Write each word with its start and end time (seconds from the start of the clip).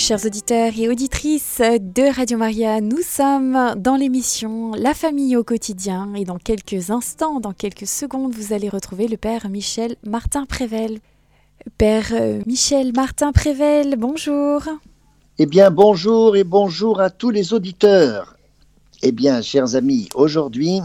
Chers 0.00 0.24
auditeurs 0.24 0.72
et 0.78 0.88
auditrices 0.88 1.60
de 1.60 2.16
Radio 2.16 2.38
Maria, 2.38 2.80
nous 2.80 3.02
sommes 3.02 3.74
dans 3.76 3.96
l'émission 3.96 4.72
La 4.72 4.94
famille 4.94 5.36
au 5.36 5.44
quotidien 5.44 6.14
et 6.14 6.24
dans 6.24 6.38
quelques 6.38 6.88
instants, 6.88 7.38
dans 7.38 7.52
quelques 7.52 7.86
secondes, 7.86 8.34
vous 8.34 8.54
allez 8.54 8.70
retrouver 8.70 9.08
le 9.08 9.18
Père 9.18 9.50
Michel 9.50 9.96
Martin 10.02 10.46
Prével. 10.46 11.00
Père 11.76 12.12
euh, 12.12 12.40
Michel 12.46 12.94
Martin 12.94 13.30
Prével, 13.32 13.96
bonjour. 13.98 14.62
Eh 15.38 15.44
bien, 15.44 15.70
bonjour 15.70 16.34
et 16.34 16.44
bonjour 16.44 17.02
à 17.02 17.10
tous 17.10 17.28
les 17.28 17.52
auditeurs. 17.52 18.38
Eh 19.02 19.12
bien, 19.12 19.42
chers 19.42 19.74
amis, 19.74 20.08
aujourd'hui, 20.14 20.80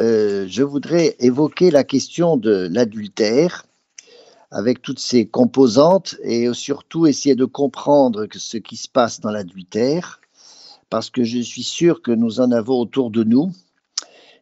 euh, 0.00 0.44
je 0.48 0.64
voudrais 0.64 1.14
évoquer 1.20 1.70
la 1.70 1.84
question 1.84 2.36
de 2.36 2.68
l'adultère 2.72 3.65
avec 4.56 4.80
toutes 4.80 5.00
ses 5.00 5.26
composantes 5.26 6.16
et 6.22 6.50
surtout 6.54 7.06
essayer 7.06 7.34
de 7.34 7.44
comprendre 7.44 8.26
ce 8.34 8.56
qui 8.56 8.78
se 8.78 8.88
passe 8.88 9.20
dans 9.20 9.30
l'adultère, 9.30 10.22
parce 10.88 11.10
que 11.10 11.24
je 11.24 11.40
suis 11.40 11.62
sûr 11.62 12.00
que 12.00 12.10
nous 12.10 12.40
en 12.40 12.50
avons 12.52 12.80
autour 12.80 13.10
de 13.10 13.22
nous, 13.22 13.52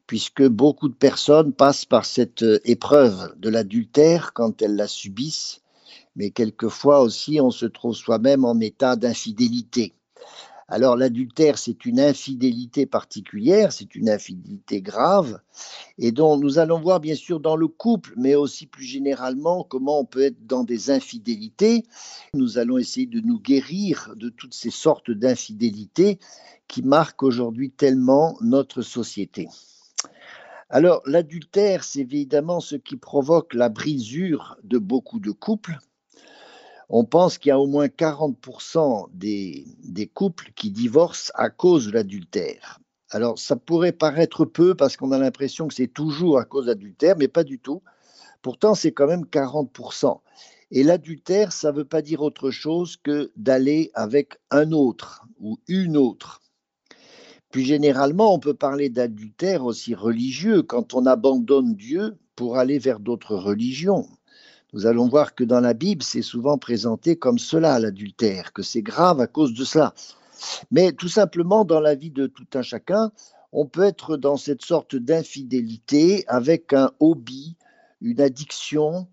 puisque 0.07 0.47
beaucoup 0.47 0.89
de 0.89 0.95
personnes 0.95 1.53
passent 1.53 1.85
par 1.85 2.05
cette 2.05 2.45
épreuve 2.65 3.35
de 3.39 3.49
l'adultère 3.49 4.33
quand 4.35 4.63
elles 4.63 4.77
la 4.77 4.87
subissent, 4.87 5.63
mais 6.15 6.31
quelquefois 6.31 7.01
aussi 7.01 7.41
on 7.41 7.51
se 7.51 7.67
trouve 7.67 7.97
soi-même 7.97 8.45
en 8.45 8.61
état 8.61 8.95
d'infidélité. 8.95 9.95
Alors 10.69 10.97
l'adultère, 10.97 11.59
c'est 11.59 11.85
une 11.85 12.01
infidélité 12.01 12.87
particulière, 12.87 13.73
c'est 13.73 13.95
une 13.95 14.09
infidélité 14.09 14.81
grave, 14.81 15.41
et 15.99 16.11
dont 16.11 16.39
nous 16.39 16.59
allons 16.59 16.81
voir 16.81 17.01
bien 17.01 17.15
sûr 17.15 17.39
dans 17.39 17.57
le 17.57 17.69
couple, 17.69 18.15
mais 18.17 18.35
aussi 18.35 18.67
plus 18.67 18.85
généralement 18.85 19.63
comment 19.63 20.01
on 20.01 20.05
peut 20.07 20.23
être 20.23 20.47
dans 20.47 20.65
des 20.65 20.91
infidélités. 20.91 21.85
Nous 22.33 22.57
allons 22.59 22.79
essayer 22.79 23.07
de 23.07 23.21
nous 23.21 23.39
guérir 23.39 24.15
de 24.17 24.31
toutes 24.31 24.55
ces 24.55 24.71
sortes 24.71 25.11
d'infidélités 25.11 26.19
qui 26.67 26.83
marquent 26.83 27.23
aujourd'hui 27.23 27.71
tellement 27.71 28.37
notre 28.41 28.81
société. 28.81 29.49
Alors 30.71 31.03
l'adultère, 31.05 31.85
c'est 31.85 32.01
évidemment 32.01 32.61
ce 32.61 32.77
qui 32.77 32.97
provoque 32.97 33.53
la 33.53 33.69
brisure 33.69 34.57
de 34.65 34.79
beaucoup 34.79 35.21
de 35.21 35.31
couples 35.31 35.79
on 36.89 37.05
pense 37.05 37.39
qu'il 37.39 37.51
y 37.51 37.53
a 37.53 37.59
au 37.59 37.67
moins 37.67 37.87
40% 37.87 39.09
des, 39.13 40.11
couples 40.13 40.51
qui 40.55 40.71
divorcent 40.71 41.33
à 41.35 41.51
cause 41.51 41.87
de 41.87 41.93
l'adultère. 41.93 42.81
Alors, 43.11 43.39
ça 43.39 43.57
pourrait 43.57 43.93
paraître 43.93 44.45
peu 44.45 44.75
parce 44.75 44.97
qu'on 44.97 45.13
a 45.13 45.19
l'impression 45.19 45.69
que 45.69 45.75
c'est 45.75 45.93
toujours 45.93 46.39
à 46.39 46.45
cause 46.45 46.67
d'adultère, 46.67 47.17
mais 47.17 47.29
pas 47.29 47.45
du 47.45 47.59
tout. 47.59 47.83
Pourtant, 48.43 48.75
c'est 48.75 48.93
quand 48.93 49.07
même 49.07 49.25
40%. 49.25 50.21
Et 50.71 50.83
l'adultère, 50.83 51.53
ça 51.53 51.71
ne 51.71 51.77
veut 51.77 51.85
pas 51.85 52.03
dire 52.03 52.23
autre 52.23 52.51
chose 52.51 52.97
que 52.97 53.31
d'aller 53.37 53.91
avec 53.95 54.39
un 54.51 54.73
autre 54.73 55.25
ou 55.39 55.59
une 55.69 55.97
autre. 55.97 56.41
Plus 57.51 57.63
généralement, 57.63 58.35
on 58.35 58.41
peut 58.41 58.55
parler 58.55 58.89
d'adultère 58.91 59.65
aussi 59.65 59.95
religieux 59.95 60.63
quand 60.63 60.95
on 60.95 61.07
abandonne 61.07 61.75
Dieu 61.75 62.19
pour 62.35 62.59
aller 62.59 62.81
vers 62.81 62.99
d'autres 62.99 63.37
religions. 63.37 64.09
Nous 64.75 64.87
allons 64.87 65.07
voir 65.07 65.37
que 65.37 65.45
dans 65.45 65.61
la 65.61 65.73
Bible, 65.73 66.03
c'est 66.03 66.21
souvent 66.21 66.59
présenté 66.59 67.15
comme 67.15 67.39
cela, 67.39 67.79
l'adultère, 67.79 68.53
que 68.53 68.63
c'est 68.63 68.83
grave 68.83 69.21
à 69.21 69.29
cause 69.29 69.55
de 69.55 69.65
cela. 69.65 69.95
Mais 70.73 70.91
tout 70.91 71.09
simplement, 71.09 71.65
dans 71.65 71.79
la 71.79 71.95
vie 71.95 72.11
de 72.11 72.27
tout 72.27 72.47
un 72.55 72.63
chacun, 72.63 73.13
on 73.53 73.67
peut 73.67 73.85
être 73.85 74.17
dans 74.17 74.37
cette 74.37 74.63
sorte 74.63 74.97
d'infidélité 74.97 76.25
avec 76.27 76.73
un 76.73 76.91
hobby, 76.99 77.57
une 78.01 78.21
addiction. 78.21 79.07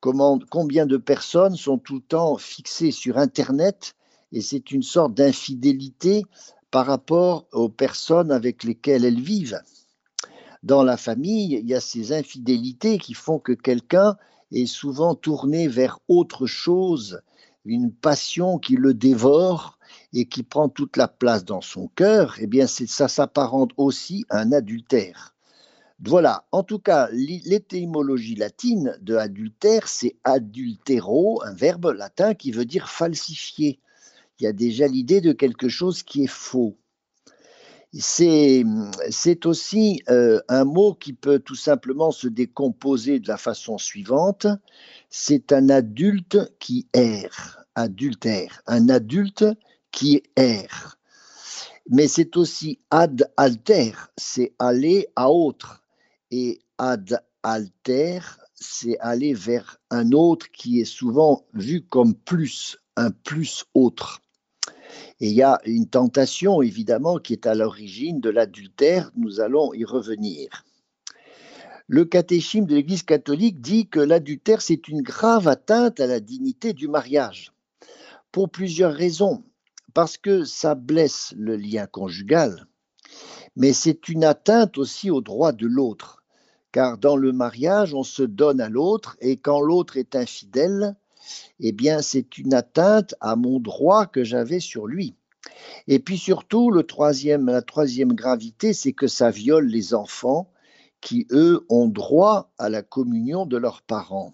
Comment, 0.00 0.40
combien 0.50 0.84
de 0.84 0.96
personnes 0.96 1.54
sont 1.54 1.78
tout 1.78 1.94
le 1.94 2.00
temps 2.00 2.36
fixées 2.36 2.90
sur 2.90 3.16
Internet 3.16 3.94
et 4.32 4.40
c'est 4.40 4.72
une 4.72 4.82
sorte 4.82 5.14
d'infidélité 5.14 6.24
par 6.72 6.86
rapport 6.86 7.46
aux 7.52 7.68
personnes 7.68 8.32
avec 8.32 8.64
lesquelles 8.64 9.04
elles 9.04 9.20
vivent. 9.20 9.60
Dans 10.64 10.82
la 10.82 10.96
famille, 10.96 11.54
il 11.54 11.68
y 11.68 11.74
a 11.74 11.80
ces 11.80 12.12
infidélités 12.12 12.98
qui 12.98 13.14
font 13.14 13.38
que 13.38 13.52
quelqu'un 13.52 14.16
est 14.54 14.66
souvent 14.66 15.14
tourné 15.14 15.68
vers 15.68 15.98
autre 16.08 16.46
chose, 16.46 17.20
une 17.64 17.92
passion 17.92 18.58
qui 18.58 18.76
le 18.76 18.94
dévore 18.94 19.78
et 20.12 20.26
qui 20.26 20.42
prend 20.42 20.68
toute 20.68 20.96
la 20.96 21.08
place 21.08 21.44
dans 21.44 21.60
son 21.60 21.88
cœur, 21.88 22.36
eh 22.40 22.46
bien 22.46 22.66
ça 22.66 23.08
s'apparente 23.08 23.72
aussi 23.76 24.24
à 24.30 24.38
un 24.40 24.52
adultère. 24.52 25.34
Voilà, 26.00 26.46
en 26.52 26.62
tout 26.62 26.80
cas, 26.80 27.08
l'étymologie 27.12 28.34
latine 28.34 28.98
de 29.00 29.16
adultère, 29.16 29.88
c'est 29.88 30.16
adultero, 30.24 31.42
un 31.44 31.54
verbe 31.54 31.94
latin 31.96 32.34
qui 32.34 32.50
veut 32.50 32.64
dire 32.64 32.90
falsifier. 32.90 33.80
Il 34.38 34.44
y 34.44 34.46
a 34.46 34.52
déjà 34.52 34.86
l'idée 34.88 35.20
de 35.20 35.32
quelque 35.32 35.68
chose 35.68 36.02
qui 36.02 36.24
est 36.24 36.30
faux 36.30 36.76
c'est 38.00 39.46
aussi 39.46 40.02
euh, 40.08 40.40
un 40.48 40.64
mot 40.64 40.94
qui 40.94 41.12
peut 41.12 41.38
tout 41.38 41.54
simplement 41.54 42.10
se 42.10 42.26
décomposer 42.26 43.20
de 43.20 43.28
la 43.28 43.36
façon 43.36 43.78
suivante. 43.78 44.46
C'est 45.10 45.52
un 45.52 45.68
adulte 45.68 46.38
qui 46.58 46.88
erre, 46.92 47.64
adultère, 47.74 48.62
un 48.66 48.88
adulte 48.88 49.44
qui 49.92 50.22
erre. 50.36 50.98
Mais 51.88 52.08
c'est 52.08 52.36
aussi 52.36 52.80
ad 52.90 53.30
alter, 53.36 53.92
c'est 54.16 54.54
aller 54.58 55.06
à 55.14 55.30
autre. 55.30 55.82
Et 56.30 56.60
ad 56.78 57.22
alter, 57.42 58.20
c'est 58.54 58.98
aller 58.98 59.34
vers 59.34 59.78
un 59.90 60.12
autre 60.12 60.50
qui 60.50 60.80
est 60.80 60.86
souvent 60.86 61.44
vu 61.52 61.82
comme 61.82 62.14
plus, 62.14 62.78
un 62.96 63.10
plus 63.10 63.64
autre. 63.74 64.23
Et 65.20 65.28
il 65.28 65.34
y 65.34 65.42
a 65.42 65.60
une 65.64 65.88
tentation, 65.88 66.62
évidemment, 66.62 67.18
qui 67.18 67.32
est 67.32 67.46
à 67.46 67.54
l'origine 67.54 68.20
de 68.20 68.30
l'adultère. 68.30 69.10
Nous 69.16 69.40
allons 69.40 69.72
y 69.74 69.84
revenir. 69.84 70.64
Le 71.86 72.04
catéchisme 72.04 72.64
de 72.64 72.74
l'Église 72.74 73.02
catholique 73.02 73.60
dit 73.60 73.88
que 73.88 74.00
l'adultère, 74.00 74.62
c'est 74.62 74.88
une 74.88 75.02
grave 75.02 75.48
atteinte 75.48 76.00
à 76.00 76.06
la 76.06 76.18
dignité 76.18 76.72
du 76.72 76.88
mariage, 76.88 77.52
pour 78.32 78.48
plusieurs 78.48 78.94
raisons. 78.94 79.44
Parce 79.92 80.16
que 80.16 80.44
ça 80.44 80.74
blesse 80.74 81.34
le 81.36 81.56
lien 81.56 81.86
conjugal, 81.86 82.66
mais 83.54 83.72
c'est 83.72 84.08
une 84.08 84.24
atteinte 84.24 84.76
aussi 84.76 85.10
au 85.10 85.20
droit 85.20 85.52
de 85.52 85.66
l'autre. 85.66 86.22
Car 86.72 86.98
dans 86.98 87.16
le 87.16 87.32
mariage, 87.32 87.94
on 87.94 88.02
se 88.02 88.24
donne 88.24 88.60
à 88.60 88.68
l'autre, 88.68 89.16
et 89.20 89.36
quand 89.36 89.60
l'autre 89.60 89.96
est 89.96 90.16
infidèle, 90.16 90.96
eh 91.60 91.72
bien, 91.72 92.02
c'est 92.02 92.38
une 92.38 92.54
atteinte 92.54 93.14
à 93.20 93.36
mon 93.36 93.60
droit 93.60 94.06
que 94.06 94.24
j'avais 94.24 94.60
sur 94.60 94.86
lui. 94.86 95.16
Et 95.86 95.98
puis 95.98 96.18
surtout, 96.18 96.70
le 96.70 96.84
troisième, 96.84 97.46
la 97.46 97.62
troisième 97.62 98.12
gravité, 98.12 98.72
c'est 98.72 98.92
que 98.92 99.06
ça 99.06 99.30
viole 99.30 99.66
les 99.66 99.94
enfants 99.94 100.50
qui, 101.00 101.26
eux, 101.30 101.64
ont 101.68 101.86
droit 101.86 102.50
à 102.58 102.68
la 102.68 102.82
communion 102.82 103.44
de 103.46 103.56
leurs 103.56 103.82
parents. 103.82 104.32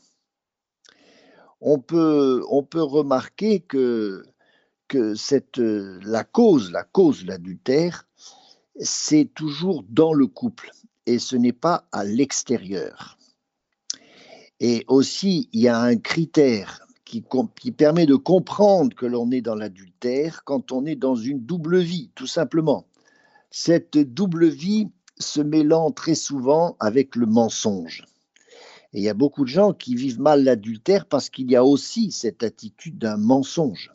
On 1.61 1.79
peut, 1.79 2.43
on 2.49 2.63
peut 2.63 2.83
remarquer 2.83 3.61
que, 3.61 4.23
que 4.89 5.15
cette, 5.15 5.59
la 5.59 6.25
cause, 6.25 6.71
la 6.71 6.85
cause 6.85 7.25
de 7.25 7.29
l'adultère, 7.29 8.07
c'est 8.79 9.29
toujours 9.35 9.85
dans 9.89 10.15
le 10.15 10.27
couple 10.27 10.71
et 11.07 11.19
ce 11.19 11.37
n'est 11.37 11.53
pas 11.53 11.87
à 11.93 12.05
l'extérieur. 12.05 13.19
Et 14.61 14.85
aussi, 14.89 15.49
il 15.53 15.63
y 15.63 15.69
a 15.69 15.81
un 15.81 15.97
critère 15.97 16.87
qui, 17.05 17.73
permet 17.73 18.07
de 18.07 18.15
comprendre 18.15 18.95
que 18.95 19.07
l'on 19.07 19.31
est 19.33 19.41
dans 19.41 19.55
l'adultère 19.55 20.45
quand 20.45 20.71
on 20.71 20.87
est 20.87 20.97
dans 20.97 21.17
une 21.17 21.41
double 21.41 21.79
vie, 21.79 22.11
tout 22.15 22.27
simplement. 22.27 22.87
Cette 23.51 23.99
double 23.99 24.47
vie 24.49 24.89
se 25.19 25.41
mêlant 25.41 25.91
très 25.91 26.15
souvent 26.15 26.77
avec 26.79 27.17
le 27.17 27.27
mensonge. 27.27 28.05
Et 28.93 28.99
il 28.99 29.03
y 29.03 29.09
a 29.09 29.15
beaucoup 29.15 29.45
de 29.45 29.51
gens 29.51 29.73
qui 29.73 29.95
vivent 29.95 30.21
mal 30.21 30.45
l'adultère 30.45 31.07
parce 31.07 31.31
qu'il 31.31 31.51
y 31.51 31.57
a 31.57 31.65
aussi 31.65 32.13
cette 32.13 32.43
attitude 32.43 32.99
d'un 32.99 33.17
mensonge. 33.17 33.93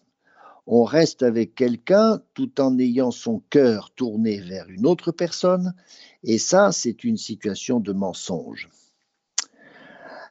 On 0.68 0.84
reste 0.84 1.22
avec 1.22 1.54
quelqu'un 1.54 2.22
tout 2.34 2.60
en 2.60 2.78
ayant 2.80 3.12
son 3.12 3.42
cœur 3.50 3.92
tourné 3.92 4.39
vers 4.39 4.68
une 4.69 4.88
autre 4.88 5.12
personne, 5.12 5.75
et 6.24 6.39
ça, 6.39 6.72
c'est 6.72 7.04
une 7.04 7.18
situation 7.18 7.80
de 7.80 7.94
mensonge. 7.94 8.69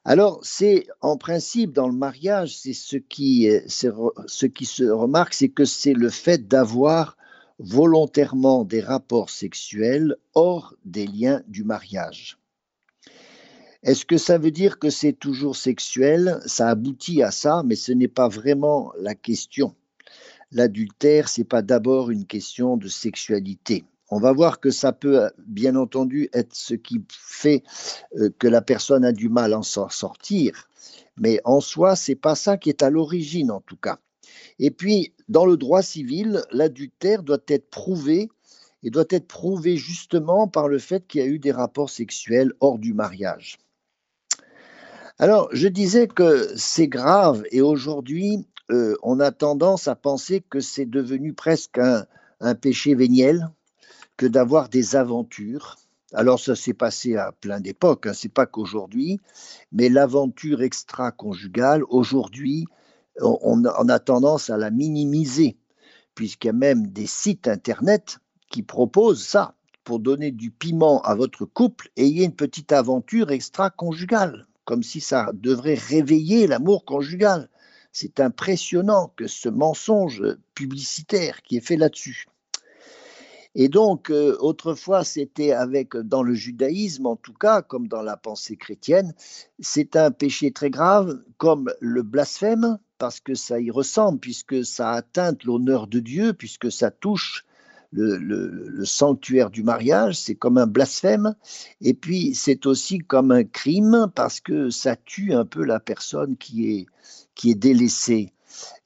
Alors, 0.07 0.41
c'est 0.43 0.87
en 1.01 1.17
principe 1.17 1.73
dans 1.73 1.89
le 1.89 1.95
mariage, 1.95 2.59
c'est 2.59 2.75
ce 2.75 2.97
qui, 2.97 3.49
ce 3.67 4.47
qui 4.47 4.67
se 4.67 4.85
remarque, 4.85 5.33
c'est 5.33 5.49
que 5.49 5.65
c'est 5.65 5.95
le 5.95 6.11
fait 6.11 6.47
d'avoir 6.47 7.17
volontairement 7.59 8.65
des 8.65 8.83
rapports 8.83 9.31
sexuels 9.31 10.17
hors 10.35 10.75
des 10.85 11.07
liens 11.07 11.43
du 11.49 11.65
mariage. 11.65 12.39
Est-ce 13.83 14.05
que 14.05 14.19
ça 14.19 14.37
veut 14.37 14.51
dire 14.51 14.79
que 14.79 14.91
c'est 14.91 15.13
toujours 15.13 15.57
sexuel? 15.57 16.41
Ça 16.45 16.69
aboutit 16.69 17.23
à 17.23 17.31
ça, 17.31 17.63
mais 17.65 17.77
ce 17.77 17.93
n'est 17.93 18.09
pas 18.09 18.29
vraiment 18.29 18.93
la 18.99 19.15
question. 19.15 19.75
L'adultère, 20.53 21.29
c'est 21.29 21.45
pas 21.45 21.63
d'abord 21.63 22.11
une 22.11 22.27
question 22.27 22.77
de 22.77 22.89
sexualité. 22.89 23.85
On 24.15 24.21
va 24.21 24.33
voir 24.33 24.61
que 24.61 24.71
ça 24.71 24.93
peut 24.93 25.29
bien 25.45 25.75
entendu 25.75 26.29
être 26.33 26.55
ce 26.55 26.75
qui 26.75 27.05
fait 27.11 27.65
euh, 28.17 28.31
que 28.39 28.47
la 28.47 28.63
personne 28.63 29.05
a 29.05 29.11
du 29.11 29.29
mal 29.29 29.53
à 29.53 29.63
s'en 29.63 29.89
sortir, 29.89 30.69
mais 31.17 31.41
en 31.43 31.61
soi, 31.61 31.97
c'est 31.97 32.15
pas 32.15 32.37
ça 32.37 32.57
qui 32.57 32.69
est 32.69 32.85
à 32.85 32.91
l'origine 32.91 33.51
en 33.51 33.61
tout 33.61 33.77
cas. 33.77 33.99
Et 34.61 34.71
puis, 34.71 35.15
dans 35.29 35.45
le 35.45 35.57
droit 35.57 35.83
civil, 35.83 36.45
l'adultère 36.53 37.25
doit 37.25 37.43
être 37.49 37.69
prouvé 37.71 38.29
et 38.85 38.91
doit 38.91 39.05
être 39.11 39.27
prouvé 39.27 39.77
justement 39.77 40.47
par 40.47 40.69
le 40.69 40.79
fait 40.79 41.05
qu'il 41.09 41.21
y 41.21 41.25
a 41.25 41.27
eu 41.27 41.41
des 41.41 41.51
rapports 41.51 41.91
sexuels 41.91 42.53
hors 42.61 42.79
du 42.79 42.95
mariage. 42.95 43.59
Alors, 45.19 45.49
je 45.51 45.67
disais 45.67 46.07
que 46.07 46.53
c'est 46.57 46.87
grave 46.87 47.43
et 47.51 47.63
aujourd'hui, 47.63 48.47
euh, 48.71 48.95
on 49.03 49.19
a 49.19 49.33
tendance 49.33 49.89
à 49.89 49.97
penser 49.97 50.41
que 50.49 50.61
c'est 50.61 50.87
devenu 50.87 51.33
presque 51.33 51.81
un, 51.81 52.55
péché 52.55 52.95
véniel 52.95 53.51
que 54.17 54.27
d'avoir 54.27 54.69
des 54.69 54.97
aventures. 54.97 55.77
Alors, 56.13 56.39
ça 56.39 56.55
s'est 56.55 56.75
passé 56.75 57.17
à 57.17 57.33
plein 57.33 57.61
d'époques, 57.61 58.07
hein, 58.07 58.13
c'est 58.15 58.29
pas 58.29 58.47
qu'aujourd'hui, 58.47 59.21
mais 59.73 59.89
l'aventure 59.89 60.63
extra-conjugale, 60.63 61.83
aujourd'hui, 61.89 62.67
on, 63.21 63.65
a 63.65 63.99
tendance 63.99 64.51
à 64.51 64.57
la 64.57 64.71
minimiser, 64.71 65.57
puisqu'il 66.15 66.49
y 66.49 66.51
a 66.51 66.55
même 66.55 66.87
des 66.89 67.07
sites 67.07 67.49
internet 67.49 68.19
qui 68.51 68.63
proposent 68.63 69.25
ça 69.25 69.55
pour 69.83 69.99
donner 69.99 70.31
du 70.31 70.51
piment 70.51 71.03
à 71.03 71.15
votre 71.15 71.45
couple, 71.45 71.91
ayez 71.97 72.25
une 72.25 72.35
petite 72.35 72.73
aventure 72.73 73.31
extra-conjugale, 73.31 74.47
comme 74.65 74.83
si 74.83 75.01
ça 75.01 75.31
devrait 75.35 75.75
réveiller 75.75 76.47
l'amour 76.47 76.85
conjugal. 76.85 77.49
C'est 77.93 78.19
impressionnant 78.19 79.13
que 79.17 79.27
ce 79.27 79.49
mensonge 79.49 80.23
publicitaire 80.55 81.43
qui 81.43 81.59
est 81.59 81.67
fait 81.67 81.77
là-dessus. 81.77 82.27
Et 83.55 83.69
donc, 83.69 84.11
euh, 84.11 84.37
autrefois, 84.41 85.05
c'était 85.05 85.53
avec, 85.53 85.97
dans 85.97 86.23
le 86.23 86.35
judaïsme 86.35 87.07
en 87.07 87.17
tout 87.17 87.33
cas, 87.33 87.63
comme 87.63 87.87
dans 87.87 88.03
la 88.03 88.17
pensée 88.17 88.57
chrétienne, 88.57 89.15
c'est 89.61 89.97
un 89.97 90.11
péché 90.11 90.51
très 90.51 90.71
grave, 90.71 91.21
comme 91.39 91.73
le 91.81 92.03
blasphème, 92.03 92.79
parce 92.99 93.21
que 93.21 93.35
ça 93.35 93.61
y 93.61 93.71
ressemble, 93.71 94.19
puisque 94.19 94.65
ça 94.65 94.91
atteint 94.91 95.37
l'honneur 95.45 95.87
de 95.87 96.01
Dieu, 96.01 96.33
puisque 96.33 96.71
ça 96.73 96.91
touche 96.91 97.45
le, 97.93 98.85
sanctuaire 98.85 99.51
du 99.51 99.63
mariage, 99.63 100.17
c'est 100.17 100.35
comme 100.35 100.59
un 100.59 100.67
blasphème, 100.67 101.35
et 101.81 101.95
puis 101.95 102.35
c'est 102.35 102.67
aussi 102.67 102.99
comme 102.99 103.31
un 103.31 103.45
crime, 103.45 104.11
parce 104.15 104.41
que 104.41 104.71
ça 104.71 104.97
tue 104.97 105.33
un 105.33 105.45
peu 105.45 105.65
la 105.65 105.79
personne 105.79 106.37
qui 106.37 106.71
est, 106.71 106.87
qui 107.35 107.53
est 107.53 107.55
délaissée. 107.55 108.34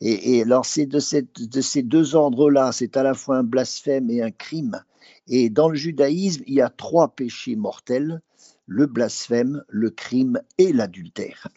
Et, 0.01 0.43
alors 0.43 0.65
c'est 0.65 0.87
de, 0.87 1.01
ces 1.01 1.83
deux 1.83 2.15
ordres-là, 2.15 2.73
c'est 2.73 2.97
à 2.97 3.03
la 3.03 3.15
fois 3.15 3.39
un 3.39 3.45
blasphème 3.45 4.11
et 4.11 4.23
un 4.23 4.31
crime. 4.31 4.83
Et 5.27 5.51
dans 5.51 5.69
le 5.69 5.77
judaïsme, 5.77 6.43
il 6.47 6.55
y 6.55 6.61
a 6.61 6.71
trois 6.71 7.09
péchés 7.09 7.57
mortels, 7.57 8.23
le 8.67 8.87
blasphème, 8.87 9.63
le 9.69 9.91
crime 9.91 10.41
et 10.59 10.73
l'adultère. 10.73 11.49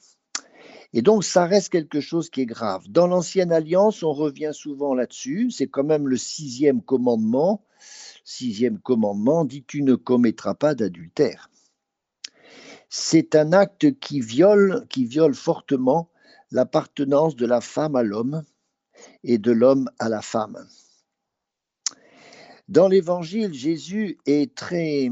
Et 0.93 1.01
donc, 1.01 1.23
ça 1.23 1.45
reste 1.45 1.69
quelque 1.69 2.01
chose 2.01 2.29
qui 2.29 2.41
est 2.41 2.45
grave. 2.45 2.83
Dans 2.89 3.07
l'Ancienne 3.07 3.53
Alliance, 3.53 4.03
on 4.03 4.11
revient 4.11 4.51
souvent 4.53 4.93
là-dessus. 4.93 5.49
C'est 5.51 5.67
quand 5.67 5.85
même 5.85 6.07
le 6.07 6.17
sixième 6.17 6.81
commandement. 6.81 7.63
Sixième 8.25 8.77
commandement 8.77 9.45
dit 9.45 9.63
Tu 9.65 9.83
ne 9.83 9.95
commettras 9.95 10.53
pas 10.53 10.75
d'adultère. 10.75 11.49
C'est 12.89 13.35
un 13.35 13.53
acte 13.53 13.97
qui 13.99 14.19
viole, 14.19 14.85
qui 14.89 15.05
viole 15.05 15.33
fortement 15.33 16.10
l'appartenance 16.51 17.35
de 17.35 17.45
la 17.45 17.61
femme 17.61 17.95
à 17.95 18.03
l'homme 18.03 18.43
et 19.23 19.37
de 19.37 19.51
l'homme 19.51 19.89
à 19.99 20.09
la 20.09 20.21
femme. 20.21 20.67
Dans 22.71 22.87
l'évangile, 22.87 23.53
Jésus 23.53 24.17
est 24.25 24.55
très, 24.55 25.09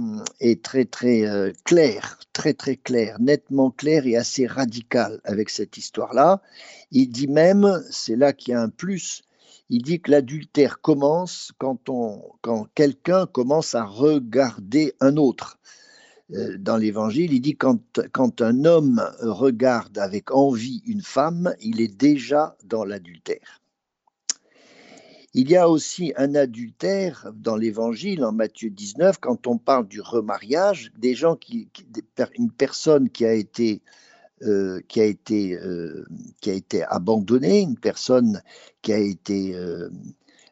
très, 0.91 1.25
euh, 1.25 1.51
clair, 1.65 2.18
très, 2.31 2.53
très 2.53 2.77
clair, 2.77 3.18
nettement 3.19 3.69
clair 3.69 4.07
et 4.07 4.15
assez 4.15 4.47
radical 4.47 5.19
avec 5.25 5.50
cette 5.50 5.75
histoire-là. 5.75 6.41
Il 6.91 7.09
dit 7.09 7.27
même, 7.27 7.83
c'est 7.89 8.15
là 8.15 8.31
qu'il 8.31 8.53
y 8.53 8.56
a 8.56 8.62
un 8.62 8.69
plus, 8.69 9.24
il 9.69 9.81
dit 9.81 10.00
que 10.00 10.12
l'adultère 10.12 10.80
commence 10.80 11.51
quand 11.57 11.83
quelqu'un 12.75 13.25
commence 13.25 13.75
à 13.75 13.83
regarder 13.83 14.94
un 15.01 15.18
autre. 15.18 15.59
Euh, 16.33 16.57
dans 16.59 16.77
l'évangile, 16.77 17.33
il 17.33 17.41
dit 17.41 17.55
quand, 17.55 17.99
quand 18.11 18.41
un 18.41 18.65
homme 18.65 19.01
regarde 19.21 19.97
avec 19.97 20.31
envie 20.31 20.83
une 20.85 21.01
femme, 21.01 21.53
il 21.61 21.81
est 21.81 21.95
déjà 21.95 22.55
dans 22.63 22.85
l'adultère. 22.85 23.61
Il 25.33 25.49
y 25.49 25.55
a 25.55 25.69
aussi 25.69 26.11
un 26.17 26.33
adultère 26.35 27.31
dans 27.35 27.55
l'Évangile, 27.55 28.23
en 28.25 28.31
Matthieu 28.31 28.69
19, 28.69 29.19
quand 29.19 29.45
on 29.45 29.57
parle 29.57 29.87
du 29.87 30.01
remariage, 30.01 30.91
des 30.97 31.13
gens 31.13 31.35
qui, 31.35 31.69
une 32.35 32.51
personne 32.51 33.09
qui 33.09 33.25
a 33.25 33.33
été, 33.33 33.81
euh, 34.41 34.81
qui 34.87 34.99
a 35.01 35.05
été, 35.05 35.55
euh, 35.55 36.03
qui 36.41 36.49
a 36.49 36.53
été 36.53 36.83
abandonnée, 36.83 37.61
une 37.61 37.77
personne 37.77 38.41
qui 38.81 38.91
a 38.91 38.97
été 38.97 39.55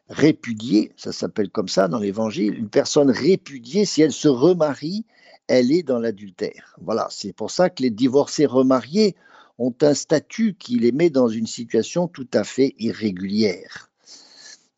répudiée, 0.08 0.92
ça 0.96 1.12
s'appelle 1.12 1.50
comme 1.50 1.68
ça 1.68 1.88
dans 1.88 1.98
l'Évangile, 1.98 2.54
une 2.54 2.70
personne 2.70 3.10
répudiée, 3.10 3.84
si 3.84 4.02
elle 4.02 4.12
se 4.12 4.28
remarie, 4.28 5.04
elle 5.48 5.72
est 5.72 5.82
dans 5.82 5.98
l'adultère. 5.98 6.76
Voilà, 6.80 7.08
c'est 7.10 7.32
pour 7.32 7.50
ça 7.50 7.70
que 7.70 7.82
les 7.82 7.90
divorcés 7.90 8.46
remariés 8.46 9.16
ont 9.58 9.74
un 9.82 9.94
statut 9.94 10.54
qui 10.54 10.78
les 10.78 10.92
met 10.92 11.10
dans 11.10 11.28
une 11.28 11.46
situation 11.46 12.06
tout 12.06 12.28
à 12.32 12.44
fait 12.44 12.74
irrégulière 12.78 13.88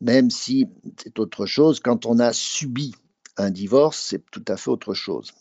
même 0.01 0.31
si 0.31 0.67
c'est 0.97 1.19
autre 1.19 1.45
chose. 1.45 1.79
Quand 1.79 2.05
on 2.05 2.19
a 2.19 2.33
subi 2.33 2.93
un 3.37 3.51
divorce, 3.51 3.99
c'est 4.09 4.23
tout 4.31 4.43
à 4.47 4.57
fait 4.57 4.69
autre 4.69 4.93
chose. 4.93 5.31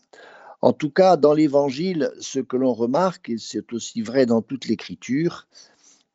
En 0.62 0.73
tout 0.73 0.91
cas, 0.91 1.17
dans 1.17 1.32
l'Évangile, 1.32 2.12
ce 2.21 2.38
que 2.38 2.56
l'on 2.56 2.75
remarque, 2.75 3.31
et 3.31 3.38
c'est 3.38 3.73
aussi 3.73 4.03
vrai 4.03 4.27
dans 4.27 4.43
toute 4.43 4.67
l'Écriture, 4.67 5.49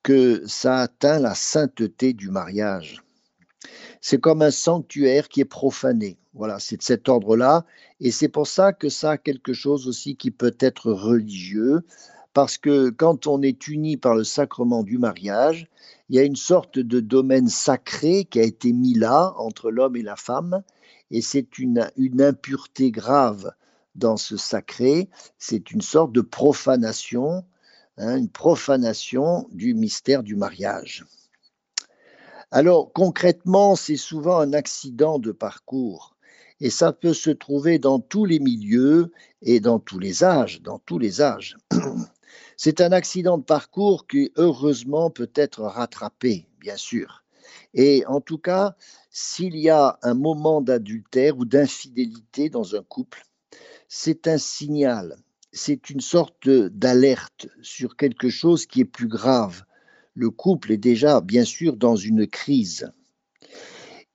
que 0.03 0.43
ça 0.45 0.77
atteint 0.77 1.19
la 1.19 1.33
sainteté 1.33 2.13
du 2.13 2.29
mariage. 2.29 3.03
C'est 4.01 4.21
comme 4.21 4.43
un 4.43 4.51
sanctuaire 4.51 5.27
qui 5.27 5.41
est 5.41 5.45
profané. 5.45 6.19
Voilà, 6.35 6.59
c'est 6.59 6.77
de 6.77 6.83
cet 6.83 7.07
ordre-là. 7.07 7.65
Et 8.01 8.11
c'est 8.11 8.27
pour 8.27 8.45
ça 8.47 8.73
que 8.73 8.89
ça 8.89 9.11
a 9.11 9.17
quelque 9.17 9.53
chose 9.53 9.87
aussi 9.87 10.17
qui 10.17 10.31
peut 10.31 10.55
être 10.59 10.91
religieux, 10.91 11.81
parce 12.33 12.57
que 12.57 12.89
quand 12.89 13.25
on 13.27 13.41
est 13.41 13.67
uni 13.69 13.95
par 13.95 14.15
le 14.15 14.25
sacrement 14.25 14.83
du 14.83 14.97
mariage, 14.97 15.69
il 16.09 16.17
y 16.17 16.19
a 16.19 16.23
une 16.23 16.35
sorte 16.35 16.77
de 16.77 16.99
domaine 16.99 17.47
sacré 17.47 18.25
qui 18.25 18.39
a 18.41 18.43
été 18.43 18.73
mis 18.73 18.93
là 18.93 19.33
entre 19.37 19.71
l'homme 19.71 19.95
et 19.95 20.01
la 20.01 20.17
femme, 20.17 20.61
et 21.09 21.21
c'est 21.21 21.57
une, 21.57 21.89
impureté 22.19 22.91
grave 22.91 23.53
dans 23.95 24.17
ce 24.17 24.35
sacré, 24.35 25.09
c'est 25.37 25.71
une 25.71 25.81
sorte 25.81 26.11
de 26.11 26.21
profanation, 26.21 27.45
hein, 27.97 28.17
une 28.17 28.29
profanation 28.29 29.47
du 29.51 29.73
mystère 29.73 30.21
du 30.21 30.35
mariage. 30.35 31.05
Alors 32.51 32.91
concrètement, 32.91 33.77
c'est 33.77 33.95
souvent 33.95 34.39
un 34.39 34.51
accident 34.51 35.17
de 35.17 35.31
parcours. 35.31 36.14
Et 36.61 36.69
ça 36.69 36.93
peut 36.93 37.13
se 37.13 37.29
trouver 37.29 37.79
dans 37.79 37.99
tous 37.99 38.25
les 38.25 38.39
milieux 38.39 39.11
et 39.41 39.59
dans 39.59 39.79
tous 39.79 39.99
les 39.99 40.23
âges, 40.23 40.61
dans 40.61 40.79
tous 40.79 40.99
les 40.99 41.21
âges. 41.21 41.57
C'est 42.57 42.79
un 42.79 42.91
accident 42.91 43.37
de 43.37 43.43
parcours 43.43 44.07
qui, 44.07 44.31
heureusement, 44.37 45.09
peut 45.09 45.31
être 45.35 45.61
rattrapé, 45.61 46.47
bien 46.59 46.77
sûr. 46.77 47.23
Et 47.73 48.05
en 48.07 48.21
tout 48.21 48.37
cas, 48.37 48.75
s'il 49.09 49.57
y 49.57 49.69
a 49.69 49.99
un 50.01 50.13
moment 50.13 50.61
d'adultère 50.61 51.37
ou 51.37 51.45
d'infidélité 51.45 52.49
dans 52.49 52.75
un 52.75 52.83
couple, 52.83 53.23
c'est 53.87 54.27
un 54.27 54.37
signal, 54.37 55.17
c'est 55.51 55.89
une 55.89 56.01
sorte 56.01 56.49
d'alerte 56.49 57.47
sur 57.61 57.95
quelque 57.97 58.29
chose 58.29 58.65
qui 58.65 58.81
est 58.81 58.85
plus 58.85 59.07
grave. 59.07 59.63
Le 60.13 60.29
couple 60.29 60.71
est 60.71 60.77
déjà, 60.77 61.21
bien 61.21 61.43
sûr, 61.43 61.75
dans 61.75 61.95
une 61.95 62.27
crise. 62.27 62.91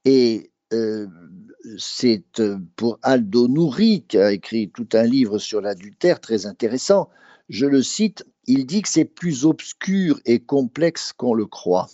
Et 0.05 0.51
euh, 0.73 1.07
c'est 1.79 2.41
euh, 2.41 2.59
pour 2.77 2.99
Aldo 3.03 3.49
Nouri, 3.49 4.05
qui 4.07 4.19
a 4.19 4.33
écrit 4.33 4.71
tout 4.71 4.89
un 4.93 5.05
livre 5.05 5.39
sur 5.39 5.61
l'adultère 5.61 6.21
très 6.21 6.47
intéressant, 6.47 7.11
je 7.49 7.67
le 7.67 7.83
cite, 7.83 8.25
il 8.47 8.67
dit 8.67 8.83
que 8.83 8.89
c'est 8.89 9.05
plus 9.05 9.45
obscur 9.45 10.21
et 10.25 10.41
complexe 10.41 11.13
qu'on 11.13 11.35
le 11.35 11.47
croit, 11.47 11.89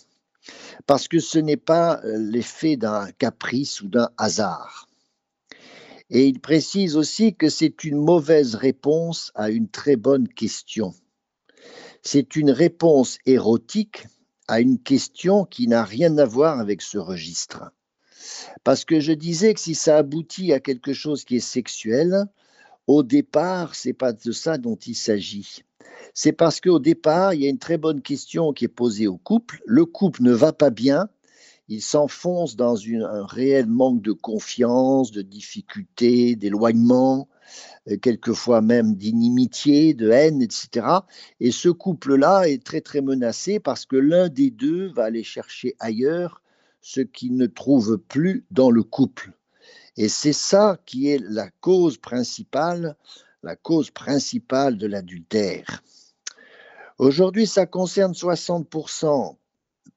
parce 0.85 1.07
que 1.07 1.19
ce 1.19 1.39
n'est 1.39 1.57
pas 1.57 2.01
euh, 2.03 2.17
l'effet 2.17 2.77
d'un 2.77 3.11
caprice 3.11 3.81
ou 3.81 3.87
d'un 3.87 4.09
hasard. 4.17 4.87
Et 6.09 6.27
il 6.27 6.39
précise 6.39 6.95
aussi 6.95 7.35
que 7.35 7.49
c'est 7.49 7.83
une 7.83 7.97
mauvaise 7.97 8.55
réponse 8.55 9.31
à 9.35 9.49
une 9.49 9.67
très 9.67 9.97
bonne 9.97 10.27
question. 10.29 10.93
C'est 12.01 12.37
une 12.37 12.51
réponse 12.51 13.17
érotique 13.25 14.07
à 14.47 14.61
une 14.61 14.79
question 14.79 15.43
qui 15.43 15.67
n'a 15.67 15.83
rien 15.83 16.17
à 16.17 16.25
voir 16.25 16.59
avec 16.59 16.81
ce 16.81 16.97
registre. 16.97 17.73
Parce 18.63 18.85
que 18.85 18.99
je 18.99 19.13
disais 19.13 19.53
que 19.53 19.59
si 19.59 19.75
ça 19.75 19.97
aboutit 19.97 20.53
à 20.53 20.59
quelque 20.59 20.93
chose 20.93 21.23
qui 21.23 21.37
est 21.37 21.39
sexuel, 21.39 22.25
au 22.87 23.03
départ, 23.03 23.75
c'est 23.75 23.93
pas 23.93 24.13
de 24.13 24.31
ça 24.31 24.57
dont 24.57 24.75
il 24.75 24.95
s'agit. 24.95 25.63
C'est 26.13 26.31
parce 26.31 26.61
qu'au 26.61 26.79
départ, 26.79 27.33
il 27.33 27.41
y 27.41 27.47
a 27.47 27.49
une 27.49 27.59
très 27.59 27.77
bonne 27.77 28.01
question 28.01 28.53
qui 28.53 28.65
est 28.65 28.69
posée 28.69 29.07
au 29.07 29.17
couple. 29.17 29.61
Le 29.65 29.85
couple 29.85 30.23
ne 30.23 30.31
va 30.31 30.53
pas 30.53 30.69
bien. 30.69 31.09
Il 31.69 31.81
s'enfonce 31.81 32.55
dans 32.55 32.77
un 32.77 33.25
réel 33.25 33.67
manque 33.67 34.01
de 34.01 34.13
confiance, 34.13 35.11
de 35.11 35.21
difficulté, 35.21 36.35
d'éloignement. 36.35 37.27
euh, 37.89 37.97
quelquefois 37.97 38.61
même 38.61 38.95
d'inimitié, 38.95 39.93
de 39.93 40.09
haine, 40.09 40.41
etc. 40.41 40.87
Et 41.39 41.51
ce 41.51 41.69
couple-là 41.69 42.43
est 42.49 42.63
très 42.63 42.81
très 42.81 43.01
menacé 43.01 43.59
parce 43.59 43.85
que 43.85 43.95
l'un 43.95 44.29
des 44.29 44.51
deux 44.51 44.87
va 44.93 45.05
aller 45.05 45.23
chercher 45.23 45.75
ailleurs 45.79 46.41
ce 46.89 47.01
qu'il 47.01 47.35
ne 47.35 47.47
trouve 47.47 47.97
plus 47.97 48.45
dans 48.49 48.71
le 48.71 48.81
couple. 48.81 49.33
Et 49.97 50.07
c'est 50.07 50.31
ça 50.31 50.79
qui 50.85 51.09
est 51.09 51.21
la 51.21 51.49
cause 51.59 51.97
principale, 51.97 52.95
la 53.43 53.57
cause 53.57 53.91
principale 53.91 54.77
de 54.77 54.87
l'adultère. 54.87 55.83
Aujourd'hui, 56.97 57.45
ça 57.45 57.65
concerne 57.65 58.13
60% 58.13 59.35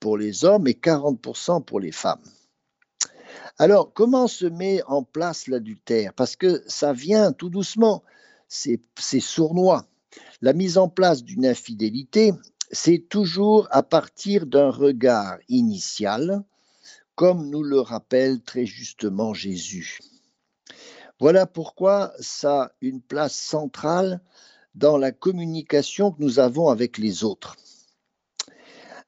pour 0.00 0.18
les 0.18 0.44
hommes 0.44 0.66
et 0.66 0.72
40% 0.72 1.64
pour 1.64 1.78
les 1.78 1.92
femmes. 1.92 2.24
Alors, 3.58 3.92
comment 3.92 4.26
se 4.26 4.46
met 4.46 4.82
en 4.88 5.04
place 5.04 5.46
l'adultère? 5.46 6.12
Parce 6.14 6.34
que 6.34 6.60
ça 6.66 6.92
vient 6.92 7.30
tout 7.32 7.50
doucement, 7.50 8.02
c'est 8.48 8.80
sournois. 9.20 9.86
La 10.42 10.54
mise 10.54 10.76
en 10.76 10.88
place 10.88 11.22
d'une 11.22 11.46
infidélité, 11.46 12.32
c'est 12.72 13.06
toujours 13.08 13.68
à 13.70 13.84
partir 13.84 14.44
d'un 14.44 14.70
regard 14.70 15.38
initial, 15.48 16.42
comme 17.20 17.50
nous 17.50 17.62
le 17.62 17.80
rappelle 17.80 18.40
très 18.40 18.64
justement 18.64 19.34
Jésus. 19.34 19.98
Voilà 21.18 21.44
pourquoi 21.44 22.14
ça 22.18 22.62
a 22.62 22.72
une 22.80 23.02
place 23.02 23.34
centrale 23.34 24.22
dans 24.74 24.96
la 24.96 25.12
communication 25.12 26.12
que 26.12 26.22
nous 26.22 26.38
avons 26.38 26.70
avec 26.70 26.96
les 26.96 27.22
autres. 27.22 27.56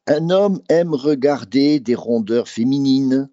Un 0.07 0.28
homme 0.28 0.61
aime 0.69 0.92
regarder 0.92 1.81
des 1.81 1.95
rondeurs 1.95 2.49
féminines, 2.49 3.31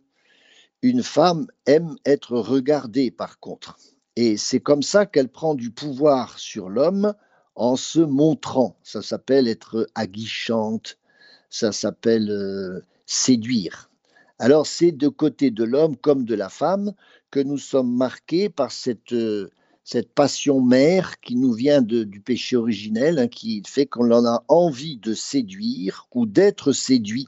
une 0.82 1.04
femme 1.04 1.48
aime 1.66 1.98
être 2.06 2.38
regardée 2.38 3.12
par 3.12 3.42
contre. 3.42 3.78
Et 4.16 4.38
c'est 4.38 4.62
comme 4.62 4.82
ça 4.82 5.06
qu'elle 5.06 5.28
prend 5.28 5.56
du 5.56 5.72
pouvoir 5.72 6.40
sur 6.40 6.70
l'homme 6.70 7.14
en 7.56 7.76
se 7.76 8.00
montrant. 8.00 8.78
Ça 8.84 9.02
s'appelle 9.02 9.50
être 9.50 9.90
aguichante, 9.94 10.98
ça 11.50 11.74
s'appelle 11.74 12.32
euh, 12.32 12.80
séduire. 13.06 13.89
Alors 14.40 14.66
c'est 14.66 14.94
de 14.94 15.10
côté 15.10 15.52
de 15.52 15.66
l'homme 15.66 15.98
comme 15.98 16.24
de 16.24 16.34
la 16.34 16.48
femme 16.48 16.94
que 17.30 17.42
nous 17.42 17.58
sommes 17.58 17.94
marqués 17.94 18.48
par 18.48 18.72
cette, 18.72 19.12
euh, 19.12 19.50
passion 20.16 20.62
mère 20.62 21.20
qui 21.20 21.36
nous 21.36 21.52
vient 21.52 21.82
du 21.82 22.22
péché 22.22 22.56
originel, 22.56 23.20
hein, 23.20 23.28
qui 23.28 23.62
fait 23.68 23.86
qu'on 23.86 24.12
en 24.12 24.26
a 24.26 24.44
envie 24.48 24.98
de 24.98 25.14
séduire 25.14 26.08
ou 26.14 26.26
d'être 26.26 26.72
séduit. 26.72 27.28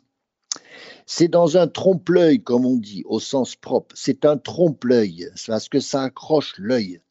C'est 1.06 1.28
dans 1.28 1.58
un 1.58 1.68
trompe-l'œil, 1.68 2.42
comme 2.42 2.66
on 2.66 2.78
dit, 2.78 3.04
au 3.06 3.20
sens 3.20 3.56
propre. 3.56 3.94
C'est 3.98 4.24
un 4.24 4.38
trompe-l'œil, 4.38 5.30
parce 5.48 5.68
que 5.68 5.82
ça 5.82 6.04
accroche 6.04 6.54
l'œil. 6.58 7.02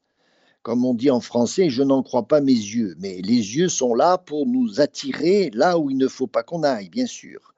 Comme 0.63 0.85
on 0.87 0.95
dit 0.95 1.11
en 1.11 1.21
français, 1.21 1.69
je 1.69 1.83
n'en 1.83 2.03
crois 2.03 2.27
pas 2.27 2.41
mes 2.41 2.53
yeux. 2.53 2.95
Mais 2.99 3.21
les 3.23 3.57
yeux 3.57 3.69
sont 3.69 3.95
là 3.95 4.17
pour 4.17 4.47
nous 4.47 4.81
attirer 4.81 5.51
là 5.53 5.79
où 5.79 5.91
il 5.91 5.99
ne 5.99 6.09
faut 6.09 6.27
pas 6.27 6.43
qu'on 6.43 6.63
aille, 6.63 6.89
bien 6.89 7.07
sûr. 7.07 7.50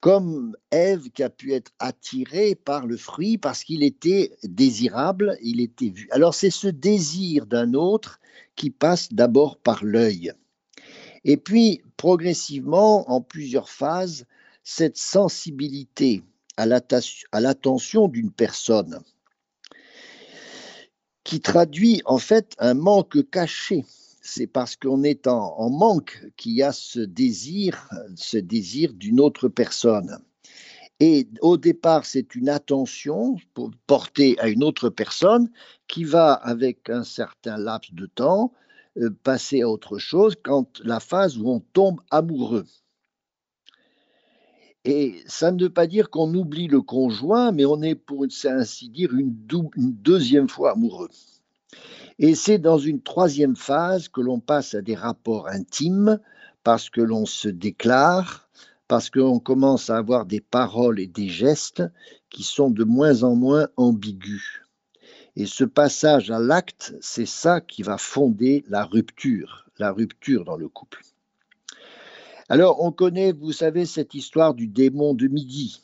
Comme 0.00 0.56
Ève 0.70 1.10
qui 1.10 1.22
a 1.22 1.30
pu 1.30 1.52
être 1.52 1.72
attirée 1.80 2.54
par 2.54 2.86
le 2.86 2.96
fruit 2.96 3.36
parce 3.36 3.64
qu'il 3.64 3.82
était 3.82 4.36
désirable, 4.44 5.36
il 5.42 5.60
était 5.60 5.88
vu. 5.88 6.08
Alors 6.12 6.34
c'est 6.34 6.50
ce 6.50 6.68
désir 6.68 7.46
d'un 7.46 7.74
autre 7.74 8.20
qui 8.54 8.70
passe 8.70 9.12
d'abord 9.12 9.56
par 9.56 9.84
l'œil. 9.84 10.32
Et 11.24 11.36
puis, 11.36 11.82
progressivement, 11.96 13.10
en 13.10 13.20
plusieurs 13.20 13.70
phases, 13.70 14.24
cette 14.62 14.96
sensibilité 14.96 16.22
à 16.56 16.66
l'attention 16.66 18.08
d'une 18.08 18.30
personne 18.30 19.00
qui 21.24 21.40
traduit 21.40 22.00
en 22.04 22.18
fait 22.18 22.54
un 22.58 22.74
manque 22.74 23.30
caché. 23.30 23.84
C'est 24.20 24.46
parce 24.46 24.76
qu'on 24.76 25.02
est 25.04 25.26
en, 25.26 25.70
manque 25.70 26.26
qu'il 26.36 26.52
y 26.52 26.62
a 26.62 26.72
ce 26.72 27.00
désir, 27.00 27.88
ce 28.16 28.36
désir 28.36 28.92
d'une 28.92 29.20
autre 29.20 29.48
personne. 29.48 30.18
Et 31.00 31.28
au 31.40 31.56
départ, 31.56 32.04
c'est 32.04 32.34
une 32.34 32.48
attention 32.48 33.36
portée 33.86 34.38
à 34.40 34.48
une 34.48 34.64
autre 34.64 34.88
personne 34.88 35.48
qui 35.86 36.04
va, 36.04 36.32
avec 36.32 36.90
un 36.90 37.04
certain 37.04 37.56
laps 37.56 37.94
de 37.94 38.06
temps, 38.06 38.52
euh, 38.96 39.10
passer 39.22 39.62
à 39.62 39.68
autre 39.68 39.98
chose 39.98 40.34
quand 40.42 40.80
la 40.82 40.98
phase 40.98 41.38
où 41.38 41.48
on 41.48 41.60
tombe 41.60 42.00
amoureux. 42.10 42.66
Et 44.84 45.22
ça 45.26 45.52
ne 45.52 45.62
veut 45.62 45.70
pas 45.70 45.86
dire 45.86 46.10
qu'on 46.10 46.34
oublie 46.34 46.66
le 46.66 46.80
conjoint, 46.80 47.52
mais 47.52 47.64
on 47.64 47.82
est, 47.82 47.94
pour 47.94 48.24
ainsi 48.24 48.88
dire, 48.88 49.12
une, 49.14 49.36
une 49.76 49.92
deuxième 49.92 50.48
fois 50.48 50.72
amoureux. 50.72 51.10
Et 52.18 52.34
c'est 52.34 52.58
dans 52.58 52.78
une 52.78 53.00
troisième 53.00 53.56
phase 53.56 54.08
que 54.08 54.20
l'on 54.20 54.40
passe 54.40 54.74
à 54.74 54.82
des 54.82 54.94
rapports 54.94 55.48
intimes, 55.48 56.18
parce 56.64 56.90
que 56.90 57.00
l'on 57.00 57.26
se 57.26 57.48
déclare, 57.48 58.48
parce 58.88 59.10
qu'on 59.10 59.38
commence 59.38 59.90
à 59.90 59.98
avoir 59.98 60.26
des 60.26 60.40
paroles 60.40 60.98
et 60.98 61.06
des 61.06 61.28
gestes 61.28 61.82
qui 62.30 62.42
sont 62.42 62.70
de 62.70 62.84
moins 62.84 63.22
en 63.22 63.36
moins 63.36 63.68
ambigus. 63.76 64.62
Et 65.36 65.46
ce 65.46 65.64
passage 65.64 66.30
à 66.30 66.40
l'acte, 66.40 66.94
c'est 67.00 67.26
ça 67.26 67.60
qui 67.60 67.82
va 67.82 67.96
fonder 67.96 68.64
la 68.68 68.84
rupture, 68.84 69.66
la 69.78 69.92
rupture 69.92 70.44
dans 70.44 70.56
le 70.56 70.68
couple. 70.68 71.02
Alors, 72.48 72.82
on 72.82 72.90
connaît, 72.90 73.32
vous 73.32 73.52
savez, 73.52 73.86
cette 73.86 74.14
histoire 74.14 74.54
du 74.54 74.66
démon 74.66 75.14
de 75.14 75.28
midi. 75.28 75.82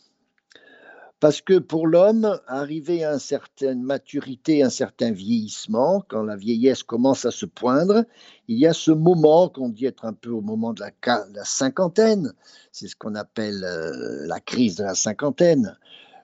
Parce 1.24 1.40
que 1.40 1.58
pour 1.58 1.86
l'homme, 1.86 2.38
arrivé 2.46 3.02
à 3.02 3.14
une 3.14 3.18
certaine 3.18 3.82
maturité, 3.82 4.62
un 4.62 4.68
certain 4.68 5.10
vieillissement, 5.10 6.04
quand 6.06 6.22
la 6.22 6.36
vieillesse 6.36 6.82
commence 6.82 7.24
à 7.24 7.30
se 7.30 7.46
poindre, 7.46 8.04
il 8.46 8.58
y 8.58 8.66
a 8.66 8.74
ce 8.74 8.90
moment 8.90 9.48
qu'on 9.48 9.70
dit 9.70 9.86
être 9.86 10.04
un 10.04 10.12
peu 10.12 10.28
au 10.28 10.42
moment 10.42 10.74
de 10.74 10.82
la, 10.82 11.44
cinquantaine, 11.44 12.34
c'est 12.72 12.88
ce 12.88 12.94
qu'on 12.94 13.14
appelle 13.14 13.64
euh, 13.64 14.26
la 14.26 14.38
crise 14.38 14.76
de 14.76 14.84
la 14.84 14.94
cinquantaine. 14.94 15.78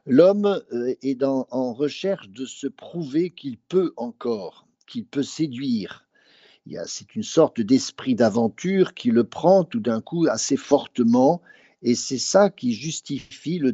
L'homme 0.04 0.60
euh, 0.74 0.94
est 1.00 1.24
en 1.24 1.72
recherche 1.72 2.28
de 2.28 2.44
se 2.44 2.66
prouver 2.66 3.30
qu'il 3.30 3.56
peut 3.56 3.94
encore, 3.96 4.66
qu'il 4.86 5.06
peut 5.06 5.22
séduire, 5.22 6.04
c'est 6.86 7.14
une 7.16 7.22
sorte 7.22 7.60
d'esprit 7.60 8.14
d'aventure 8.14 8.94
qui 8.94 9.10
le 9.10 9.24
prend 9.24 9.64
tout 9.64 9.80
d'un 9.80 10.00
coup 10.00 10.26
assez 10.30 10.56
fortement, 10.56 11.40
et 11.82 11.94
c'est 11.94 12.18
ça 12.18 12.50
qui 12.50 12.72
justifie 12.72 13.58
le, 13.58 13.72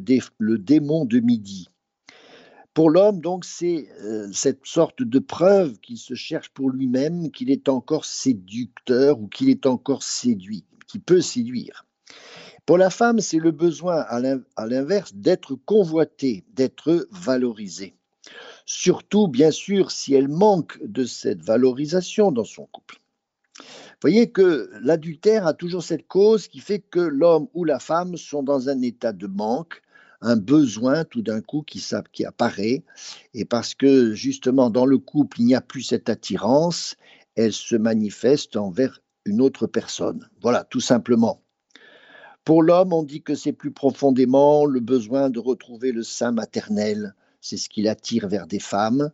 démon 0.59 1.05
de 1.05 1.21
midi. 1.21 1.69
Pour 2.75 2.91
l'homme, 2.91 3.21
donc, 3.21 3.45
c'est 3.45 3.89
euh, 4.03 4.29
cette 4.33 4.67
sorte 4.67 5.03
de 5.03 5.19
preuve 5.19 5.79
qu'il 5.79 5.97
se 5.97 6.15
cherche 6.15 6.51
pour 6.51 6.71
lui-même, 6.71 7.31
qu'il 7.31 7.51
est 7.51 7.69
encore 7.69 8.05
séducteur 8.05 9.19
ou 9.19 9.29
qu'il 9.29 9.49
est 9.49 9.67
encore 9.67 10.03
séduit, 10.03 10.65
qui 10.87 10.99
peut 10.99 11.23
séduire. 11.23 11.87
Pour 12.67 12.79
la 12.79 12.91
femme, 12.91 13.21
c'est 13.21 13.39
le 13.39 13.53
besoin, 13.53 14.01
à 14.01 14.67
l'inverse, 14.67 15.15
d'être 15.15 15.55
convoité, 15.55 16.45
d'être 16.53 17.09
valorisé 17.11 17.97
surtout 18.67 19.29
bien 19.29 19.53
sûr 19.53 19.93
si 19.93 20.13
elle 20.13 20.29
manque 20.29 20.79
de 20.85 21.05
cette 21.05 21.43
valorisation 21.43 22.33
dans 22.33 22.45
son 22.45 22.67
couple. 22.67 23.01
Vous 23.59 24.01
voyez 24.03 24.31
que 24.31 24.71
l'adultère 24.83 25.47
a 25.47 25.55
toujours 25.55 25.83
cette 25.83 26.07
cause 26.07 26.49
qui 26.49 26.61
fait 26.61 26.81
que 26.81 27.01
l'homme 27.01 27.49
ou 27.55 27.65
la 27.65 27.79
femme 27.79 28.17
sont 28.17 28.43
dans 28.43 28.69
un 28.69 28.83
état 28.83 29.13
de 29.13 29.27
manque, 29.27 29.83
un 30.21 30.37
besoin 30.37 31.05
tout 31.05 31.23
d'un 31.23 31.41
coup 31.41 31.63
qui, 31.63 31.83
apparaît, 32.25 32.85
et 33.35 33.45
parce 33.45 33.75
que 33.75 34.15
justement 34.15 34.71
dans 34.71 34.87
le 34.87 34.99
couple 34.99 35.41
il 35.41 35.47
n'y 35.47 35.55
a 35.55 35.61
plus 35.61 35.83
cette 35.83 36.09
attirance, 36.09 36.97
elle 37.35 37.53
se 37.53 37.77
manifeste 37.77 38.57
envers 38.57 39.01
une 39.25 39.41
autre 39.41 39.67
personne. 39.67 40.29
Voilà, 40.41 40.65
tout 40.65 40.81
simplement. 40.81 41.43
Pour 42.45 42.63
l'homme, 42.63 42.93
on 42.93 43.03
dit 43.03 43.23
que 43.23 43.35
c'est 43.35 43.53
plus 43.53 43.73
profondément 43.73 44.67
le 44.67 44.81
besoin 44.81 45.31
de 45.31 45.41
retrouver 45.41 45.91
le 45.93 46.03
sein 46.03 46.31
maternel, 46.31 47.15
c'est 47.41 47.57
ce 47.57 47.69
qui 47.69 47.83
l'attire 47.83 48.29
vers 48.29 48.47
des 48.47 48.61
femmes. 48.61 49.11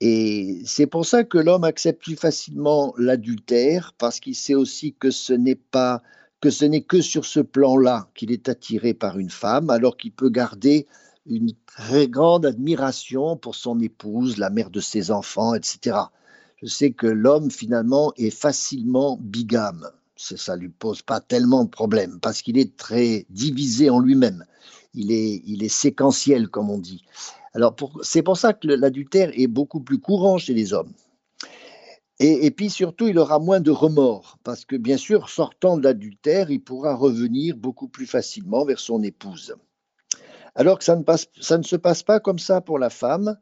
Et 0.00 0.60
c'est 0.66 0.86
pour 0.86 1.06
ça 1.06 1.24
que 1.24 1.38
l'homme 1.38 1.64
accepte 1.64 2.02
plus 2.02 2.16
facilement 2.16 2.94
l'adultère, 2.98 3.94
parce 3.96 4.20
qu'il 4.20 4.34
sait 4.34 4.54
aussi 4.54 4.94
que 4.94 5.10
ce 5.10 5.32
n'est 5.32 5.54
pas 5.54 6.02
que 6.40 6.50
ce 6.50 6.66
n'est 6.66 6.82
que 6.82 7.00
sur 7.00 7.24
ce 7.24 7.40
plan-là 7.40 8.10
qu'il 8.14 8.30
est 8.30 8.48
attiré 8.48 8.92
par 8.92 9.18
une 9.18 9.30
femme, 9.30 9.70
alors 9.70 9.96
qu'il 9.96 10.12
peut 10.12 10.28
garder 10.28 10.86
une 11.24 11.52
très 11.66 12.08
grande 12.08 12.46
admiration 12.46 13.36
pour 13.36 13.54
son 13.54 13.80
épouse, 13.80 14.36
la 14.36 14.50
mère 14.50 14.70
de 14.70 14.80
ses 14.80 15.10
enfants, 15.10 15.54
etc. 15.54 15.96
Je 16.62 16.66
sais 16.66 16.92
que 16.92 17.06
l'homme, 17.06 17.50
finalement, 17.50 18.12
est 18.16 18.30
facilement 18.30 19.18
bigame. 19.20 19.90
Ça 20.16 20.56
ne 20.56 20.60
lui 20.60 20.68
pose 20.68 21.02
pas 21.02 21.20
tellement 21.20 21.64
de 21.64 21.70
problèmes, 21.70 22.20
parce 22.20 22.42
qu'il 22.42 22.58
est 22.58 22.76
très 22.76 23.26
divisé 23.30 23.90
en 23.90 23.98
lui-même. 23.98 24.44
Il 24.94 25.12
est, 25.12 25.42
il 25.46 25.62
est 25.62 25.68
séquentiel, 25.68 26.48
comme 26.48 26.70
on 26.70 26.78
dit. 26.78 27.04
Alors, 27.56 27.74
c'est 28.02 28.22
pour 28.22 28.36
ça 28.36 28.52
que 28.52 28.68
l'adultère 28.68 29.30
est 29.32 29.46
beaucoup 29.46 29.80
plus 29.80 29.98
courant 29.98 30.36
chez 30.36 30.52
les 30.52 30.74
hommes. 30.74 30.92
Et, 32.18 32.50
puis 32.50 32.68
surtout, 32.68 33.08
il 33.08 33.18
aura 33.18 33.38
moins 33.38 33.60
de 33.60 33.70
remords, 33.70 34.36
parce 34.44 34.66
que 34.66 34.76
bien 34.76 34.98
sûr, 34.98 35.30
sortant 35.30 35.78
de 35.78 35.84
l'adultère, 35.84 36.50
il 36.50 36.62
pourra 36.62 36.94
revenir 36.94 37.56
beaucoup 37.56 37.88
plus 37.88 38.06
facilement 38.06 38.66
vers 38.66 38.78
son 38.78 39.02
épouse. 39.02 39.54
Alors 40.54 40.78
que 40.78 40.84
ça 40.84 40.96
ne, 40.96 41.02
passe, 41.02 41.28
ça 41.40 41.56
ne 41.56 41.62
se 41.62 41.76
passe 41.76 42.02
pas 42.02 42.20
comme 42.20 42.38
ça 42.38 42.60
pour 42.60 42.78
la 42.78 42.90
femme. 42.90 43.38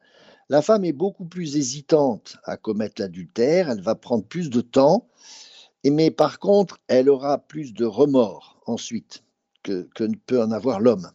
La 0.48 0.62
femme 0.62 0.84
est 0.84 0.92
beaucoup 0.92 1.24
plus 1.24 1.56
hésitante 1.56 2.36
à 2.44 2.56
commettre 2.56 3.02
l'adultère, 3.02 3.68
elle 3.68 3.82
va 3.82 3.96
prendre 3.96 4.24
plus 4.24 4.48
de 4.48 4.60
temps, 4.60 5.08
mais 5.84 6.12
par 6.12 6.38
contre, 6.38 6.78
elle 6.86 7.10
aura 7.10 7.38
plus 7.38 7.74
de 7.74 7.84
remords 7.84 8.60
ensuite 8.66 9.24
que, 9.64 9.88
ne 9.98 10.14
peut 10.14 10.40
en 10.40 10.52
avoir 10.52 10.78
l'homme. 10.78 11.10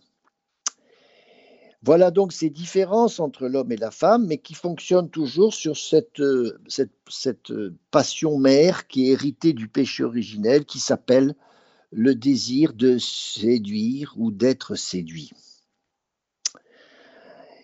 Voilà 1.81 2.11
donc 2.11 2.33
ces 2.33 2.49
différences 2.49 3.21
entre 3.21 3.47
l'homme 3.47 3.71
et 3.71 3.77
la 3.77 3.91
femme, 3.91 4.27
mais 4.27 4.37
qui 4.37 4.53
fonctionnent 4.53 5.09
toujours 5.09 5.53
sur 5.53 5.77
cette, 5.77 6.21
cette, 6.67 6.91
cette 7.09 7.53
passion 7.89 8.37
mère 8.37 8.87
qui 8.87 9.07
est 9.07 9.13
héritée 9.13 9.53
du 9.53 9.69
péché 9.69 10.03
originel, 10.03 10.65
qui 10.65 10.79
s'appelle 10.79 11.35
le 11.91 12.15
désir 12.15 12.73
de 12.73 12.97
séduire 12.97 14.13
ou 14.17 14.31
d'être 14.31 14.75
séduit. 14.75 15.31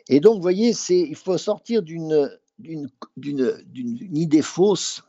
Et 0.07 0.19
donc, 0.19 0.35
vous 0.35 0.41
voyez, 0.41 0.73
il 0.89 1.15
faut 1.15 1.37
sortir 1.37 1.81
d'une 1.83 2.29
idée 2.59 4.41
fausse 4.41 5.03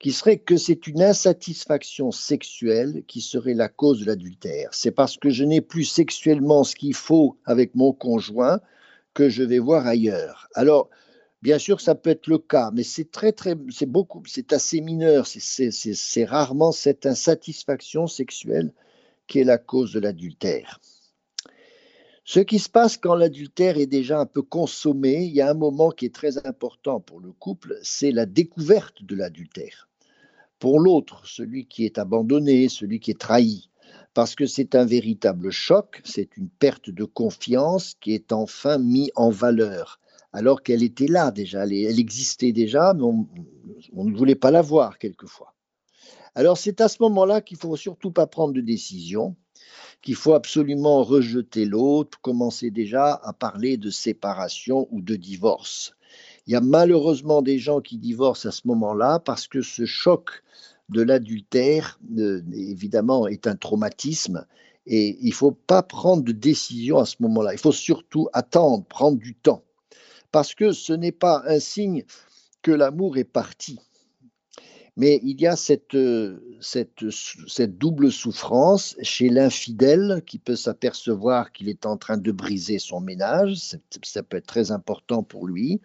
qui 0.00 0.12
serait 0.12 0.38
que 0.38 0.56
c'est 0.56 0.86
une 0.86 1.02
insatisfaction 1.02 2.10
sexuelle 2.10 3.04
qui 3.06 3.20
serait 3.20 3.52
la 3.52 3.68
cause 3.68 4.00
de 4.00 4.06
l'adultère. 4.06 4.70
C'est 4.72 4.92
parce 4.92 5.18
que 5.18 5.28
je 5.28 5.44
n'ai 5.44 5.60
plus 5.60 5.84
sexuellement 5.84 6.64
ce 6.64 6.74
qu'il 6.74 6.94
faut 6.94 7.36
avec 7.44 7.74
mon 7.74 7.92
conjoint 7.92 8.60
que 9.12 9.28
je 9.28 9.42
vais 9.42 9.58
voir 9.58 9.86
ailleurs. 9.86 10.48
Alors, 10.54 10.88
bien 11.42 11.58
sûr, 11.58 11.82
ça 11.82 11.94
peut 11.94 12.10
être 12.10 12.28
le 12.28 12.38
cas, 12.38 12.70
mais 12.72 12.82
c'est 12.82 13.10
très, 13.10 13.32
très, 13.32 13.54
c'est 13.70 13.84
beaucoup, 13.84 14.22
c'est 14.26 14.54
assez 14.54 14.80
mineur. 14.80 15.26
C'est 15.26 16.24
rarement 16.24 16.72
cette 16.72 17.04
insatisfaction 17.04 18.06
sexuelle 18.06 18.72
qui 19.26 19.40
est 19.40 19.44
la 19.44 19.58
cause 19.58 19.92
de 19.92 20.00
l'adultère. 20.00 20.80
Ce 22.24 22.40
qui 22.40 22.58
se 22.58 22.70
passe 22.70 22.96
quand 22.96 23.16
l'adultère 23.16 23.76
est 23.76 23.86
déjà 23.86 24.18
un 24.18 24.26
peu 24.26 24.40
consommé, 24.40 25.24
il 25.24 25.34
y 25.34 25.42
a 25.42 25.50
un 25.50 25.54
moment 25.54 25.90
qui 25.90 26.06
est 26.06 26.14
très 26.14 26.46
important 26.46 27.00
pour 27.00 27.20
le 27.20 27.32
couple, 27.32 27.78
c'est 27.82 28.12
la 28.12 28.24
découverte 28.24 29.02
de 29.02 29.14
l'adultère 29.14 29.89
pour 30.60 30.78
l'autre, 30.78 31.26
celui 31.26 31.66
qui 31.66 31.84
est 31.86 31.98
abandonné, 31.98 32.68
celui 32.68 33.00
qui 33.00 33.10
est 33.10 33.18
trahi, 33.18 33.70
parce 34.14 34.34
que 34.34 34.46
c'est 34.46 34.74
un 34.74 34.84
véritable 34.84 35.50
choc, 35.50 36.02
c'est 36.04 36.36
une 36.36 36.50
perte 36.50 36.90
de 36.90 37.04
confiance 37.04 37.94
qui 38.00 38.12
est 38.12 38.30
enfin 38.30 38.76
mise 38.76 39.10
en 39.16 39.30
valeur, 39.30 39.98
alors 40.32 40.62
qu'elle 40.62 40.82
était 40.82 41.08
là 41.08 41.30
déjà, 41.30 41.64
elle, 41.64 41.98
existait 41.98 42.52
déjà, 42.52 42.92
mais 42.92 43.02
on, 43.02 43.26
on, 43.94 44.04
ne 44.04 44.16
voulait 44.16 44.34
pas 44.34 44.50
la 44.50 44.60
voir 44.60 44.98
quelquefois. 44.98 45.54
Alors 46.34 46.58
c'est 46.58 46.82
à 46.82 46.88
ce 46.88 47.02
moment-là 47.02 47.40
qu'il 47.40 47.56
faut 47.56 47.74
surtout 47.76 48.12
pas 48.12 48.26
prendre 48.26 48.52
de 48.52 48.60
décision, 48.60 49.36
qu'il 50.02 50.14
faut 50.14 50.34
absolument 50.34 51.02
rejeter 51.02 51.64
l'autre, 51.64 52.20
commencer 52.20 52.70
déjà 52.70 53.14
à 53.14 53.32
parler 53.32 53.78
de 53.78 53.88
séparation 53.88 54.88
ou 54.90 55.00
de 55.00 55.16
divorce. 55.16 55.94
Il 56.46 56.52
y 56.52 56.56
a 56.56 56.60
malheureusement 56.60 57.42
des 57.42 57.58
gens 57.58 57.80
qui 57.80 57.98
divorcent 57.98 58.46
à 58.46 58.52
ce 58.52 58.62
moment-là 58.66 59.20
parce 59.20 59.46
que 59.46 59.62
ce 59.62 59.84
choc 59.84 60.42
de 60.88 61.02
l'adultère, 61.02 62.00
euh, 62.18 62.42
évidemment, 62.52 63.26
est 63.28 63.46
un 63.46 63.56
traumatisme. 63.56 64.46
Et 64.86 65.18
il 65.20 65.28
ne 65.28 65.34
faut 65.34 65.52
pas 65.52 65.82
prendre 65.82 66.24
de 66.24 66.32
décision 66.32 66.98
à 66.98 67.06
ce 67.06 67.16
moment-là. 67.20 67.52
Il 67.52 67.58
faut 67.58 67.72
surtout 67.72 68.28
attendre, 68.32 68.84
prendre 68.86 69.18
du 69.18 69.34
temps. 69.34 69.62
Parce 70.32 70.54
que 70.54 70.72
ce 70.72 70.92
n'est 70.92 71.12
pas 71.12 71.42
un 71.46 71.60
signe 71.60 72.04
que 72.62 72.70
l'amour 72.70 73.16
est 73.16 73.24
parti. 73.24 73.78
Mais 74.96 75.20
il 75.22 75.40
y 75.40 75.46
a 75.46 75.56
cette, 75.56 75.96
cette, 76.60 77.08
cette 77.10 77.78
double 77.78 78.10
souffrance 78.10 78.96
chez 79.02 79.28
l'infidèle 79.28 80.22
qui 80.26 80.38
peut 80.38 80.56
s'apercevoir 80.56 81.52
qu'il 81.52 81.68
est 81.68 81.86
en 81.86 81.96
train 81.96 82.18
de 82.18 82.32
briser 82.32 82.78
son 82.78 83.00
ménage. 83.00 83.56
Ça 84.02 84.22
peut 84.22 84.36
être 84.36 84.46
très 84.46 84.72
important 84.72 85.22
pour 85.22 85.46
lui 85.46 85.80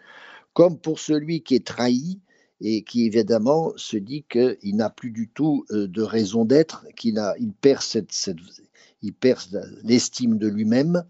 comme 0.56 0.80
pour 0.80 1.00
celui 1.00 1.44
qui 1.44 1.54
est 1.54 1.68
trahi 1.68 2.22
et 2.62 2.84
qui 2.84 3.06
évidemment 3.06 3.74
se 3.76 3.98
dit 3.98 4.26
qu'il 4.30 4.76
n'a 4.78 4.90
plus 4.90 5.12
du 5.12 5.30
tout 5.30 5.66
euh, 5.70 5.88
de 5.88 6.02
raison 6.02 6.46
d'être, 6.46 6.86
qu'il 6.96 7.22
il 7.40 7.52
perd, 7.52 7.82
cette, 7.82 8.14
il 9.02 9.14
perd 9.14 9.62
l'estime 9.84 10.38
de 10.38 10.48
lui-même. 10.48 11.04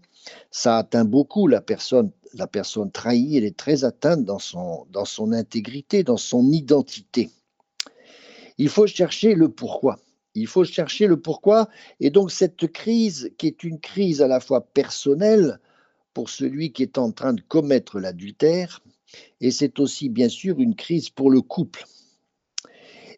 Ça 0.50 0.78
atteint 0.78 1.04
beaucoup 1.04 1.46
la 1.46 1.60
personne, 1.60 2.10
la 2.34 2.48
personne 2.48 2.90
trahie, 2.90 3.36
elle 3.36 3.44
est 3.44 3.56
très 3.56 3.84
atteinte 3.84 4.24
dans 4.24 4.40
son, 4.40 4.84
dans 4.90 5.04
son 5.04 5.30
intégrité, 5.32 6.02
dans 6.02 6.16
son 6.16 6.50
identité. 6.50 7.30
Il 8.58 8.68
faut 8.68 8.88
chercher 8.88 9.34
le 9.34 9.48
pourquoi. 9.48 10.00
Il 10.34 10.48
faut 10.48 10.64
chercher 10.64 11.06
le 11.06 11.20
pourquoi. 11.20 11.68
Et 12.00 12.10
donc 12.10 12.32
cette 12.32 12.66
crise, 12.72 13.30
qui 13.38 13.46
est 13.46 13.62
une 13.62 13.78
crise 13.78 14.22
à 14.22 14.26
la 14.26 14.40
fois 14.40 14.66
personnelle 14.66 15.60
pour 16.14 16.30
celui 16.30 16.72
qui 16.72 16.82
est 16.82 16.98
en 16.98 17.12
train 17.12 17.32
de 17.32 17.42
commettre 17.42 18.00
l'adultère, 18.00 18.80
et 19.40 19.50
c'est 19.50 19.78
aussi 19.80 20.08
bien 20.08 20.28
sûr 20.28 20.60
une 20.60 20.74
crise 20.74 21.10
pour 21.10 21.30
le 21.30 21.40
couple. 21.40 21.84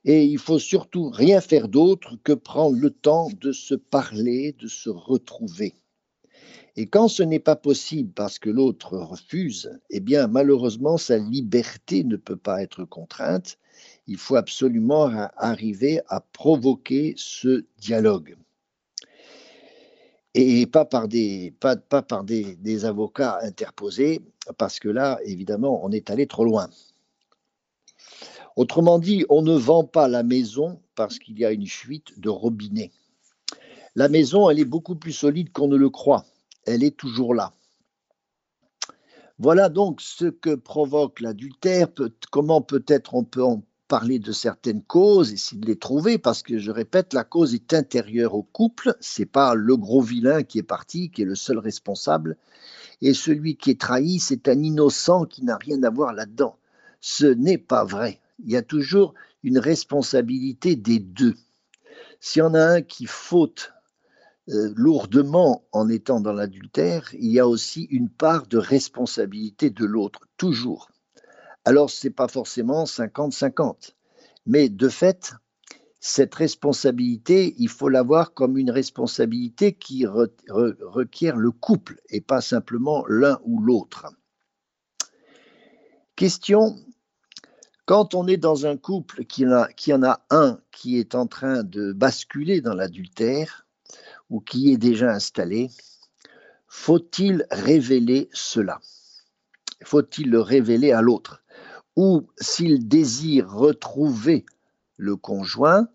Et 0.04 0.24
il 0.24 0.38
faut 0.38 0.58
surtout 0.58 1.10
rien 1.10 1.40
faire 1.40 1.68
d'autre 1.68 2.16
que 2.22 2.32
prendre 2.32 2.76
le 2.76 2.90
temps 2.90 3.28
de 3.40 3.52
se 3.52 3.74
parler, 3.74 4.54
de 4.58 4.68
se 4.68 4.88
retrouver. 4.88 5.74
Et 6.76 6.86
quand 6.86 7.08
ce 7.08 7.24
n'est 7.24 7.40
pas 7.40 7.56
possible 7.56 8.12
parce 8.14 8.38
que 8.38 8.50
l'autre 8.50 8.96
refuse, 8.96 9.78
eh 9.90 10.00
bien 10.00 10.28
malheureusement 10.28 10.96
sa 10.96 11.18
liberté 11.18 12.04
ne 12.04 12.16
peut 12.16 12.36
pas 12.36 12.62
être 12.62 12.84
contrainte. 12.84 13.58
Il 14.06 14.16
faut 14.16 14.36
absolument 14.36 15.10
arriver 15.36 16.00
à 16.08 16.20
provoquer 16.20 17.14
ce 17.16 17.66
dialogue 17.78 18.37
et 20.34 20.66
pas 20.66 20.84
par 20.84 21.08
des, 21.08 21.54
avocats 22.84 23.38
interposés, 23.42 24.20
parce 24.56 24.78
que 24.78 24.88
là, 24.88 25.18
évidemment, 25.24 25.84
on 25.84 25.90
est 25.90 26.10
allé 26.10 26.26
trop 26.26 26.44
loin. 26.44 26.68
Autrement 28.56 28.98
dit, 28.98 29.24
on 29.28 29.42
ne 29.42 29.56
vend 29.56 29.84
pas 29.84 30.08
la 30.08 30.22
maison 30.22 30.80
parce 30.94 31.18
qu'il 31.18 31.38
y 31.38 31.44
a 31.44 31.52
une 31.52 31.66
fuite 31.66 32.18
de 32.18 32.28
robinet. 32.28 32.90
La 33.94 34.08
maison, 34.08 34.50
elle 34.50 34.58
est 34.58 34.64
beaucoup 34.64 34.96
plus 34.96 35.12
solide 35.12 35.52
qu'on 35.52 35.68
ne 35.68 35.76
le 35.76 35.90
croit. 35.90 36.24
Elle 36.66 36.82
est 36.82 36.96
toujours 36.96 37.34
là. 37.34 37.52
Voilà 39.38 39.68
donc 39.68 40.00
ce 40.00 40.26
que 40.26 40.56
provoque 40.56 41.20
l'adultère, 41.20 41.88
comment 42.32 42.60
peut-être 42.60 43.14
on 43.14 43.22
peut 43.22 43.44
en 43.44 43.62
parler 43.88 44.18
de 44.18 44.32
certaines 44.32 44.82
causes, 44.82 45.32
essayer 45.32 45.60
de 45.60 45.66
les 45.66 45.78
trouver, 45.78 46.18
parce 46.18 46.42
que 46.42 46.58
je 46.58 46.70
répète, 46.70 47.14
la 47.14 47.24
cause 47.24 47.54
est 47.54 47.72
intérieure 47.72 48.34
au 48.34 48.42
couple, 48.42 48.94
c'est 49.00 49.26
pas 49.26 49.54
le 49.54 49.76
gros 49.76 50.02
vilain 50.02 50.42
qui 50.42 50.58
est 50.58 50.62
parti, 50.62 51.10
qui 51.10 51.22
est 51.22 51.24
le 51.24 51.34
seul 51.34 51.58
responsable, 51.58 52.36
et 53.00 53.14
celui 53.14 53.56
qui 53.56 53.70
est 53.70 53.80
trahi, 53.80 54.18
c'est 54.20 54.48
un 54.48 54.62
innocent 54.62 55.24
qui 55.24 55.42
n'a 55.42 55.56
rien 55.56 55.82
à 55.82 55.90
voir 55.90 56.12
là-dedans. 56.12 56.56
Ce 57.00 57.26
n'est 57.26 57.58
pas 57.58 57.84
vrai. 57.84 58.20
Il 58.44 58.50
y 58.50 58.56
a 58.56 58.62
toujours 58.62 59.14
une 59.42 59.58
responsabilité 59.58 60.76
des 60.76 60.98
deux. 60.98 61.34
S'il 62.20 62.40
y 62.40 62.42
en 62.42 62.54
a 62.54 62.64
un 62.64 62.82
qui 62.82 63.06
faute 63.06 63.72
euh, 64.50 64.72
lourdement 64.76 65.64
en 65.72 65.88
étant 65.88 66.20
dans 66.20 66.32
l'adultère, 66.32 67.08
il 67.14 67.30
y 67.30 67.38
a 67.38 67.48
aussi 67.48 67.84
une 67.84 68.08
part 68.08 68.46
de 68.46 68.58
responsabilité 68.58 69.70
de 69.70 69.84
l'autre, 69.84 70.26
toujours 70.36 70.90
alors 71.68 71.90
ce 71.90 72.06
n'est 72.06 72.14
pas 72.14 72.28
forcément 72.28 72.84
50-50. 72.84 73.92
Mais 74.46 74.70
de 74.70 74.88
fait, 74.88 75.34
cette 76.00 76.34
responsabilité, 76.34 77.54
il 77.58 77.68
faut 77.68 77.90
l'avoir 77.90 78.32
comme 78.32 78.56
une 78.56 78.70
responsabilité 78.70 79.74
qui 79.74 80.06
requiert 80.06 81.36
le 81.36 81.50
couple 81.50 82.00
et 82.08 82.22
pas 82.22 82.40
simplement 82.40 83.04
l'un 83.06 83.38
ou 83.44 83.60
l'autre. 83.60 84.06
Question, 86.16 86.74
quand 87.84 88.14
on 88.14 88.26
est 88.26 88.38
dans 88.38 88.64
un 88.64 88.78
couple 88.78 89.26
qui 89.26 89.44
en, 89.46 89.52
a, 89.52 89.68
qui 89.74 89.92
en 89.92 90.02
a 90.02 90.22
un 90.30 90.58
qui 90.72 90.98
est 90.98 91.14
en 91.14 91.26
train 91.26 91.64
de 91.64 91.92
basculer 91.92 92.62
dans 92.62 92.72
l'adultère 92.72 93.66
ou 94.30 94.40
qui 94.40 94.72
est 94.72 94.78
déjà 94.78 95.10
installé, 95.10 95.68
faut-il 96.66 97.46
révéler 97.50 98.30
cela? 98.32 98.80
Faut-il 99.84 100.30
le 100.30 100.40
révéler 100.40 100.92
à 100.92 101.02
l'autre? 101.02 101.42
Ou 101.98 102.28
s'il 102.40 102.86
désire 102.86 103.50
retrouver 103.50 104.46
le 104.98 105.16
conjoint, 105.16 105.88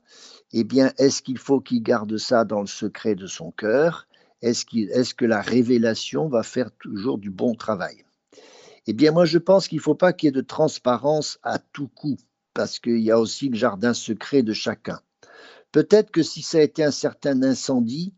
eh 0.52 0.66
bien, 0.66 0.92
est-ce 0.98 1.22
qu'il 1.22 1.38
faut 1.38 1.62
qu'il 1.62 1.82
garde 1.82 2.18
ça 2.18 2.44
dans 2.44 2.60
le 2.60 2.68
secret 2.68 3.16
de 3.16 3.26
son 3.26 3.52
cœur? 3.52 4.06
Est-ce 4.42 4.66
est 4.76 5.14
que 5.14 5.24
la 5.24 5.40
révélation 5.40 6.28
va 6.28 6.44
faire 6.44 6.72
toujours 6.74 7.20
du 7.20 7.30
bon 7.30 7.56
travail? 7.56 8.04
Eh 8.86 8.92
bien, 8.92 9.14
moi, 9.14 9.24
je 9.24 9.38
pense 9.38 9.70
qu'il 9.70 9.78
ne 9.78 9.82
faut 9.84 9.96
pas 9.96 10.12
qu'il 10.12 10.28
y 10.28 10.30
ait 10.30 10.34
de 10.34 10.42
transparence 10.42 11.40
à 11.42 11.58
tout 11.58 11.88
coup, 11.88 12.18
parce 12.54 12.80
qu'il 12.80 13.00
y 13.00 13.10
a 13.10 13.18
aussi 13.18 13.48
le 13.48 13.56
jardin 13.56 13.94
secret 13.94 14.44
de 14.44 14.52
chacun. 14.52 15.00
Peut-être 15.72 16.12
que 16.12 16.22
si 16.22 16.42
ça 16.42 16.58
a 16.58 16.64
été 16.64 16.84
un 16.84 16.92
certain 16.92 17.42
incendie, 17.44 18.14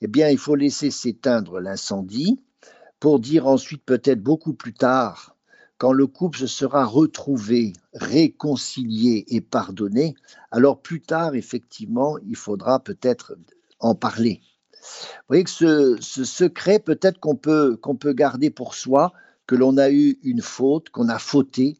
eh 0.00 0.08
bien, 0.08 0.28
il 0.28 0.38
faut 0.38 0.56
laisser 0.56 0.90
s'éteindre 0.90 1.60
l'incendie 1.60 2.40
pour 2.98 3.20
dire 3.20 3.46
ensuite, 3.46 3.84
peut-être 3.84 4.24
beaucoup 4.24 4.54
plus 4.54 4.74
tard, 4.74 5.37
quand 5.78 5.92
le 5.92 6.08
couple 6.08 6.38
se 6.38 6.46
sera 6.48 6.84
retrouvé, 6.84 7.72
réconcilié 7.94 9.24
et 9.28 9.40
pardonné, 9.40 10.16
alors 10.50 10.82
plus 10.82 11.00
tard, 11.00 11.36
effectivement, 11.36 12.18
il 12.26 12.36
faudra 12.36 12.80
peut-être 12.80 13.36
en 13.78 13.94
parler. 13.94 14.40
Vous 14.72 15.24
voyez 15.28 15.44
que 15.44 15.50
ce, 16.00 16.24
secret, 16.24 16.80
peut-être 16.80 17.20
qu'on 17.20 17.36
peut, 17.36 17.78
peut 18.00 18.12
garder 18.12 18.50
pour 18.50 18.74
soi, 18.74 19.12
que 19.46 19.54
l'on 19.54 19.78
a 19.78 19.90
eu 19.90 20.18
une 20.24 20.42
faute, 20.42 20.90
qu'on 20.90 21.08
a 21.08 21.18
fauté, 21.18 21.78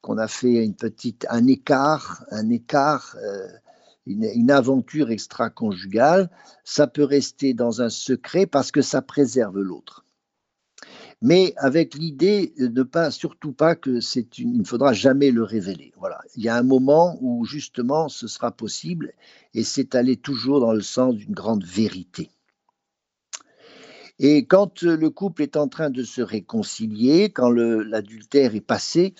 qu'on 0.00 0.16
a 0.18 0.28
fait 0.28 0.64
une 0.64 0.74
petite, 0.74 1.26
un 1.28 1.46
écart, 1.48 2.24
un 2.30 2.48
écart, 2.50 3.16
euh, 3.22 3.48
une, 4.06 4.30
une, 4.34 4.50
aventure 4.50 5.10
extra-conjugale, 5.10 6.30
ça 6.64 6.86
peut 6.86 7.04
rester 7.04 7.52
dans 7.52 7.82
un 7.82 7.90
secret 7.90 8.46
parce 8.46 8.70
que 8.70 8.80
ça 8.80 9.02
préserve 9.02 9.58
l'autre. 9.58 10.04
Mais 11.22 11.52
avec 11.58 11.94
l'idée 11.94 12.54
de 12.58 12.68
ne 12.68 12.82
pas, 12.82 13.10
surtout 13.10 13.52
pas 13.52 13.74
que 13.74 14.00
c'est 14.00 14.38
une, 14.38 14.54
il 14.54 14.60
ne 14.60 14.66
faudra 14.66 14.94
jamais 14.94 15.30
le 15.30 15.42
révéler. 15.42 15.92
Voilà. 15.98 16.20
Il 16.34 16.42
y 16.42 16.48
a 16.48 16.56
un 16.56 16.62
moment 16.62 17.18
où 17.20 17.44
justement 17.44 18.08
ce 18.08 18.26
sera 18.26 18.52
possible 18.52 19.12
et 19.52 19.62
c'est 19.62 19.94
aller 19.94 20.16
toujours 20.16 20.60
dans 20.60 20.72
le 20.72 20.80
sens 20.80 21.14
d'une 21.14 21.34
grande 21.34 21.64
vérité. 21.64 22.30
Et 24.18 24.46
quand 24.46 24.82
le 24.82 25.10
couple 25.10 25.42
est 25.42 25.56
en 25.56 25.68
train 25.68 25.90
de 25.90 26.04
se 26.04 26.20
réconcilier, 26.20 27.30
quand 27.30 27.50
l'adultère 27.50 28.54
est 28.54 28.60
passé, 28.60 29.14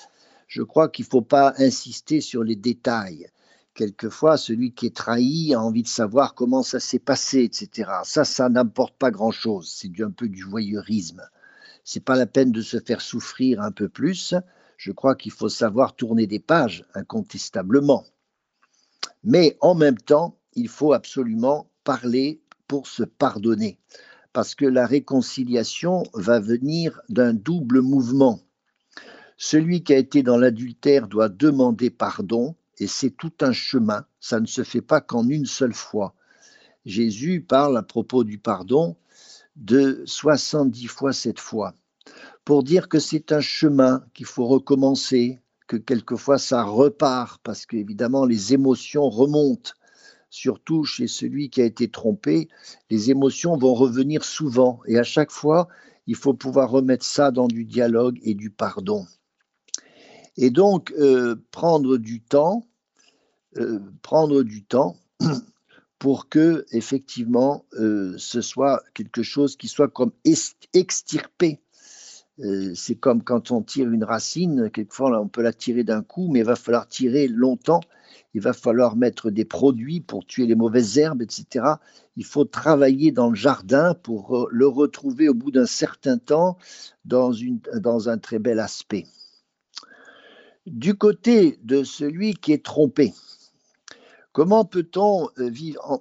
je 0.46 0.62
crois 0.62 0.88
qu'il 0.88 1.04
ne 1.04 1.10
faut 1.10 1.22
pas 1.22 1.54
insister 1.58 2.20
sur 2.20 2.44
les 2.44 2.56
détails. 2.56 3.28
Quelquefois, 3.72 4.36
celui 4.36 4.72
qui 4.74 4.86
est 4.86 4.96
trahi 4.96 5.54
a 5.54 5.62
envie 5.62 5.84
de 5.84 5.88
savoir 5.88 6.34
comment 6.34 6.62
ça 6.62 6.80
s'est 6.80 6.98
passé, 6.98 7.44
etc. 7.44 7.90
Ça, 8.04 8.24
ça 8.24 8.48
n'importe 8.48 8.94
pas 8.98 9.10
grand-chose. 9.10 9.72
C'est 9.74 10.02
un 10.02 10.10
peu 10.10 10.28
du 10.28 10.42
voyeurisme. 10.42 11.22
C'est 11.92 11.98
pas 11.98 12.14
la 12.14 12.26
peine 12.26 12.52
de 12.52 12.62
se 12.62 12.78
faire 12.78 13.00
souffrir 13.00 13.60
un 13.60 13.72
peu 13.72 13.88
plus. 13.88 14.36
Je 14.76 14.92
crois 14.92 15.16
qu'il 15.16 15.32
faut 15.32 15.48
savoir 15.48 15.96
tourner 15.96 16.28
des 16.28 16.38
pages, 16.38 16.84
incontestablement. 16.94 18.06
Mais 19.24 19.56
en 19.60 19.74
même 19.74 19.98
temps, 19.98 20.38
il 20.54 20.68
faut 20.68 20.92
absolument 20.92 21.68
parler 21.82 22.42
pour 22.68 22.86
se 22.86 23.02
pardonner, 23.02 23.76
parce 24.32 24.54
que 24.54 24.66
la 24.66 24.86
réconciliation 24.86 26.04
va 26.14 26.38
venir 26.38 27.00
d'un 27.08 27.34
double 27.34 27.80
mouvement. 27.80 28.38
Celui 29.36 29.82
qui 29.82 29.92
a 29.92 29.98
été 29.98 30.22
dans 30.22 30.36
l'adultère 30.36 31.08
doit 31.08 31.28
demander 31.28 31.90
pardon, 31.90 32.54
et 32.78 32.86
c'est 32.86 33.10
tout 33.10 33.32
un 33.40 33.52
chemin, 33.52 34.06
ça 34.20 34.38
ne 34.38 34.46
se 34.46 34.62
fait 34.62 34.80
pas 34.80 35.00
qu'en 35.00 35.28
une 35.28 35.46
seule 35.46 35.74
fois. 35.74 36.14
Jésus 36.84 37.40
parle 37.40 37.76
à 37.76 37.82
propos 37.82 38.22
du 38.22 38.38
pardon 38.38 38.96
de 39.56 40.04
70 40.06 40.86
fois 40.86 41.12
cette 41.12 41.40
fois, 41.40 41.74
pour 42.44 42.62
dire 42.62 42.88
que 42.88 42.98
c'est 42.98 43.32
un 43.32 43.40
chemin 43.40 44.04
qu'il 44.14 44.26
faut 44.26 44.46
recommencer, 44.46 45.40
que 45.66 45.76
quelquefois 45.76 46.38
ça 46.38 46.62
repart, 46.62 47.40
parce 47.42 47.66
qu'évidemment 47.66 48.24
les 48.24 48.54
émotions 48.54 49.08
remontent, 49.08 49.72
surtout 50.30 50.84
chez 50.84 51.06
celui 51.06 51.50
qui 51.50 51.60
a 51.60 51.64
été 51.64 51.88
trompé, 51.88 52.48
les 52.88 53.10
émotions 53.10 53.56
vont 53.56 53.74
revenir 53.74 54.24
souvent, 54.24 54.80
et 54.86 54.98
à 54.98 55.04
chaque 55.04 55.30
fois, 55.30 55.68
il 56.06 56.16
faut 56.16 56.34
pouvoir 56.34 56.70
remettre 56.70 57.04
ça 57.04 57.30
dans 57.30 57.48
du 57.48 57.64
dialogue 57.64 58.18
et 58.22 58.34
du 58.34 58.50
pardon. 58.50 59.06
Et 60.36 60.50
donc, 60.50 60.92
euh, 60.98 61.36
prendre 61.50 61.98
du 61.98 62.22
temps, 62.22 62.66
euh, 63.58 63.80
prendre 64.02 64.42
du 64.42 64.64
temps 64.64 64.96
pour 65.98 66.28
que, 66.28 66.64
effectivement, 66.72 67.64
euh, 67.74 68.14
ce 68.16 68.40
soit 68.40 68.82
quelque 68.94 69.22
chose 69.22 69.56
qui 69.56 69.68
soit 69.68 69.88
comme 69.88 70.12
extirpé. 70.72 71.60
C'est 72.74 72.94
comme 72.94 73.22
quand 73.22 73.50
on 73.50 73.62
tire 73.62 73.90
une 73.90 74.04
racine, 74.04 74.70
quelquefois 74.70 75.20
on 75.20 75.28
peut 75.28 75.42
la 75.42 75.52
tirer 75.52 75.84
d'un 75.84 76.02
coup, 76.02 76.28
mais 76.30 76.40
il 76.40 76.44
va 76.44 76.56
falloir 76.56 76.88
tirer 76.88 77.28
longtemps. 77.28 77.80
Il 78.32 78.40
va 78.40 78.52
falloir 78.52 78.96
mettre 78.96 79.30
des 79.30 79.44
produits 79.44 80.00
pour 80.00 80.24
tuer 80.24 80.46
les 80.46 80.54
mauvaises 80.54 80.98
herbes, 80.98 81.22
etc. 81.22 81.66
Il 82.16 82.24
faut 82.24 82.44
travailler 82.44 83.10
dans 83.10 83.28
le 83.28 83.34
jardin 83.34 83.94
pour 83.94 84.48
le 84.50 84.68
retrouver 84.68 85.28
au 85.28 85.34
bout 85.34 85.50
d'un 85.50 85.66
certain 85.66 86.16
temps 86.16 86.56
dans, 87.04 87.32
un 88.08 88.18
très 88.18 88.38
bel 88.38 88.60
aspect 88.60 89.06
du 90.66 90.94
côté 90.94 91.58
de 91.64 91.82
celui 91.82 92.34
qui 92.34 92.52
est 92.52 92.64
trompé. 92.64 93.12
Comment 94.32 94.64
peut-on 94.64 95.28
euh, 95.38 95.48
vivre, 95.48 96.00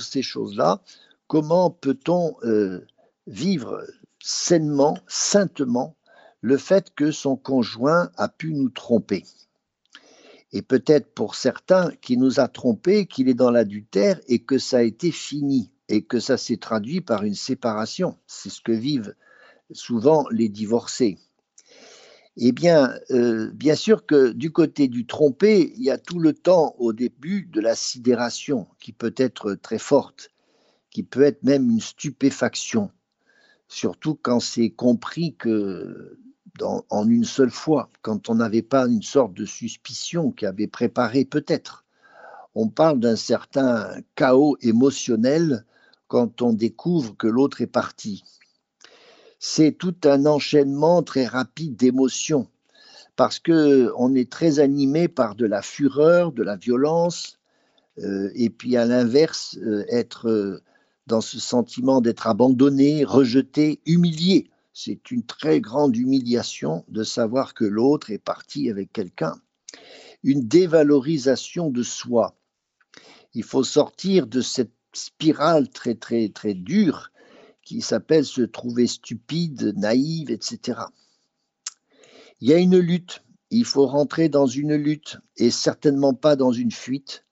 ces 0.00 0.22
choses-là? 0.22 0.80
Comment 1.26 1.70
peut-on 1.70 2.36
euh, 2.44 2.86
vivre 3.26 3.84
sainement, 4.20 4.98
saintement, 5.06 5.96
le 6.40 6.56
fait 6.56 6.94
que 6.94 7.10
son 7.10 7.36
conjoint 7.36 8.10
a 8.16 8.28
pu 8.28 8.54
nous 8.54 8.68
tromper 8.68 9.24
Et 10.52 10.62
peut-être 10.62 11.12
pour 11.12 11.34
certains 11.34 11.90
qui 12.00 12.16
nous 12.16 12.40
a 12.40 12.48
trompés, 12.48 13.06
qu'il 13.06 13.28
est 13.28 13.34
dans 13.34 13.50
l'adultère 13.50 14.20
et 14.28 14.40
que 14.40 14.58
ça 14.58 14.78
a 14.78 14.82
été 14.82 15.10
fini 15.10 15.72
et 15.88 16.02
que 16.02 16.20
ça 16.20 16.36
s'est 16.36 16.58
traduit 16.58 17.00
par 17.00 17.24
une 17.24 17.34
séparation. 17.34 18.16
C'est 18.26 18.50
ce 18.50 18.60
que 18.60 18.72
vivent 18.72 19.14
souvent 19.72 20.26
les 20.30 20.48
divorcés. 20.48 21.18
Eh 22.36 22.52
bien, 22.52 22.94
euh, 23.10 23.50
bien 23.52 23.74
sûr 23.74 24.06
que 24.06 24.30
du 24.30 24.52
côté 24.52 24.86
du 24.86 25.06
trompé, 25.06 25.72
il 25.76 25.82
y 25.82 25.90
a 25.90 25.98
tout 25.98 26.20
le 26.20 26.32
temps 26.32 26.76
au 26.78 26.92
début 26.92 27.46
de 27.46 27.60
la 27.60 27.74
sidération 27.74 28.68
qui 28.78 28.92
peut 28.92 29.14
être 29.16 29.54
très 29.54 29.78
forte, 29.78 30.30
qui 30.90 31.02
peut 31.02 31.22
être 31.22 31.42
même 31.42 31.68
une 31.68 31.80
stupéfaction, 31.80 32.92
surtout 33.68 34.18
quand 34.20 34.40
c'est 34.40 34.70
compris 34.70 35.34
que 35.36 36.18
en 36.60 37.08
une 37.08 37.24
seule 37.24 37.52
fois, 37.52 37.88
quand 38.02 38.28
on 38.28 38.34
n'avait 38.34 38.62
pas 38.62 38.88
une 38.88 39.02
sorte 39.02 39.32
de 39.32 39.44
suspicion 39.44 40.32
qui 40.32 40.44
avait 40.44 40.66
préparé 40.66 41.24
peut-être. 41.24 41.84
On 42.56 42.68
parle 42.68 42.98
d'un 42.98 43.14
certain 43.14 43.94
chaos 44.16 44.56
émotionnel 44.60 45.64
quand 46.08 46.42
on 46.42 46.52
découvre 46.52 47.16
que 47.16 47.28
l'autre 47.28 47.60
est 47.60 47.68
parti 47.68 48.24
c'est 49.38 49.72
tout 49.72 49.94
un 50.04 50.26
enchaînement 50.26 51.02
très 51.02 51.26
rapide 51.26 51.76
d'émotions, 51.76 52.48
parce 53.16 53.38
que 53.38 53.92
on 53.96 54.14
est 54.14 54.30
très 54.30 54.58
animé 54.58 55.08
par 55.08 55.34
de 55.34 55.46
la 55.46 55.62
fureur, 55.62 56.32
de 56.32 56.42
la 56.42 56.56
violence, 56.56 57.38
euh, 57.98 58.30
et 58.34 58.50
puis 58.50 58.76
à 58.76 58.84
l'inverse, 58.84 59.56
euh, 59.62 59.84
être 59.88 60.28
euh, 60.28 60.62
dans 61.08 61.20
ce 61.22 61.40
sentiment 61.40 62.00
d'être 62.00 62.26
abandonné, 62.26 63.04
rejeté, 63.04 63.80
humilié. 63.86 64.50
C'est 64.72 65.10
une 65.10 65.24
très 65.24 65.60
grande 65.60 65.96
humiliation 65.96 66.84
de 66.88 67.02
savoir 67.02 67.54
que 67.54 67.64
l'autre 67.64 68.10
est 68.10 68.18
parti 68.18 68.70
avec 68.70 68.92
quelqu'un. 68.92 69.34
Une 70.22 70.46
dévalorisation 70.46 71.70
de 71.70 71.82
soi. 71.82 72.36
Il 73.34 73.42
faut 73.42 73.64
sortir 73.64 74.26
de 74.26 74.40
cette 74.40 74.72
spirale 74.92 75.68
très 75.68 75.94
très 75.94 76.28
très 76.28 76.54
dure 76.54 77.10
qui 77.64 77.80
s'appelle 77.80 78.24
se 78.24 78.42
trouver 78.42 78.86
stupide, 78.86 79.74
naïve, 79.76 80.30
etc. 80.30 80.80
Il 82.40 82.48
y 82.48 82.54
a 82.54 82.58
une 82.58 82.78
lutte, 82.78 83.22
il 83.50 83.64
faut 83.64 83.86
rentrer 83.86 84.28
dans 84.28 84.46
une 84.46 84.74
lutte 84.74 85.18
et 85.36 85.50
certainement 85.50 86.14
pas 86.14 86.36
dans 86.36 86.52
une 86.52 86.70
fuite. 86.70 87.24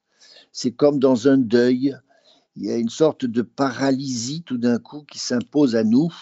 C'est 0.53 0.73
comme 0.73 0.99
dans 0.99 1.29
un 1.29 1.39
deuil, 1.39 1.97
il 2.57 2.65
y 2.65 2.71
a 2.71 2.77
une 2.77 2.89
sorte 2.89 3.25
de 3.25 3.43
paralysie 3.43 4.43
tout 4.43 4.59
d'un 4.59 4.79
coup 4.79 5.03
qui 5.03 5.19
s'impose 5.19 5.77
à 5.77 5.85
nous 5.85 6.13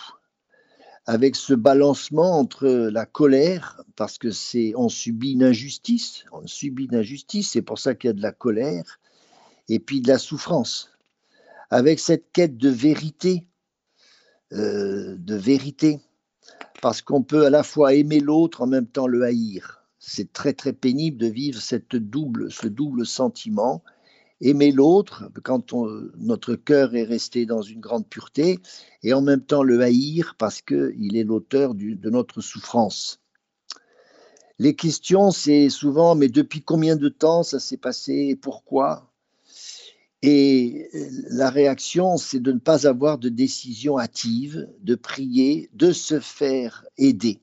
avec 1.07 1.37
ce 1.37 1.55
balancement 1.55 2.39
entre 2.39 2.67
la 2.67 3.05
colère, 3.05 3.83
parce 3.95 4.19
que 4.19 4.31
c'est 4.31 4.73
on 4.77 4.89
subit 4.89 5.33
une 5.33 5.45
injustice, 5.45 6.25
on 6.33 6.47
subit 6.47 6.87
une 6.87 6.97
injustice, 6.97 7.51
c'est 7.51 7.63
pour 7.63 7.79
ça 7.79 7.95
qu'il 7.95 8.09
y 8.09 8.11
a 8.11 8.15
de 8.15 8.23
la 8.23 8.33
colère, 8.33 9.01
et 9.69 9.79
puis 9.79 10.01
de 10.01 10.09
la 10.09 10.19
souffrance, 10.19 10.91
avec 11.71 12.01
cette 12.01 12.33
quête 12.33 12.57
de 12.57 12.71
vérité, 12.71 13.47
euh, 14.53 15.17
de 15.19 15.35
vérité, 15.35 16.01
parce 16.81 17.03
qu'on 17.03 17.23
peut 17.23 17.47
à 17.47 17.51
la 17.51 17.63
fois 17.63 17.95
aimer 17.95 18.21
l'autre 18.21 18.63
en 18.63 18.67
même 18.67 18.87
temps 18.87 19.07
le 19.07 19.23
haïr. 19.23 19.83
C'est 19.99 20.33
très 20.33 20.53
très 20.53 20.73
pénible 20.73 21.19
de 21.19 21.27
vivre 21.27 21.61
cette 21.61 21.97
double, 21.97 22.51
ce 22.51 22.67
double 22.67 23.07
sentiment. 23.07 23.83
Aimer 24.41 24.73
l'autre 24.73 25.31
quand 25.43 25.75
notre 26.17 26.55
cœur 26.55 26.95
est 26.95 27.05
resté 27.05 27.47
dans 27.47 27.63
une 27.63 27.81
grande 27.81 28.09
pureté, 28.09 28.59
et 29.03 29.15
en 29.15 29.23
même 29.23 29.43
temps 29.43 29.63
le 29.63 29.81
haïr 29.81 30.35
parce 30.39 30.61
qu'il 30.61 31.17
est 31.17 31.25
l'auteur 31.25 31.75
de 31.75 32.11
notre 32.11 32.41
souffrance. 32.41 33.21
Les 34.59 34.77
questions, 34.77 35.31
c'est 35.31 35.69
souvent, 35.69 36.15
mais 36.15 36.29
depuis 36.29 36.63
combien 36.63 36.97
de 36.97 37.09
temps 37.09 37.43
ça 37.43 37.59
s'est 37.59 37.77
passé 37.77 38.29
et 38.31 38.37
pourquoi? 38.37 39.11
Et 40.23 40.89
la 41.31 41.51
réaction, 41.51 42.17
c'est 42.17 42.41
de 42.41 42.53
ne 42.53 42.59
pas 42.59 42.87
avoir 42.87 43.19
de 43.19 43.29
décision 43.29 43.99
hâtive, 43.99 44.69
de 44.81 44.95
prier, 44.95 45.69
de 45.75 45.93
se 45.93 46.19
faire 46.19 46.85
aider. 46.97 47.41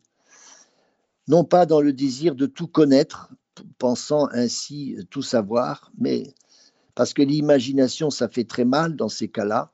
Non 1.27 1.43
pas 1.43 1.65
dans 1.65 1.81
le 1.81 1.93
désir 1.93 2.33
de 2.33 2.47
tout 2.47 2.67
connaître, 2.67 3.31
pensant 3.77 4.27
ainsi 4.31 4.97
tout 5.09 5.21
savoir, 5.21 5.91
mais 5.97 6.33
parce 6.95 7.13
que 7.13 7.21
l'imagination, 7.21 8.09
ça 8.09 8.27
fait 8.27 8.43
très 8.43 8.65
mal 8.65 8.95
dans 8.95 9.09
ces 9.09 9.27
cas-là. 9.27 9.71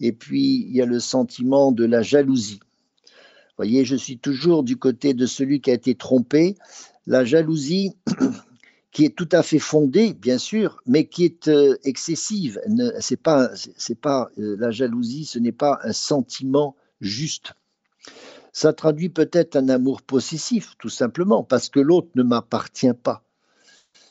Et 0.00 0.12
puis, 0.12 0.66
il 0.68 0.76
y 0.76 0.82
a 0.82 0.86
le 0.86 1.00
sentiment 1.00 1.72
de 1.72 1.84
la 1.84 2.02
jalousie. 2.02 2.60
Vous 2.62 3.58
voyez, 3.58 3.84
je 3.84 3.96
suis 3.96 4.18
toujours 4.18 4.64
du 4.64 4.76
côté 4.76 5.14
de 5.14 5.26
celui 5.26 5.60
qui 5.60 5.70
a 5.70 5.74
été 5.74 5.94
trompé. 5.94 6.56
La 7.06 7.24
jalousie, 7.24 7.92
qui 8.92 9.04
est 9.04 9.16
tout 9.16 9.28
à 9.32 9.42
fait 9.42 9.58
fondée, 9.58 10.14
bien 10.14 10.38
sûr, 10.38 10.80
mais 10.86 11.06
qui 11.06 11.24
est 11.24 11.48
euh, 11.48 11.76
excessive. 11.84 12.60
C'est 13.00 13.20
pas, 13.20 13.50
pas 14.00 14.30
euh, 14.38 14.56
la 14.58 14.70
jalousie, 14.70 15.24
ce 15.24 15.38
n'est 15.38 15.52
pas 15.52 15.78
un 15.82 15.92
sentiment 15.92 16.76
juste. 17.00 17.54
Ça 18.52 18.72
traduit 18.72 19.08
peut-être 19.08 19.56
un 19.56 19.68
amour 19.68 20.02
possessif, 20.02 20.74
tout 20.78 20.88
simplement, 20.88 21.42
parce 21.42 21.68
que 21.68 21.80
l'autre 21.80 22.10
ne 22.14 22.22
m'appartient 22.22 22.94
pas. 23.02 23.23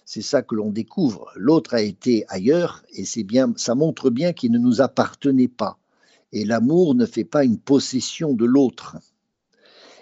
C'est 0.06 0.22
ça 0.22 0.42
que 0.42 0.56
l'on 0.56 0.70
découvre. 0.70 1.32
L'autre 1.36 1.74
a 1.74 1.82
été 1.82 2.26
ailleurs 2.28 2.84
et 2.94 3.06
c'est 3.06 3.24
bien, 3.24 3.54
ça 3.56 3.76
montre 3.76 4.10
bien 4.10 4.34
qu'il 4.34 4.52
ne 4.52 4.60
nous 4.60 4.82
appartenait 4.82 5.48
pas. 5.48 5.78
Et 6.32 6.46
l'amour 6.46 6.96
ne 6.96 7.06
fait 7.06 7.24
pas 7.24 7.44
une 7.44 7.60
possession 7.60 8.34
de 8.34 8.46
l'autre. 8.46 8.98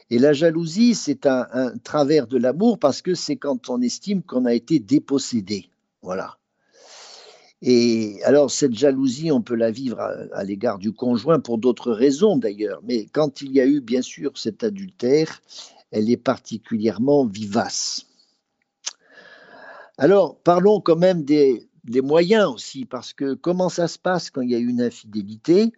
Et 0.09 0.19
la 0.19 0.33
jalousie, 0.33 0.95
c'est 0.95 1.25
un, 1.25 1.47
un, 1.53 1.77
travers 1.77 2.27
de 2.27 2.37
l'amour 2.37 2.79
parce 2.79 3.01
que 3.01 3.15
c'est 3.15 3.37
quand 3.37 3.69
on 3.69 3.81
estime 3.81 4.23
qu'on 4.23 4.45
a 4.45 4.53
été 4.53 4.79
dépossédé. 4.79 5.69
Voilà. 6.01 6.37
Et 7.61 8.19
alors, 8.23 8.49
cette 8.49 8.73
jalousie, 8.73 9.31
on 9.31 9.41
peut 9.41 9.55
la 9.55 9.69
vivre 9.69 9.99
à, 9.99 10.43
l'égard 10.43 10.79
du 10.79 10.93
conjoint 10.93 11.39
pour 11.39 11.59
d'autres 11.59 11.91
raisons 11.91 12.37
d'ailleurs, 12.37 12.81
mais 12.83 13.05
quand 13.05 13.41
il 13.41 13.51
y 13.51 13.61
a 13.61 13.67
eu 13.67 13.81
bien 13.81 14.01
sûr 14.01 14.37
cet 14.37 14.63
adultère, 14.63 15.41
elle 15.91 16.09
est 16.09 16.17
particulièrement 16.17 17.25
vivace. 17.25 18.07
Alors, 20.01 20.39
parlons 20.39 20.81
quand 20.81 20.95
même 20.95 21.23
des, 21.23 21.69
moyens 22.01 22.47
aussi, 22.47 22.85
parce 22.85 23.13
que 23.13 23.35
comment 23.35 23.69
ça 23.69 23.87
se 23.87 23.99
passe 23.99 24.31
quand 24.31 24.41
il 24.41 24.49
y 24.49 24.55
a 24.55 24.57
une 24.57 24.81
infidélité? 24.81 25.73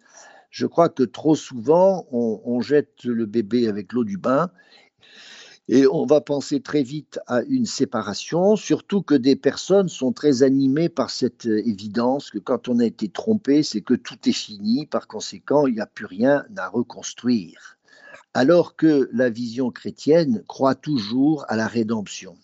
Je 0.48 0.64
crois 0.64 0.88
que 0.88 1.02
trop 1.02 1.34
souvent, 1.34 2.06
on 2.10 2.62
jette 2.62 3.04
le 3.04 3.26
bébé 3.26 3.68
avec 3.68 3.92
l'eau 3.92 4.02
du 4.02 4.16
bain 4.16 4.50
et 5.68 5.86
on 5.86 6.06
va 6.06 6.22
penser 6.22 6.60
très 6.60 6.82
vite 6.82 7.20
à 7.26 7.42
une 7.42 7.66
séparation, 7.66 8.56
surtout 8.56 9.02
que 9.02 9.14
des 9.14 9.36
personnes 9.36 9.90
sont 9.90 10.14
très 10.14 10.42
animées 10.42 10.88
par 10.88 11.10
cette 11.10 11.44
euh, 11.46 11.68
évidence 11.68 12.30
que 12.30 12.38
quand 12.38 12.68
on 12.68 12.78
a 12.78 12.86
été 12.86 13.10
trompé, 13.10 13.62
c'est 13.62 13.82
que 13.82 13.94
tout 13.94 14.26
est 14.26 14.32
fini, 14.32 14.86
par 14.86 15.06
conséquent, 15.06 15.66
il 15.66 15.74
n'y 15.74 15.80
a 15.82 15.86
plus 15.86 16.06
rien 16.06 16.46
à 16.56 16.68
reconstruire. 16.68 17.76
Alors 18.32 18.74
que 18.74 19.10
la 19.12 19.28
vision 19.28 19.70
chrétienne 19.70 20.42
croit 20.48 20.74
toujours 20.74 21.44
à 21.48 21.56
la 21.56 21.66
rédemption. 21.66 22.38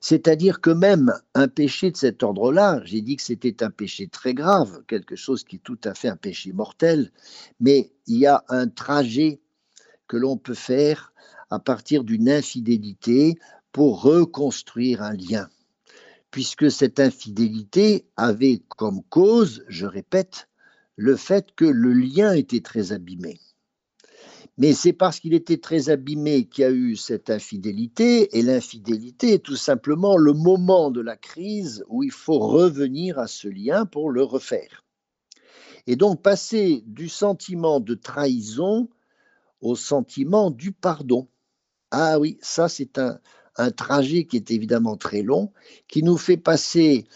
C'est-à-dire 0.00 0.60
que 0.60 0.70
même 0.70 1.12
un 1.34 1.48
péché 1.48 1.90
de 1.90 1.96
cet 1.96 2.22
ordre-là, 2.22 2.80
j'ai 2.84 3.00
dit 3.00 3.16
que 3.16 3.22
c'était 3.22 3.62
un 3.62 3.70
péché 3.70 4.08
très 4.08 4.34
grave, 4.34 4.82
quelque 4.86 5.16
chose 5.16 5.44
qui 5.44 5.56
est 5.56 5.62
tout 5.62 5.78
à 5.84 5.94
fait 5.94 6.08
un 6.08 6.16
péché 6.16 6.52
mortel, 6.52 7.10
mais 7.60 7.92
il 8.06 8.18
y 8.18 8.26
a 8.26 8.44
un 8.48 8.68
trajet 8.68 9.40
que 10.06 10.16
l'on 10.16 10.36
peut 10.36 10.54
faire 10.54 11.12
à 11.50 11.58
partir 11.58 12.04
d'une 12.04 12.28
infidélité 12.28 13.38
pour 13.72 14.02
reconstruire 14.02 15.02
un 15.02 15.14
lien, 15.14 15.48
puisque 16.30 16.70
cette 16.70 17.00
infidélité 17.00 18.06
avait 18.16 18.62
comme 18.76 19.02
cause, 19.04 19.64
je 19.68 19.86
répète, 19.86 20.48
le 20.96 21.16
fait 21.16 21.54
que 21.54 21.64
le 21.64 21.92
lien 21.92 22.32
était 22.32 22.60
très 22.60 22.92
abîmé. 22.92 23.38
Mais 24.58 24.72
c'est 24.72 24.92
parce 24.92 25.20
qu'il 25.20 25.34
était 25.34 25.58
très 25.58 25.88
abîmé 25.88 26.46
qu'il 26.46 26.62
y 26.62 26.66
a 26.66 26.70
eu 26.72 26.96
cette 26.96 27.30
infidélité, 27.30 28.36
et 28.36 28.42
l'infidélité 28.42 29.34
est 29.34 29.44
tout 29.44 29.56
simplement 29.56 30.16
le 30.16 30.32
moment 30.32 30.90
de 30.90 31.00
la 31.00 31.16
crise 31.16 31.84
où 31.88 32.02
il 32.02 32.10
faut 32.10 32.40
revenir 32.40 33.20
à 33.20 33.28
ce 33.28 33.46
lien 33.46 33.86
pour 33.86 34.10
le 34.10 34.24
refaire. 34.24 34.84
Et 35.86 35.94
donc 35.94 36.22
passer 36.22 36.82
du 36.86 37.08
sentiment 37.08 37.78
de 37.78 37.94
trahison 37.94 38.88
au 39.60 39.76
sentiment 39.76 40.50
du 40.50 40.72
pardon. 40.72 41.28
Ah 41.92 42.18
oui, 42.18 42.36
ça 42.42 42.68
c'est 42.68 42.98
un, 42.98 43.20
trajet 43.76 44.24
qui 44.24 44.36
est 44.36 44.50
évidemment 44.50 44.96
très 44.96 45.22
long, 45.22 45.52
qui 45.86 46.02
nous 46.02 46.16
fait 46.16 46.36
passer 46.36 47.06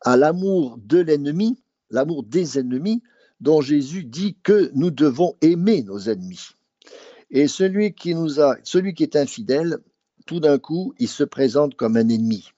à 0.00 0.16
l'amour 0.16 0.78
de 0.78 0.98
l'ennemi, 0.98 1.62
l'amour 1.90 2.22
des 2.22 2.58
ennemis, 2.58 3.02
dont 3.40 3.60
Jésus 3.60 4.04
dit 4.04 4.36
que 4.42 4.70
nous 4.74 4.90
devons 4.90 5.36
aimer 5.42 5.82
nos 5.82 5.98
ennemis. 5.98 6.54
Et 7.32 7.48
celui 7.48 7.94
qui 7.94 8.12
est 8.12 9.16
infidèle, 9.16 9.78
tout 10.26 10.38
d'un 10.38 10.58
coup, 10.58 10.94
il 10.98 11.08
se 11.08 11.24
présente 11.24 11.74
comme 11.74 11.96
un 11.96 12.08
ennemi. 12.08 12.52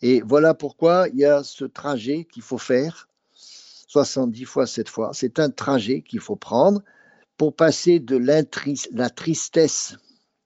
Et 0.00 0.20
voilà 0.22 0.54
pourquoi 0.54 1.06
il 1.12 1.20
y 1.20 1.24
a 1.24 1.44
ce 1.44 1.64
trajet 1.64 2.26
qu'il 2.32 2.42
faut 2.42 2.58
faire, 2.58 3.08
70 3.34 4.44
fois 4.46 4.66
cette 4.66 4.88
fois. 4.88 5.12
C'est 5.14 5.38
un 5.38 5.50
trajet 5.50 6.02
qu'il 6.02 6.20
faut 6.20 6.34
prendre 6.34 6.82
pour 7.36 7.54
passer 7.54 8.00
de 8.00 8.16
la 8.16 8.42
tristesse 9.10 9.96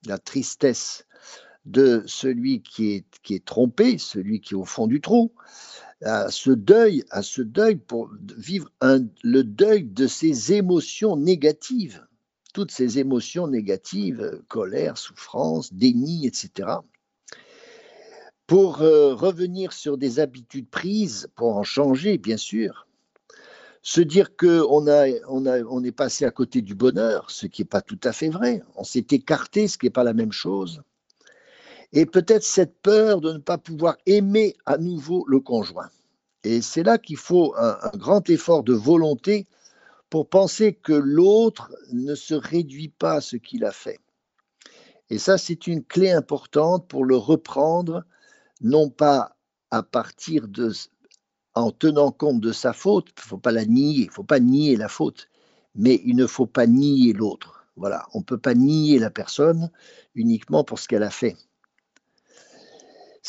la 0.05 0.17
tristesse 0.17 1.05
de 1.65 2.03
celui 2.05 2.61
qui 2.61 2.93
est, 2.93 3.05
qui 3.23 3.35
est 3.35 3.45
trompé, 3.45 3.97
celui 3.97 4.39
qui 4.39 4.53
est 4.53 4.57
au 4.57 4.65
fond 4.65 4.87
du 4.87 5.01
trou, 5.01 5.33
à 6.01 6.29
ce 6.29 6.51
deuil, 6.51 7.03
à 7.09 7.21
ce 7.21 7.41
deuil 7.41 7.75
pour 7.75 8.09
vivre 8.37 8.69
le 9.23 9.41
deuil 9.43 9.83
de 9.83 10.07
ses 10.07 10.53
émotions 10.53 11.17
négatives, 11.17 12.05
toutes 12.57 12.71
ces 12.71 12.97
émotions 12.97 13.45
négatives, 13.45 14.41
colère, 14.47 14.97
souffrance, 14.97 15.71
déni, 15.71 16.25
etc. 16.25 16.69
Pour 18.47 18.81
euh, 18.81 19.13
revenir 19.13 19.73
sur 19.73 19.95
des 19.95 20.19
habitudes 20.19 20.67
prises, 20.67 21.29
pour 21.35 21.55
en 21.55 21.61
changer, 21.61 22.17
bien 22.17 22.37
sûr, 22.37 22.87
se 23.83 24.01
dire 24.01 24.35
qu'on 24.35 24.87
a, 24.87 25.07
on 25.29 25.45
a, 25.45 25.61
on 25.65 25.83
est 25.83 25.91
passé 25.91 26.25
à 26.25 26.31
côté 26.31 26.63
du 26.63 26.73
bonheur, 26.73 27.29
ce 27.29 27.45
qui 27.45 27.61
n'est 27.61 27.67
pas 27.67 27.81
tout 27.81 27.99
à 28.03 28.11
fait 28.11 28.29
vrai. 28.29 28.63
On 28.75 28.83
s'est 28.83 29.05
écarté, 29.11 29.67
ce 29.67 29.77
qui 29.77 29.85
n'est 29.85 29.91
pas 29.91 30.03
la 30.03 30.15
même 30.15 30.31
chose. 30.31 30.81
Et 31.93 32.07
peut-être 32.07 32.43
cette 32.43 32.81
peur 32.81 33.21
de 33.21 33.33
ne 33.33 33.37
pas 33.37 33.59
pouvoir 33.59 33.97
aimer 34.07 34.55
à 34.65 34.79
nouveau 34.79 35.25
le 35.27 35.39
conjoint. 35.39 35.91
Et 36.43 36.63
c'est 36.63 36.81
là 36.81 36.97
qu'il 36.97 37.17
faut 37.17 37.53
un, 37.55 37.77
grand 37.97 38.27
effort 38.31 38.63
de 38.63 38.73
volonté 38.73 39.45
pour 40.09 40.29
penser 40.29 40.73
que 40.73 40.93
l'autre 40.93 41.73
ne 41.91 42.15
se 42.15 42.33
réduit 42.33 42.89
pas 42.89 43.15
à 43.15 43.21
ce 43.21 43.35
qu'il 43.35 43.65
a 43.65 43.71
fait. 43.71 43.99
Et 45.09 45.19
ça, 45.19 45.37
c'est 45.37 45.67
une 45.67 45.83
clé 45.83 46.11
importante 46.11 46.87
pour 46.87 47.05
le 47.05 47.15
reprendre, 47.15 48.03
non 48.61 48.89
pas 48.89 49.37
à 49.71 49.83
partir 49.83 50.47
de 50.47 50.71
en 51.55 51.71
tenant 51.71 52.11
compte 52.11 52.39
de 52.39 52.51
sa 52.51 52.71
faute, 52.71 53.07
il 53.09 53.21
ne 53.21 53.27
faut 53.29 53.37
pas 53.37 53.51
la 53.51 53.65
nier, 53.65 54.01
il 54.01 54.05
ne 54.07 54.11
faut 54.11 54.23
pas 54.23 54.39
nier 54.39 54.75
la 54.75 54.87
faute, 54.87 55.27
mais 55.73 56.01
il 56.05 56.15
ne 56.15 56.27
faut 56.27 56.45
pas 56.45 56.67
nier 56.67 57.13
l'autre. 57.13 57.65
Voilà, 57.75 58.07
on 58.13 58.19
ne 58.19 58.23
peut 58.23 58.37
pas 58.37 58.53
nier 58.53 58.99
la 58.99 59.09
personne 59.09 59.71
uniquement 60.13 60.63
pour 60.63 60.77
ce 60.77 60.87
qu'elle 60.87 61.03
a 61.03 61.09
fait. 61.09 61.35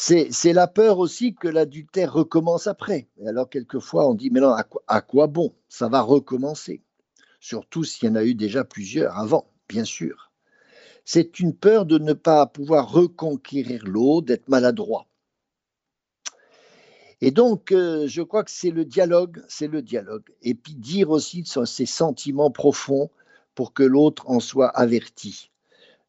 C'est 0.00 0.52
la 0.52 0.68
peur 0.68 1.00
aussi 1.00 1.34
que 1.34 1.48
l'adultère 1.48 2.12
recommence 2.12 2.68
après. 2.68 3.08
Et 3.18 3.26
alors, 3.26 3.50
quelquefois, 3.50 4.08
on 4.08 4.14
dit, 4.14 4.30
mais 4.30 4.38
non, 4.38 4.54
à 4.86 5.00
quoi, 5.00 5.26
bon? 5.26 5.52
Ça 5.68 5.88
va 5.88 6.02
recommencer. 6.02 6.82
Surtout 7.40 7.82
s'il 7.82 8.08
y 8.08 8.12
en 8.12 8.14
a 8.14 8.22
eu 8.22 8.36
déjà 8.36 8.62
plusieurs 8.62 9.18
avant, 9.18 9.50
bien 9.68 9.82
sûr. 9.82 10.30
C'est 11.04 11.40
une 11.40 11.52
peur 11.52 11.84
de 11.84 11.98
ne 11.98 12.12
pas 12.12 12.46
pouvoir 12.46 12.92
reconquérir 12.92 13.84
l'autre, 13.86 14.28
d'être 14.28 14.48
maladroit. 14.48 15.08
Et 17.20 17.32
donc, 17.32 17.72
euh, 17.72 18.06
je 18.06 18.22
crois 18.22 18.44
que 18.44 18.52
c'est 18.52 18.70
le 18.70 18.84
dialogue, 18.84 19.44
c'est 19.48 19.66
le 19.66 19.82
dialogue. 19.82 20.30
Et 20.42 20.54
puis 20.54 20.76
dire 20.76 21.10
aussi 21.10 21.44
ses 21.44 21.86
sentiments 21.86 22.52
profonds 22.52 23.10
pour 23.56 23.72
que 23.72 23.82
l'autre 23.82 24.30
en 24.30 24.38
soit 24.38 24.68
averti. 24.68 25.50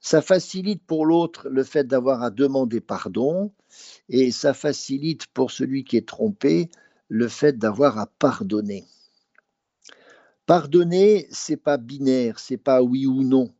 Ça 0.01 0.21
facilite 0.21 0.83
pour 0.83 1.05
l'autre 1.05 1.49
le 1.49 1.63
fait 1.63 1.85
d'avoir 1.85 2.23
à 2.23 2.29
demander 2.29 2.79
pardon 2.79 3.51
et 4.07 4.31
ça 4.31 4.53
facilite 4.53 5.27
pour 5.27 5.51
celui 5.51 5.83
qui 5.83 5.97
est 5.97 6.07
trompé 6.07 6.69
le 7.09 7.27
fait 7.27 7.57
d'avoir 7.57 7.97
à 7.97 8.07
pardonner. 8.07 8.85
Pardonner, 10.45 11.27
c'est 11.31 11.57
pas 11.57 11.77
binaire, 11.77 12.39
c'est 12.39 12.57
pas 12.57 12.81
oui 12.81 13.05
ou 13.05 13.23
non. 13.23 13.53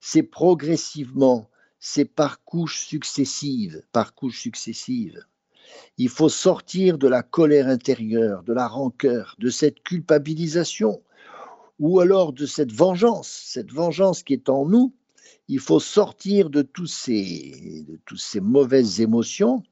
C'est 0.00 0.22
progressivement, 0.22 1.48
c'est 1.80 2.04
par 2.04 2.44
couches 2.44 2.84
successives, 2.86 3.82
par 3.92 4.14
couches 4.14 4.40
successives. 4.40 5.24
Il 5.96 6.08
faut 6.08 6.28
sortir 6.28 6.98
de 6.98 7.08
la 7.08 7.22
colère 7.22 7.68
intérieure, 7.68 8.42
de 8.42 8.52
la 8.52 8.66
rancœur, 8.66 9.36
de 9.38 9.48
cette 9.48 9.82
culpabilisation, 9.82 11.02
ou 11.78 12.00
alors 12.00 12.32
de 12.32 12.46
cette 12.46 12.72
vengeance, 12.72 13.28
cette 13.46 13.72
vengeance 13.72 14.22
qui 14.22 14.32
est 14.32 14.48
en 14.48 14.66
nous. 14.66 14.94
Il 15.48 15.60
faut 15.60 15.80
sortir 15.80 16.50
de, 16.50 16.62
tous 16.62 16.86
ces, 16.86 17.84
de 17.88 17.98
toutes 18.04 18.20
ces 18.20 18.40
mauvaises 18.40 19.00
émotions. 19.00 19.62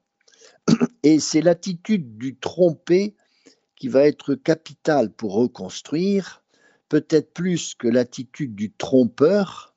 Et 1.03 1.19
c'est 1.19 1.41
l'attitude 1.41 2.17
du 2.17 2.35
trompé 2.35 3.15
qui 3.75 3.87
va 3.87 4.07
être 4.07 4.33
capitale 4.35 5.11
pour 5.11 5.33
reconstruire, 5.33 6.43
peut-être 6.89 7.31
plus 7.31 7.75
que 7.75 7.87
l'attitude 7.87 8.55
du 8.55 8.73
trompeur, 8.73 9.75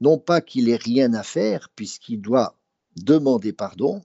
non 0.00 0.18
pas 0.18 0.40
qu'il 0.40 0.68
ait 0.68 0.76
rien 0.76 1.14
à 1.14 1.22
faire, 1.22 1.68
puisqu'il 1.74 2.20
doit 2.20 2.56
demander 2.96 3.52
pardon, 3.52 4.02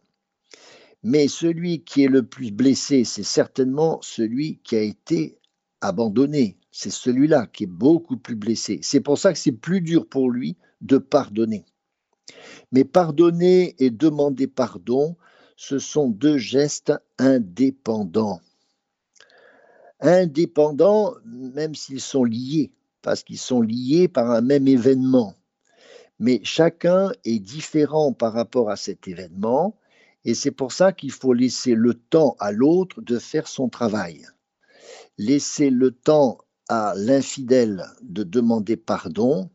mais 1.03 1.27
celui 1.27 1.83
qui 1.83 2.03
est 2.03 2.09
le 2.09 2.23
plus 2.23 2.51
blessé, 2.51 3.03
c'est 3.03 3.23
certainement 3.23 3.99
celui 4.01 4.59
qui 4.63 4.75
a 4.75 4.81
été 4.81 5.37
abandonné. 5.79 6.57
C'est 6.71 6.89
celui-là 6.89 7.47
qui 7.47 7.63
est 7.63 7.67
beaucoup 7.67 8.17
plus 8.17 8.35
blessé. 8.35 8.79
C'est 8.81 8.99
pour 8.99 9.17
ça 9.17 9.31
que 9.31 9.39
c'est 9.39 9.53
plus 9.53 9.81
dur 9.81 10.07
pour 10.07 10.29
lui 10.29 10.57
de 10.81 10.97
pardonner. 10.97 11.65
Mais 12.71 12.83
pardonner 12.83 13.75
et 13.79 13.89
demander 13.89 14.47
pardon, 14.47 15.15
ce 15.55 15.79
sont 15.79 16.09
deux 16.09 16.37
gestes 16.37 16.93
indépendants. 17.17 18.39
Indépendants, 19.99 21.15
même 21.25 21.75
s'ils 21.75 22.01
sont 22.01 22.23
liés. 22.23 22.71
parce 23.01 23.23
qu'ils 23.23 23.39
sont 23.39 23.61
liés 23.61 24.07
par 24.07 24.29
un 24.31 24.41
même 24.41 24.67
événement. 24.67 25.35
Mais 26.19 26.41
chacun 26.43 27.11
est 27.23 27.39
différent 27.39 28.11
par 28.11 28.33
rapport 28.33 28.69
à 28.69 28.75
cet 28.75 29.07
événement, 29.07 29.77
et 30.25 30.33
c'est 30.33 30.51
pour 30.51 30.73
ça 30.73 30.91
qu'il 30.91 31.11
faut 31.11 31.33
laisser 31.33 31.75
le 31.75 31.93
temps 31.93 32.35
à 32.39 32.51
l'autre 32.51 33.01
de 33.01 33.17
faire 33.19 33.47
son 33.47 33.69
travail. 33.69 34.25
Laisser 35.17 35.69
le 35.69 35.91
temps 35.91 36.39
à 36.67 36.93
l'infidèle 36.95 37.85
de 38.01 38.23
demander 38.23 38.75
pardon 38.75 39.49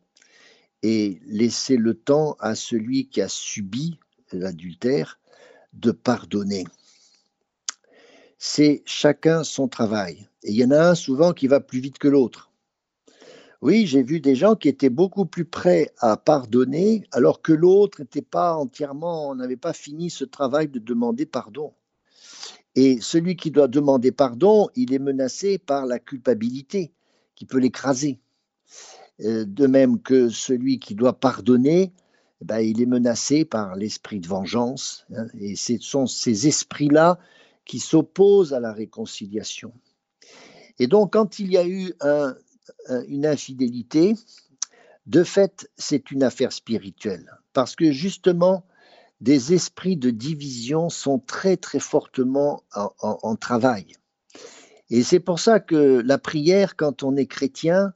et 0.85 1.18
laisser 1.25 1.79
le 1.79 1.94
temps 1.94 2.37
à 2.40 2.55
celui 2.55 3.09
qui 3.09 3.23
a 3.23 3.29
subi 3.29 3.99
l'adultère 4.33 5.18
de 5.73 5.92
pardonner. 5.92 6.64
C'est 8.37 8.83
chacun 8.85 9.44
son 9.44 9.66
travail. 9.66 10.29
Et 10.42 10.51
il 10.51 10.57
y 10.57 10.64
en 10.64 10.73
a 10.73 10.90
un 10.90 10.94
souvent 10.94 11.33
qui 11.33 11.47
va 11.47 11.61
plus 11.61 11.81
vite 11.81 11.97
que 11.97 12.07
l'autre. 12.07 12.51
Oui, 13.62 13.87
j'ai 13.87 14.03
vu 14.03 14.20
des 14.20 14.35
gens 14.35 14.57
qui 14.57 14.68
étaient 14.68 14.90
beaucoup 14.90 15.25
plus 15.25 15.47
prêts 15.47 15.90
à 16.01 16.18
pardonner 16.18 17.09
alors 17.12 17.40
que 17.40 17.55
l'autre 17.55 18.03
n'était 18.03 18.20
pas 18.20 18.55
entièrement, 18.55 19.35
n'avait 19.35 19.57
pas 19.57 19.73
fini 19.73 20.11
ce 20.11 20.27
travail 20.27 20.68
de 20.68 20.79
demander 20.79 21.25
pardon. 21.25 21.73
Et 22.75 23.01
celui 23.01 23.37
qui 23.37 23.51
doit 23.51 23.68
demander 23.68 24.12
pardon, 24.12 24.68
il 24.75 24.92
est 24.92 24.99
menacé 24.99 25.57
par 25.57 25.87
la 25.87 25.99
culpabilité 25.99 26.92
qui 27.37 27.47
peut 27.47 27.59
l'écraser. 27.59 28.20
Euh, 29.20 29.44
de 29.46 29.66
même 29.66 30.00
que 30.00 30.29
celui 30.29 30.81
qui 30.81 30.94
doit 30.94 31.18
pardonner, 31.20 31.92
eh 32.40 32.44
ben, 32.44 32.59
il 32.59 32.83
est 32.83 32.87
menacé 32.87 33.44
par 33.44 33.77
l'esprit 33.77 34.18
de 34.18 34.27
vengeance. 34.27 35.07
Hein, 35.14 35.27
et 35.38 35.55
ce 35.55 35.79
sont 35.79 36.07
ces 36.07 36.48
esprits-là 36.48 37.18
qui 37.64 37.79
s'opposent 37.79 38.53
à 38.53 38.61
la 38.61 38.72
réconciliation. 38.72 39.72
Et 40.79 40.88
donc, 40.88 41.12
quand 41.12 41.38
il 41.38 41.53
y 41.53 41.57
a 41.57 41.66
eu 41.66 41.94
une 43.09 43.24
infidélité, 43.24 44.14
de 45.07 45.22
fait, 45.22 45.70
c'est 45.77 46.11
une 46.11 46.22
affaire 46.22 46.53
spirituelle. 46.53 47.38
Parce 47.53 47.77
que 47.77 47.92
justement, 47.92 48.66
des 49.20 49.55
esprits 49.55 49.96
de 49.96 50.11
division 50.11 50.90
sont 50.90 51.20
très, 51.20 51.57
très 51.57 51.79
fortement 51.79 52.64
en 52.74 53.37
travail. 53.37 53.87
Et 54.90 55.03
c'est 55.03 55.20
pour 55.20 55.38
ça 55.38 55.61
que 55.61 56.03
la 56.05 56.18
prière, 56.18 56.77
quand 56.77 57.03
on 57.03 57.16
est 57.16 57.27
chrétien, 57.27 57.94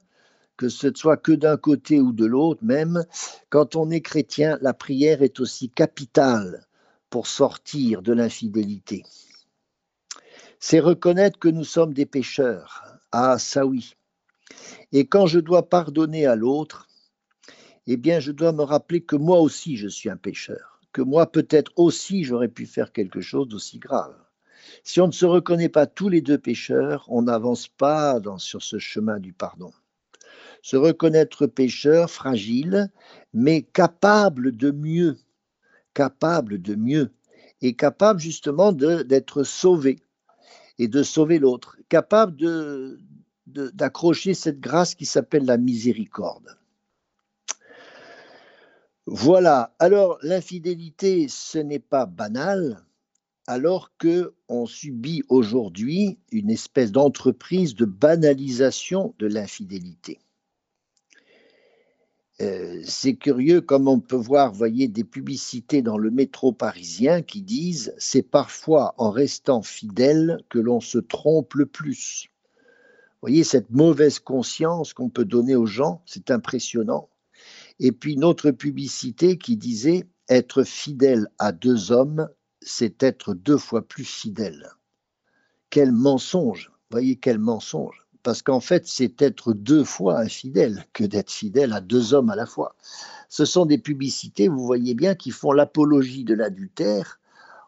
que 0.59 0.67
ce 0.67 0.91
soit 0.93 1.15
que 1.15 1.31
d'un 1.31 1.55
côté 1.55 2.01
ou 2.01 2.11
de 2.11 2.25
l'autre 2.25 2.65
même, 2.65 3.05
quand 3.49 3.77
on 3.77 3.89
est 3.91 4.01
chrétien, 4.01 4.57
la 4.59 4.73
prière 4.73 5.23
est 5.23 5.39
aussi 5.39 5.69
capitale 5.69 6.67
pour 7.09 7.27
sortir 7.27 8.01
de 8.01 8.11
l'infidélité. 8.11 9.03
C'est 10.59 10.81
reconnaître 10.81 11.39
que 11.39 11.47
nous 11.47 11.63
sommes 11.63 11.93
des 11.93 12.05
pécheurs. 12.05 12.83
Ah, 13.13 13.39
ça 13.39 13.65
oui. 13.65 13.95
Et 14.91 15.05
quand 15.05 15.27
je 15.27 15.39
dois 15.39 15.69
pardonner 15.69 16.25
à 16.25 16.35
l'autre, 16.35 16.89
eh 17.87 17.95
bien, 17.95 18.19
je 18.19 18.33
dois 18.33 18.51
me 18.51 18.63
rappeler 18.63 18.99
que 18.99 19.15
moi 19.15 19.39
aussi, 19.39 19.77
je 19.77 19.87
suis 19.87 20.09
un 20.09 20.17
pécheur, 20.17 20.81
que 20.91 21.01
moi, 21.01 21.31
peut-être 21.31 21.71
aussi, 21.77 22.25
j'aurais 22.25 22.49
pu 22.49 22.65
faire 22.65 22.91
quelque 22.91 23.21
chose 23.21 23.47
d'aussi 23.47 23.79
grave. 23.79 24.17
Si 24.83 24.99
on 24.99 25.07
ne 25.07 25.13
se 25.13 25.25
reconnaît 25.25 25.69
pas 25.69 25.87
tous 25.87 26.09
les 26.09 26.19
deux 26.19 26.37
pécheurs, 26.37 27.05
on 27.07 27.21
n'avance 27.21 27.69
pas 27.69 28.19
sur 28.39 28.61
ce 28.61 28.77
chemin 28.77 29.19
du 29.19 29.31
pardon. 29.31 29.71
Se 30.61 30.75
reconnaître 30.75 31.47
pécheur, 31.47 32.09
fragile, 32.09 32.91
mais 33.33 33.61
capable 33.61 34.55
de 34.55 34.71
mieux, 34.71 35.17
capable 35.93 36.61
de 36.61 36.75
mieux, 36.75 37.11
et 37.61 37.75
capable 37.75 38.19
justement 38.19 38.71
d'être 38.71 39.43
sauvé 39.43 39.99
et 40.77 40.87
de 40.87 41.03
sauver 41.03 41.39
l'autre, 41.39 41.77
capable 41.89 42.37
d'accrocher 43.45 44.33
cette 44.33 44.59
grâce 44.59 44.95
qui 44.95 45.05
s'appelle 45.05 45.45
la 45.45 45.57
miséricorde. 45.57 46.57
Voilà, 49.05 49.75
alors 49.79 50.19
l'infidélité, 50.21 51.27
ce 51.29 51.57
n'est 51.57 51.79
pas 51.79 52.05
banal, 52.05 52.85
alors 53.47 53.91
que 53.97 54.35
on 54.47 54.67
subit 54.67 55.23
aujourd'hui 55.27 56.19
une 56.31 56.51
espèce 56.51 56.91
d'entreprise 56.91 57.73
de 57.73 57.85
banalisation 57.85 59.15
de 59.17 59.25
l'infidélité. 59.25 60.19
Euh, 62.41 62.81
c'est 62.85 63.15
curieux 63.15 63.59
comme 63.59 63.89
on 63.89 63.99
peut 63.99 64.15
voir, 64.15 64.53
voyez, 64.53 64.87
des 64.87 65.03
publicités 65.03 65.81
dans 65.81 65.97
le 65.97 66.09
métro 66.09 66.53
parisien 66.53 67.21
qui 67.21 67.41
disent 67.41 67.93
c'est 67.97 68.23
parfois 68.23 68.95
en 68.97 69.11
restant 69.11 69.61
fidèle 69.61 70.41
que 70.47 70.59
l'on 70.59 70.79
se 70.79 70.99
trompe 70.99 71.53
le 71.55 71.65
plus. 71.65 72.29
voyez 73.21 73.43
cette 73.43 73.71
mauvaise 73.71 74.19
conscience 74.19 74.93
qu'on 74.93 75.09
peut 75.09 75.25
donner 75.25 75.57
aux 75.57 75.65
gens, 75.65 76.01
c'est 76.05 76.31
impressionnant. 76.31 77.09
Et 77.79 77.91
puis 77.91 78.13
une 78.13 78.23
autre 78.23 78.51
publicité 78.51 79.37
qui 79.37 79.57
disait 79.57 80.07
être 80.29 80.63
fidèle 80.63 81.27
à 81.39 81.51
deux 81.51 81.91
hommes, 81.91 82.29
c'est 82.61 83.03
être 83.03 83.33
deux 83.33 83.57
fois 83.57 83.81
plus 83.81 84.05
fidèle. 84.05 84.69
Quel 85.69 85.91
mensonge, 85.91 86.71
voyez 86.89 87.17
quel 87.17 87.37
mensonge. 87.37 88.08
Parce 88.23 88.41
qu'en 88.41 88.59
fait, 88.59 88.85
c'est 88.87 89.21
être 89.21 89.53
deux 89.53 89.83
fois 89.83 90.19
infidèle 90.19 90.85
que 90.93 91.03
d'être 91.03 91.31
fidèle 91.31 91.73
à 91.73 91.81
deux 91.81 92.13
hommes 92.13 92.29
à 92.29 92.35
la 92.35 92.45
fois. 92.45 92.75
Ce 93.29 93.45
sont 93.45 93.65
des 93.65 93.77
publicités, 93.77 94.47
vous 94.47 94.65
voyez 94.65 94.93
bien, 94.93 95.15
qui 95.15 95.31
font 95.31 95.51
l'apologie 95.51 96.23
de 96.23 96.33
l'adultère 96.33 97.19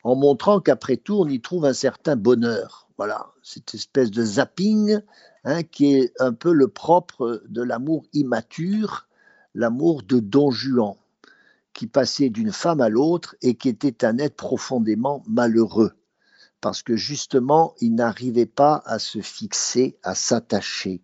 en 0.03 0.15
montrant 0.15 0.59
qu'après 0.59 0.97
tout, 0.97 1.15
on 1.19 1.27
y 1.27 1.39
trouve 1.39 1.65
un 1.65 1.73
certain 1.73 2.15
bonheur. 2.15 2.89
Voilà, 2.97 3.27
cette 3.43 3.73
espèce 3.73 4.11
de 4.11 4.23
zapping 4.23 4.99
hein, 5.43 5.63
qui 5.63 5.95
est 5.95 6.13
un 6.19 6.33
peu 6.33 6.53
le 6.53 6.67
propre 6.67 7.43
de 7.47 7.61
l'amour 7.61 8.03
immature, 8.13 9.07
l'amour 9.53 10.03
de 10.03 10.19
Don 10.19 10.51
Juan 10.51 10.95
qui 11.73 11.87
passait 11.87 12.29
d'une 12.29 12.51
femme 12.51 12.81
à 12.81 12.89
l'autre 12.89 13.35
et 13.41 13.55
qui 13.55 13.69
était 13.69 14.05
un 14.05 14.17
être 14.17 14.35
profondément 14.35 15.23
malheureux, 15.27 15.93
parce 16.61 16.83
que 16.83 16.95
justement, 16.95 17.73
il 17.81 17.95
n'arrivait 17.95 18.45
pas 18.45 18.83
à 18.85 18.99
se 18.99 19.19
fixer, 19.19 19.97
à 20.03 20.15
s'attacher. 20.15 21.01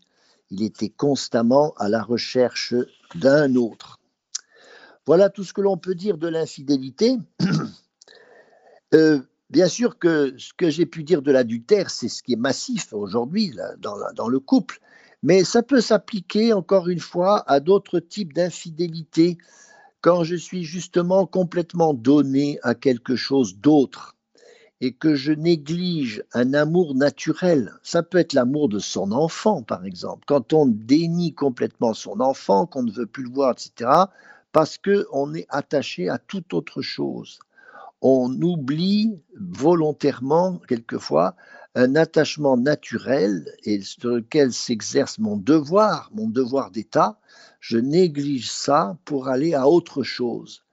Il 0.52 0.64
était 0.64 0.90
constamment 0.90 1.74
à 1.78 1.90
la 1.90 2.02
recherche 2.02 2.74
d'un 3.16 3.56
autre. 3.56 4.00
Voilà 5.08 5.30
tout 5.30 5.44
ce 5.44 5.54
que 5.54 5.62
l'on 5.62 5.78
peut 5.78 5.96
dire 5.96 6.18
de 6.18 6.28
l'infidélité. 6.28 7.18
Euh, 8.94 9.20
bien 9.50 9.68
sûr 9.68 10.00
que 10.00 10.34
ce 10.38 10.54
que 10.54 10.70
j'ai 10.70 10.86
pu 10.86 11.04
dire 11.04 11.22
de 11.22 11.30
l'adultère, 11.30 11.90
c'est 11.90 12.08
ce 12.08 12.24
qui 12.24 12.32
est 12.32 12.38
massif 12.38 12.94
aujourd'hui 12.94 13.54
dans, 13.80 13.98
dans 14.16 14.30
le 14.30 14.40
couple, 14.40 14.80
mais 15.22 15.44
ça 15.44 15.62
peut 15.62 15.82
s'appliquer 15.82 16.54
encore 16.54 16.88
une 16.88 17.02
fois 17.02 17.44
à 17.52 17.60
d'autres 17.60 18.00
types 18.00 18.32
d'infidélité 18.32 19.38
quand 20.00 20.24
je 20.24 20.38
suis 20.38 20.64
justement 20.64 21.26
complètement 21.26 21.94
donné 21.94 22.60
à 22.64 22.76
quelque 22.76 23.18
chose 23.18 23.58
d'autre 23.58 24.17
et 24.82 24.94
que 24.94 25.16
je 25.16 25.32
néglige 25.32 26.24
un 26.34 26.54
amour 26.54 26.96
naturel, 26.96 27.74
ça 27.84 28.04
peut 28.04 28.20
être 28.20 28.34
l'amour 28.34 28.70
de 28.70 28.80
son 28.80 29.12
enfant 29.12 29.64
par 29.64 29.86
exemple, 29.86 30.24
quand 30.28 30.54
on 30.54 30.66
dénie 30.68 31.34
complètement 31.34 31.94
son 31.94 32.20
enfant, 32.20 32.66
qu'on 32.66 32.84
ne 32.84 32.92
veut 32.92 33.08
plus 33.08 33.24
le 33.24 33.32
voir, 33.32 33.52
etc., 33.52 33.90
parce 34.52 34.78
qu'on 34.78 35.34
est 35.34 35.46
attaché 35.50 36.10
à 36.10 36.18
toute 36.18 36.54
autre 36.54 36.82
chose. 36.82 37.40
On 38.02 38.32
oublie 38.42 39.20
volontairement, 39.40 40.60
quelquefois, 40.68 41.36
un 41.76 41.96
attachement 41.96 42.58
naturel 42.58 43.52
et 43.64 43.82
sur 43.82 44.10
lequel 44.10 44.52
s'exerce 44.52 45.20
mon 45.20 45.38
devoir, 45.38 46.10
mon 46.14 46.28
devoir 46.28 46.72
d'État, 46.72 47.20
je 47.60 47.78
néglige 47.78 48.50
ça 48.50 48.98
pour 49.06 49.28
aller 49.28 49.54
à 49.54 49.68
autre 49.68 50.02
chose, 50.04 50.64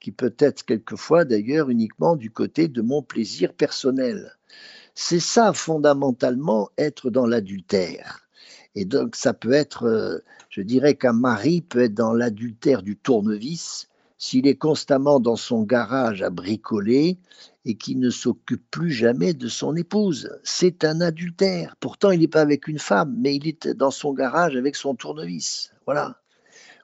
qui 0.00 0.12
peut 0.12 0.34
être 0.38 0.64
quelquefois 0.64 1.24
d'ailleurs 1.24 1.70
uniquement 1.70 2.16
du 2.16 2.30
côté 2.30 2.68
de 2.68 2.82
mon 2.82 3.02
plaisir 3.02 3.54
personnel. 3.54 4.32
C'est 4.94 5.20
ça 5.20 5.52
fondamentalement 5.52 6.70
être 6.78 7.10
dans 7.10 7.26
l'adultère. 7.26 8.26
Et 8.74 8.84
donc 8.84 9.16
ça 9.16 9.32
peut 9.32 9.52
être, 9.52 9.84
euh, 9.84 10.18
je 10.50 10.60
dirais 10.60 10.94
qu'un 10.94 11.12
mari 11.12 11.62
peut 11.62 11.84
être 11.84 11.94
dans 11.94 12.12
l'adultère 12.12 12.82
du 12.82 12.96
tournevis 12.96 13.88
s'il 14.18 14.46
est 14.46 14.56
constamment 14.56 15.20
dans 15.20 15.36
son 15.36 15.62
garage 15.62 16.22
à 16.22 16.30
bricoler 16.30 17.18
et 17.64 17.76
qui 17.76 17.96
ne 17.96 18.10
s'occupe 18.10 18.70
plus 18.70 18.90
jamais 18.90 19.34
de 19.34 19.48
son 19.48 19.76
épouse. 19.76 20.30
C'est 20.42 20.84
un 20.84 21.00
adultère. 21.00 21.76
Pourtant, 21.80 22.10
il 22.10 22.20
n'est 22.20 22.28
pas 22.28 22.40
avec 22.40 22.68
une 22.68 22.78
femme, 22.78 23.16
mais 23.18 23.34
il 23.34 23.46
est 23.48 23.68
dans 23.68 23.90
son 23.90 24.14
garage 24.14 24.56
avec 24.56 24.76
son 24.76 24.94
tournevis. 24.94 25.72
Voilà. 25.84 26.20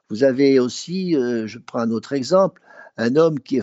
Vous 0.09 0.23
avez 0.23 0.59
aussi, 0.59 1.15
euh, 1.15 1.47
je 1.47 1.57
prends 1.57 1.79
un 1.79 1.91
autre 1.91 2.13
exemple, 2.13 2.61
un 2.97 3.15
homme 3.15 3.39
qui 3.39 3.57
est, 3.57 3.61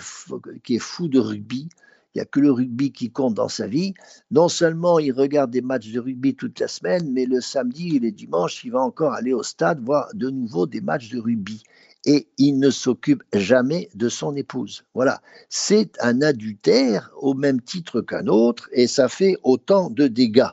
fou, 0.79 1.09
de 1.09 1.19
rugby. 1.19 1.69
Il 2.15 2.19
n'y 2.19 2.23
a 2.23 2.25
que 2.25 2.41
le 2.41 2.51
rugby 2.51 2.91
qui 2.91 3.11
compte 3.11 3.35
dans 3.35 3.49
sa 3.49 3.69
vie. 3.69 3.95
Non 4.31 4.49
seulement 4.49 4.99
il 4.99 5.13
regarde 5.13 5.53
des 5.53 5.61
matchs 5.61 5.93
de 5.93 6.01
rugby 6.01 6.35
toute 6.35 6.59
la 6.59 6.67
semaine, 6.67 7.13
mais 7.13 7.25
le 7.25 7.41
samedi 7.41 7.97
et 7.97 8.01
les 8.01 8.11
dimanches, 8.11 8.65
il 8.65 8.73
va 8.73 8.81
encore 8.81 9.13
aller 9.13 9.33
au 9.33 9.45
stade 9.45 9.81
voir 9.85 10.09
de 10.15 10.29
nouveau 10.29 10.67
des 10.67 10.81
matchs 10.81 11.11
de 11.11 11.21
rugby. 11.21 11.63
Et 12.07 12.27
il 12.39 12.59
ne 12.59 12.71
s'occupe 12.71 13.23
jamais 13.33 13.91
de 13.95 14.09
son 14.09 14.35
épouse. 14.35 14.85
Voilà. 14.95 15.21
C'est 15.49 15.93
un 16.01 16.23
adultère 16.23 17.13
au 17.17 17.35
même 17.35 17.61
titre 17.61 18.01
qu'un 18.01 18.27
autre 18.27 18.69
et 18.73 18.87
ça 18.87 19.09
fait 19.09 19.37
autant 19.45 19.91
de 19.91 20.09
dégâts. 20.09 20.51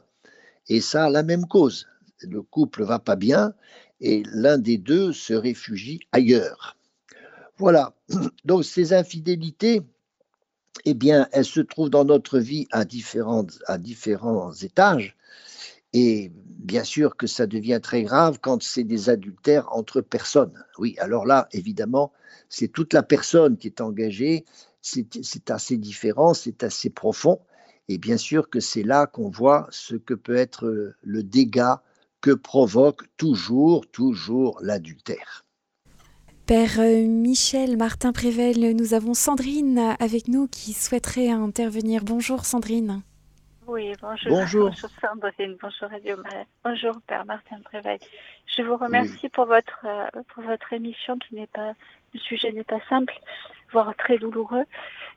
Et 0.67 0.81
ça 0.81 1.05
a 1.05 1.09
la 1.09 1.23
même 1.23 1.47
cause. 1.47 1.87
Le 2.21 2.41
couple 2.41 2.83
va 2.83 2.99
pas 2.99 3.15
bien 3.15 3.53
et 4.01 4.23
l'un 4.31 4.57
des 4.57 4.77
deux 4.77 5.13
se 5.13 5.33
réfugie 5.33 6.01
ailleurs. 6.11 6.76
Voilà. 7.57 7.93
Donc 8.45 8.63
ces 8.65 8.93
infidélités, 8.93 9.81
eh 10.85 10.93
bien, 10.93 11.27
elles 11.31 11.45
se 11.45 11.59
trouvent 11.61 11.89
dans 11.89 12.05
notre 12.05 12.39
vie 12.39 12.67
à 12.71 12.85
à 13.67 13.77
différents 13.77 14.53
étages. 14.53 15.17
Et 15.93 16.31
bien 16.35 16.83
sûr 16.83 17.15
que 17.17 17.27
ça 17.27 17.47
devient 17.47 17.79
très 17.81 18.03
grave 18.03 18.39
quand 18.41 18.61
c'est 18.61 18.83
des 18.83 19.09
adultères 19.09 19.67
entre 19.73 20.01
personnes. 20.01 20.63
Oui, 20.77 20.95
alors 20.99 21.25
là, 21.25 21.47
évidemment, 21.53 22.11
c'est 22.49 22.67
toute 22.67 22.93
la 22.93 23.03
personne 23.03 23.57
qui 23.57 23.67
est 23.67 23.81
engagée, 23.81 24.45
c'est 24.81 25.49
assez 25.49 25.77
différent, 25.77 26.33
c'est 26.35 26.63
assez 26.63 26.89
profond. 26.89 27.39
Et 27.89 27.97
bien 27.97 28.17
sûr 28.17 28.49
que 28.49 28.59
c'est 28.59 28.83
là 28.83 29.07
qu'on 29.07 29.29
voit 29.29 29.67
ce 29.71 29.95
que 29.95 30.13
peut 30.13 30.35
être 30.35 30.93
le 31.01 31.23
dégât 31.23 31.81
que 32.21 32.31
provoque 32.31 33.03
toujours, 33.17 33.87
toujours 33.89 34.59
l'adultère. 34.61 35.46
Père 36.47 36.79
euh, 36.79 37.05
Michel 37.05 37.75
Martin 37.75 38.13
Prével, 38.13 38.73
nous 38.73 38.93
avons 38.93 39.13
Sandrine 39.13 39.97
avec 39.99 40.29
nous 40.29 40.47
qui 40.47 40.71
souhaiterait 40.71 41.27
intervenir. 41.29 42.03
Bonjour 42.05 42.45
Sandrine. 42.45 43.01
Oui, 43.67 43.91
bonjour. 44.01 44.31
Bonjour. 44.31 44.71
Sandrine, 44.73 45.57
bonjour 45.61 45.89
Radio 45.89 46.15
Bonjour 46.63 46.93
Père 47.05 47.25
Martin 47.25 47.57
Prével. 47.65 47.99
Je 48.45 48.61
vous 48.61 48.77
remercie 48.77 49.27
pour, 49.27 49.45
votre, 49.45 49.85
euh, 49.85 50.21
pour 50.33 50.43
votre 50.43 50.71
émission 50.71 51.19
qui 51.19 51.35
n'est 51.35 51.47
pas, 51.47 51.73
le 52.13 52.19
sujet 52.21 52.53
n'est 52.53 52.63
pas 52.63 52.79
simple, 52.87 53.19
voire 53.73 53.93
très 53.97 54.17
douloureux, 54.17 54.63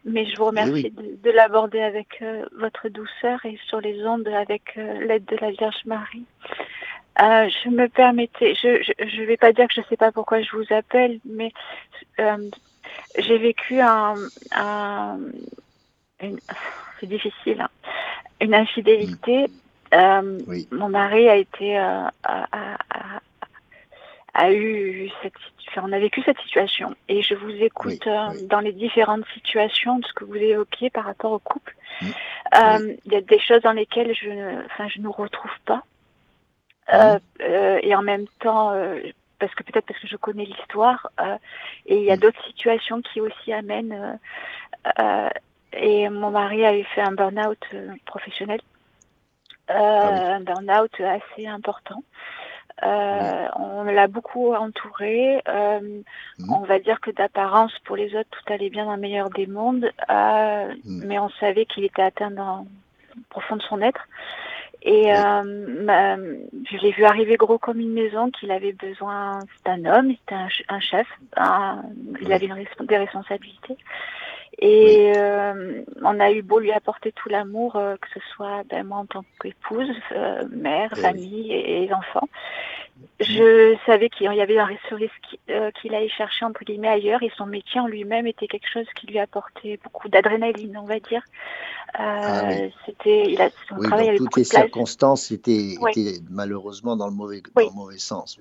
mais 0.05 0.26
je 0.26 0.37
vous 0.37 0.47
remercie 0.47 0.91
de, 0.91 1.31
l'aborder 1.31 1.81
avec 1.81 2.09
euh, 2.22 2.45
votre 2.59 2.89
douceur 2.89 3.39
et 3.47 3.57
sur 3.68 3.81
les 3.81 4.05
ondes 4.05 4.26
avec 4.26 4.74
l'aide 4.74 5.26
de 5.26 5.37
la 5.37 5.53
Vierge 5.53 5.85
Marie. 5.85 6.26
Euh, 7.21 7.49
je 7.64 7.68
me 7.68 7.89
permettais, 7.89 8.55
je 8.55 8.68
ne 8.68 9.27
vais 9.27 9.37
pas 9.37 9.53
dire 9.53 9.68
que 9.68 9.75
je 9.75 9.81
ne 9.81 9.87
sais 9.87 9.97
pas 9.97 10.11
pourquoi 10.11 10.41
je 10.41 10.57
vous 10.57 10.64
appelle, 10.71 11.21
mais 11.27 11.53
euh, 12.18 12.49
j'ai 13.18 13.37
vécu 13.37 13.79
un, 13.81 14.14
c'est 16.99 17.07
difficile, 17.07 17.61
hein, 17.61 17.68
une 18.41 18.55
infidélité. 18.55 19.47
Euh, 19.93 20.39
mon 20.71 20.89
mari 20.89 21.29
a 21.29 21.37
été 21.37 21.77
a, 21.77 22.11
eu 24.53 25.11
cette, 25.23 25.35
on 25.77 25.93
a 25.93 25.99
vécu 25.99 26.23
cette 26.23 26.39
situation 26.41 26.95
et 27.09 27.23
je 27.23 27.35
vous 27.35 27.51
écoute 27.51 28.09
dans 28.45 28.61
les 28.61 28.73
différentes 28.73 29.27
situations 29.35 29.99
de 29.99 30.07
ce 30.07 30.12
que 30.14 30.25
vous 30.25 30.37
évoquiez 30.37 30.89
par 30.89 31.05
rapport 31.05 31.33
au 31.33 31.39
couple. 31.39 31.77
Il 32.53 33.12
y 33.12 33.16
a 33.16 33.21
des 33.21 33.41
choses 33.41 33.61
dans 33.61 33.73
lesquelles 33.73 34.14
je, 34.14 34.64
enfin, 34.66 34.89
je 34.89 35.01
ne 35.01 35.09
retrouve 35.09 35.51
pas. 35.66 35.83
Euh, 36.93 37.18
euh, 37.41 37.78
et 37.82 37.95
en 37.95 38.03
même 38.03 38.26
temps, 38.41 38.72
euh, 38.72 39.01
parce 39.38 39.55
que 39.55 39.62
peut-être 39.62 39.86
parce 39.86 39.99
que 40.01 40.09
je 40.09 40.16
connais 40.16 40.45
l'histoire, 40.45 41.11
et 41.86 41.97
il 41.97 42.05
y 42.05 42.11
a 42.11 42.16
mm. 42.16 42.20
d'autres 42.20 42.45
situations 42.47 43.01
qui 43.01 43.20
aussi 43.20 43.53
amènent. 43.53 44.18
et 45.72 46.09
mon 46.09 46.30
mari 46.30 46.64
avait 46.64 46.84
fait 46.95 47.01
un 47.01 47.12
burn-out 47.12 47.64
professionnel, 48.07 48.61
ah 49.68 50.34
un 50.34 50.41
burn-out 50.41 51.01
assez 51.01 51.47
important. 51.47 52.03
On 52.82 53.84
l'a 53.84 54.09
beaucoup 54.09 54.55
entouré. 54.55 55.43
Mm. 55.47 56.53
On 56.53 56.64
va 56.64 56.78
dire 56.80 57.01
que 57.01 57.11
d'apparence, 57.11 57.72
pour 57.84 57.97
les 57.97 58.14
autres, 58.14 58.30
tout 58.30 58.53
allait 58.53 58.70
bien 58.70 58.84
dans 58.84 58.95
le 58.95 59.01
meilleur 59.01 59.30
des 59.30 59.47
mondes, 59.47 59.91
mm. 60.09 61.07
mais 61.07 61.18
on 61.18 61.30
savait 61.41 61.66
qu'il 61.66 61.84
était 61.84 62.03
atteint 62.03 62.30
dans 62.30 62.66
le 63.14 63.22
profond 63.30 63.57
de 63.57 63.62
son 63.62 63.80
être. 63.80 64.07
Et 64.83 65.12
euh, 65.12 66.37
je 66.70 66.76
l'ai 66.78 66.93
vu 66.93 67.05
arriver 67.05 67.37
gros 67.37 67.59
comme 67.59 67.81
une 67.81 67.93
maison, 67.93 68.31
qu'il 68.31 68.51
avait 68.51 68.72
besoin, 68.72 69.41
c'est 69.57 69.70
un 69.70 69.85
homme, 69.85 70.12
c'était 70.20 70.64
un, 70.68 70.81
chef, 70.81 71.07
il 72.22 72.33
avait 72.33 72.49
des 72.89 72.97
responsabilités. 72.97 73.76
Et 74.61 75.12
euh, 75.16 75.82
on 76.02 76.20
a 76.20 76.30
eu 76.32 76.42
beau 76.42 76.58
lui 76.58 76.70
apporter 76.70 77.12
tout 77.12 77.30
l'amour, 77.30 77.76
euh, 77.76 77.96
que 77.96 78.08
ce 78.12 78.20
soit 78.34 78.62
ben, 78.68 78.86
moi 78.86 78.98
en 78.98 79.06
tant 79.06 79.24
qu'épouse, 79.40 79.88
mère, 80.50 80.92
famille 80.98 81.50
et, 81.52 81.92
enfants. 81.94 82.28
Je 83.20 83.74
savais 83.86 84.11
qu'il 84.11 84.30
y 84.30 84.40
avait 84.40 84.58
un 84.58 84.66
risque 84.66 84.94
qu'il 85.80 85.94
allait 85.94 86.11
chercher 86.11 86.44
entre 86.44 86.62
guillemets 86.64 86.88
ailleurs. 86.88 87.22
Et 87.22 87.32
son 87.38 87.46
métier 87.46 87.80
en 87.80 87.86
lui-même 87.86 88.26
était 88.26 88.46
quelque 88.46 88.68
chose 88.70 88.86
qui 88.94 89.06
lui 89.06 89.18
apportait 89.18 89.80
beaucoup 89.82 90.11
d'adrénaline, 90.11 90.76
on 90.76 90.84
va 90.84 91.00
dire. 91.00 91.22
Ah 91.94 92.50
c'était, 92.84 93.32
il 93.32 93.40
a, 93.40 93.48
son 93.68 93.76
travail 93.76 94.11
dans 94.11 94.24
toutes 94.24 94.36
les 94.36 94.44
circonstances 94.44 95.30
étaient, 95.30 95.76
malheureusement 96.28 96.96
dans 96.96 97.06
le 97.06 97.14
mauvais, 97.14 97.42
dans 97.56 97.62
le 97.62 97.74
mauvais 97.74 97.98
sens. 97.98 98.38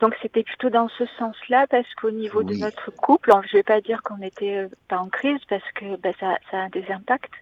Donc 0.00 0.14
c'était 0.20 0.42
plutôt 0.42 0.68
dans 0.68 0.88
ce 0.88 1.06
sens-là 1.18 1.66
parce 1.68 1.92
qu'au 1.94 2.10
niveau 2.10 2.42
de 2.42 2.54
notre 2.54 2.90
couple, 2.90 3.32
je 3.44 3.56
ne 3.56 3.60
vais 3.60 3.62
pas 3.62 3.80
dire 3.80 4.02
qu'on 4.02 4.18
n'était 4.18 4.64
euh, 4.64 4.68
pas 4.88 4.98
en 4.98 5.08
crise 5.08 5.40
parce 5.48 5.64
que 5.74 5.96
ben, 5.96 6.12
ça, 6.20 6.38
ça, 6.50 6.64
a 6.64 6.68
des 6.68 6.84
impacts, 6.90 7.32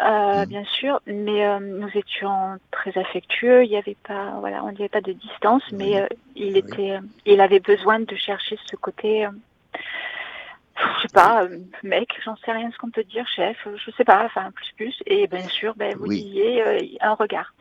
euh, 0.00 0.44
mm. 0.44 0.48
bien 0.48 0.64
sûr, 0.64 1.00
mais 1.06 1.46
euh, 1.46 1.60
nous 1.60 1.90
étions 1.94 2.58
très 2.72 2.98
affectueux. 2.98 3.64
Il 3.64 3.70
n'y 3.70 3.76
avait 3.76 3.96
pas, 4.02 4.34
voilà, 4.40 4.64
on 4.64 4.72
n'y 4.72 4.78
avait 4.78 4.88
pas 4.88 5.00
de 5.00 5.12
distance, 5.12 5.62
mais 5.70 6.08
il 6.34 6.56
était, 6.56 6.98
il 7.24 7.40
avait 7.40 7.60
besoin 7.60 8.00
de 8.00 8.16
chercher 8.16 8.58
ce 8.64 8.76
côté 8.76 9.28
je 10.96 11.02
sais 11.02 11.12
pas, 11.12 11.46
mec, 11.82 12.08
j'en 12.24 12.36
sais 12.36 12.52
rien 12.52 12.70
ce 12.70 12.78
qu'on 12.78 12.88
peut 12.88 13.04
dire, 13.04 13.26
chef, 13.28 13.68
je 13.76 13.90
sais 13.90 14.04
pas, 14.04 14.24
enfin 14.24 14.50
plus 14.50 14.72
plus, 14.76 15.02
et 15.04 15.26
bien 15.26 15.46
sûr, 15.46 15.74
ben, 15.76 15.94
vous 15.94 16.08
disiez 16.08 16.64
un 17.02 17.12
regard. 17.12 17.52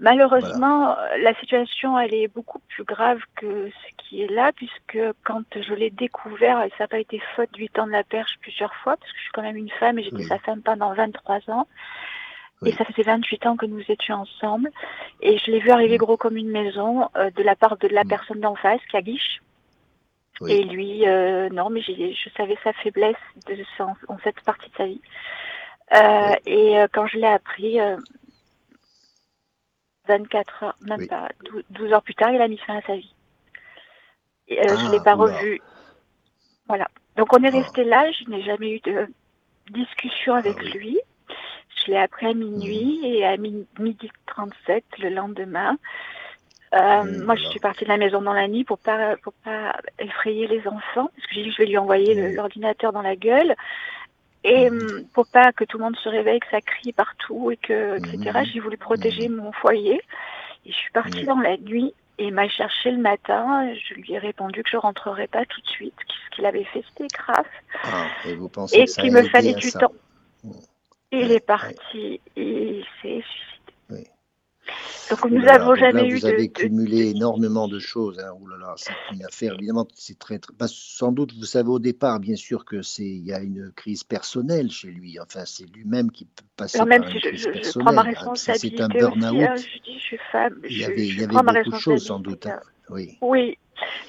Malheureusement, 0.00 0.96
la 1.20 1.34
situation, 1.34 1.98
elle 1.98 2.14
est 2.14 2.28
beaucoup 2.28 2.60
plus 2.68 2.84
grave 2.84 3.20
que 3.36 3.68
ce 3.68 3.94
qui 3.96 4.22
est 4.22 4.30
là, 4.30 4.52
puisque 4.52 4.98
quand 5.24 5.42
je 5.54 5.74
l'ai 5.74 5.90
découvert, 5.90 6.62
et 6.62 6.70
ça 6.70 6.84
n'a 6.84 6.88
pas 6.88 7.00
été 7.00 7.20
faute 7.34 7.52
de 7.52 7.58
lui 7.58 7.68
tendre 7.68 7.92
la 7.92 8.04
perche 8.04 8.38
plusieurs 8.40 8.74
fois, 8.76 8.96
parce 8.96 9.10
que 9.10 9.18
je 9.18 9.22
suis 9.22 9.32
quand 9.32 9.42
même 9.42 9.56
une 9.56 9.70
femme 9.70 9.98
et 9.98 10.04
j'étais 10.04 10.22
sa 10.22 10.38
femme 10.38 10.62
pendant 10.62 10.92
23 10.94 11.50
ans. 11.50 11.66
Et 12.64 12.72
ça 12.72 12.84
faisait 12.84 13.02
28 13.02 13.46
ans 13.46 13.56
que 13.56 13.66
nous 13.66 13.82
étions 13.88 14.16
ensemble. 14.16 14.70
Et 15.20 15.38
je 15.38 15.50
l'ai 15.50 15.60
vu 15.60 15.70
arriver 15.70 15.96
gros 15.96 16.16
comme 16.16 16.36
une 16.36 16.50
maison 16.50 17.08
euh, 17.16 17.30
de 17.30 17.42
la 17.42 17.54
part 17.54 17.76
de 17.76 17.86
la 17.88 18.04
personne 18.04 18.40
d'en 18.40 18.56
face, 18.56 18.80
qui 18.90 18.96
a 18.96 19.02
guiche. 19.02 19.40
Et 20.46 20.62
lui, 20.62 21.08
euh, 21.08 21.48
non, 21.50 21.68
mais 21.70 21.80
je 21.82 22.30
savais 22.36 22.56
sa 22.62 22.72
faiblesse 22.72 23.16
de, 23.46 23.56
en, 23.82 24.18
cette 24.22 24.40
partie 24.42 24.70
de 24.70 24.76
sa 24.76 24.86
vie. 24.86 25.00
Euh, 25.94 26.34
et 26.46 26.78
euh, 26.78 26.86
quand 26.92 27.06
je 27.06 27.18
l'ai 27.18 27.26
appris, 27.26 27.78
24 30.08 30.62
heures, 30.64 30.76
même 30.82 31.06
pas, 31.06 31.28
12, 31.70 31.92
heures 31.92 32.02
plus 32.02 32.14
tard, 32.14 32.30
il 32.30 32.40
a 32.40 32.48
mis 32.48 32.58
fin 32.58 32.78
à 32.78 32.82
sa 32.82 32.96
vie. 32.96 33.14
je 34.48 34.54
ne 34.54 34.90
l'ai 34.90 34.98
ah, 35.00 35.04
pas 35.04 35.14
revu. 35.14 35.60
Voilà. 36.66 36.88
Donc 37.16 37.32
on 37.32 37.42
est 37.42 37.54
ah. 37.54 37.58
resté 37.58 37.84
là, 37.84 38.10
je 38.12 38.30
n'ai 38.30 38.42
jamais 38.42 38.76
eu 38.76 38.80
de 38.80 39.06
discussion 39.70 40.34
ah 40.34 40.38
avec 40.38 40.60
lui. 40.74 40.98
Je 41.76 41.92
l'ai 41.92 41.98
appris 41.98 42.26
à 42.26 42.34
minuit 42.34 43.00
mmh. 43.02 43.06
et 43.06 43.26
à 43.26 43.36
midi 43.36 44.10
37 44.26 44.84
le 44.98 45.10
lendemain. 45.10 45.76
Euh, 46.74 47.24
moi, 47.24 47.34
je 47.34 47.46
suis 47.46 47.60
partie 47.60 47.84
de 47.84 47.88
la 47.88 47.96
maison 47.96 48.20
dans 48.20 48.34
la 48.34 48.46
nuit 48.46 48.64
pour 48.64 48.78
pas 48.78 49.16
pour 49.18 49.32
pas 49.32 49.74
effrayer 49.98 50.46
les 50.46 50.66
enfants, 50.68 51.10
parce 51.14 51.26
que 51.26 51.34
j'ai 51.34 51.44
dit 51.44 51.50
je 51.50 51.58
vais 51.58 51.66
lui 51.66 51.78
envoyer 51.78 52.32
l'ordinateur 52.32 52.92
dans 52.92 53.00
la 53.02 53.16
gueule, 53.16 53.54
et 54.48 54.70
hum, 54.70 55.04
pour 55.12 55.26
pas 55.26 55.52
que 55.52 55.64
tout 55.64 55.78
le 55.78 55.84
monde 55.84 55.96
se 55.96 56.08
réveille, 56.08 56.40
que 56.40 56.50
ça 56.50 56.60
crie 56.60 56.92
partout 56.92 57.50
et 57.50 57.56
que 57.56 57.96
etc. 57.98 58.40
J'ai 58.52 58.60
voulu 58.60 58.76
protéger 58.76 59.28
mon 59.28 59.52
foyer, 59.52 60.00
et 60.66 60.72
je 60.72 60.76
suis 60.76 60.92
partie 60.92 61.24
dans 61.24 61.40
la 61.40 61.56
nuit. 61.56 61.94
Et 62.20 62.26
il 62.26 62.34
m'a 62.34 62.48
cherché 62.48 62.90
le 62.90 62.98
matin. 62.98 63.72
Je 63.74 63.94
lui 63.94 64.12
ai 64.12 64.18
répondu 64.18 64.64
que 64.64 64.70
je 64.70 64.76
rentrerai 64.76 65.28
pas 65.28 65.44
tout 65.44 65.60
de 65.60 65.68
suite. 65.68 65.94
Ce 66.08 66.34
qu'il 66.34 66.46
avait 66.46 66.64
fait, 66.64 66.82
c'était 66.88 67.06
grave. 67.16 67.46
Ah, 67.84 68.06
et 68.26 68.34
vous 68.34 68.48
pensez 68.48 68.76
et 68.76 68.84
qu'il 68.86 69.12
me 69.12 69.22
fallait 69.22 69.54
du 69.54 69.70
temps. 69.70 69.92
Il 71.12 71.30
est 71.30 71.46
parti. 71.46 72.20
il 72.36 72.84
s'est 73.00 73.22
suicidé. 73.22 73.57
Donc 75.10 75.24
nous 75.30 75.40
n'avons 75.40 75.74
jamais 75.74 76.06
eu. 76.08 76.18
Vous 76.18 76.26
avez 76.26 76.48
cumulé 76.48 77.10
énormément 77.10 77.68
de 77.68 77.78
choses. 77.78 78.18
Hein. 78.18 78.32
là 78.60 78.74
c'est 78.76 78.92
une 79.12 79.24
affaire. 79.24 79.54
Évidemment, 79.54 79.86
c'est 79.94 80.18
très, 80.18 80.38
très... 80.38 80.52
sans 80.66 81.12
doute, 81.12 81.34
vous 81.34 81.44
savez 81.44 81.68
au 81.68 81.78
départ, 81.78 82.20
bien 82.20 82.36
sûr, 82.36 82.64
que 82.64 82.82
c'est 82.82 83.04
il 83.04 83.24
y 83.24 83.32
a 83.32 83.40
une 83.40 83.72
crise 83.74 84.04
personnelle 84.04 84.70
chez 84.70 84.88
lui. 84.88 85.18
Enfin, 85.20 85.44
c'est 85.46 85.64
lui-même 85.64 86.10
qui 86.10 86.26
peut 86.26 86.44
passer 86.56 86.84
même 86.84 87.02
par 87.02 87.10
si 87.10 87.16
une 87.16 87.20
je, 87.22 87.28
crise 87.28 87.42
je, 87.42 87.50
personnelle. 87.50 87.84
prends 87.84 87.94
ma 87.94 88.02
responsabilité. 88.02 88.76
C'est 88.76 88.82
un 88.82 88.88
burn-out. 88.88 89.42
Hein, 89.42 89.56
je 89.56 89.82
dis, 89.82 89.98
je 89.98 90.04
suis 90.04 90.18
femme. 90.30 90.60
Il 90.68 90.78
y 90.78 90.84
avait, 90.84 91.06
il 91.06 91.20
y 91.20 91.24
avait 91.24 91.34
beaucoup 91.34 91.70
de 91.70 91.78
choses, 91.78 92.04
sans 92.04 92.20
doute. 92.20 92.46
Hein. 92.46 92.60
Oui. 92.90 93.18
Oui. 93.20 93.58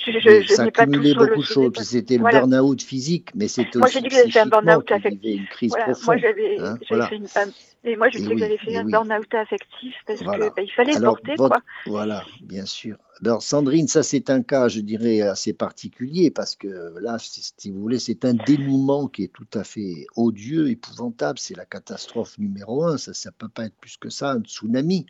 Je, 0.06 0.12
je, 0.12 0.42
je 0.42 0.54
ça 0.54 0.72
cumulait 0.72 1.14
beaucoup 1.14 1.42
de 1.42 1.46
choses. 1.46 1.74
C'était 1.82 2.18
le 2.18 2.24
burn-out 2.24 2.82
physique, 2.82 3.30
mais 3.36 3.48
c'était 3.48 3.78
aussi. 3.78 3.80
Moi, 3.80 3.88
j'ai 3.90 4.02
dit 4.02 4.08
que 4.08 4.16
j'avais 4.16 4.32
fait 4.32 4.40
un 4.40 4.46
burn-out 4.48 4.92
affectif. 4.92 5.40
Une 5.42 5.48
crise 5.48 5.70
voilà. 5.72 5.86
profonde. 5.86 6.06
Moi, 6.06 6.18
j'avais 6.18 6.60
hein, 6.60 6.78
voilà. 6.90 7.08
fait 7.08 7.16
une 7.16 7.28
femme 7.28 7.52
et 7.86 7.96
moi, 7.96 8.10
je 8.10 8.18
sais 8.18 8.28
que 8.28 8.38
j'avais 8.38 8.58
fait 8.58 8.76
un 8.76 8.84
burn-out 8.84 9.34
affectif 9.34 9.96
parce 10.06 10.20
qu'il 10.20 10.28
bah, 10.28 10.52
fallait 10.76 11.00
porter. 11.00 11.36
quoi. 11.38 11.62
Voilà, 11.86 12.26
bien 12.42 12.66
sûr. 12.66 12.98
Alors, 13.24 13.42
Sandrine, 13.42 13.88
ça, 13.88 14.04
c'est 14.04 14.30
un 14.30 14.42
cas, 14.42 14.68
je 14.68 14.82
dirais, 14.82 15.22
assez 15.22 15.54
particulier 15.54 16.30
parce 16.30 16.56
que 16.56 16.96
là, 17.00 17.18
si 17.20 17.72
vous 17.72 17.80
voulez, 17.80 18.00
c'est 18.00 18.26
un 18.26 18.34
dénouement 18.34 19.08
qui 19.08 19.24
est 19.24 19.34
tout 19.34 19.48
à 19.54 19.64
fait 19.64 20.08
odieux, 20.18 20.70
épouvantable. 20.70 21.40
C'est 21.40 21.56
la 21.56 21.66
catastrophe 21.66 22.38
numéro 22.38 22.84
un. 22.84 22.98
Ça 22.98 23.12
ne 23.12 23.32
peut 23.32 23.50
pas 23.50 23.66
être 23.66 23.76
plus 23.80 23.98
que 23.98 24.10
ça, 24.10 24.32
un 24.32 24.42
tsunami. 24.42 25.06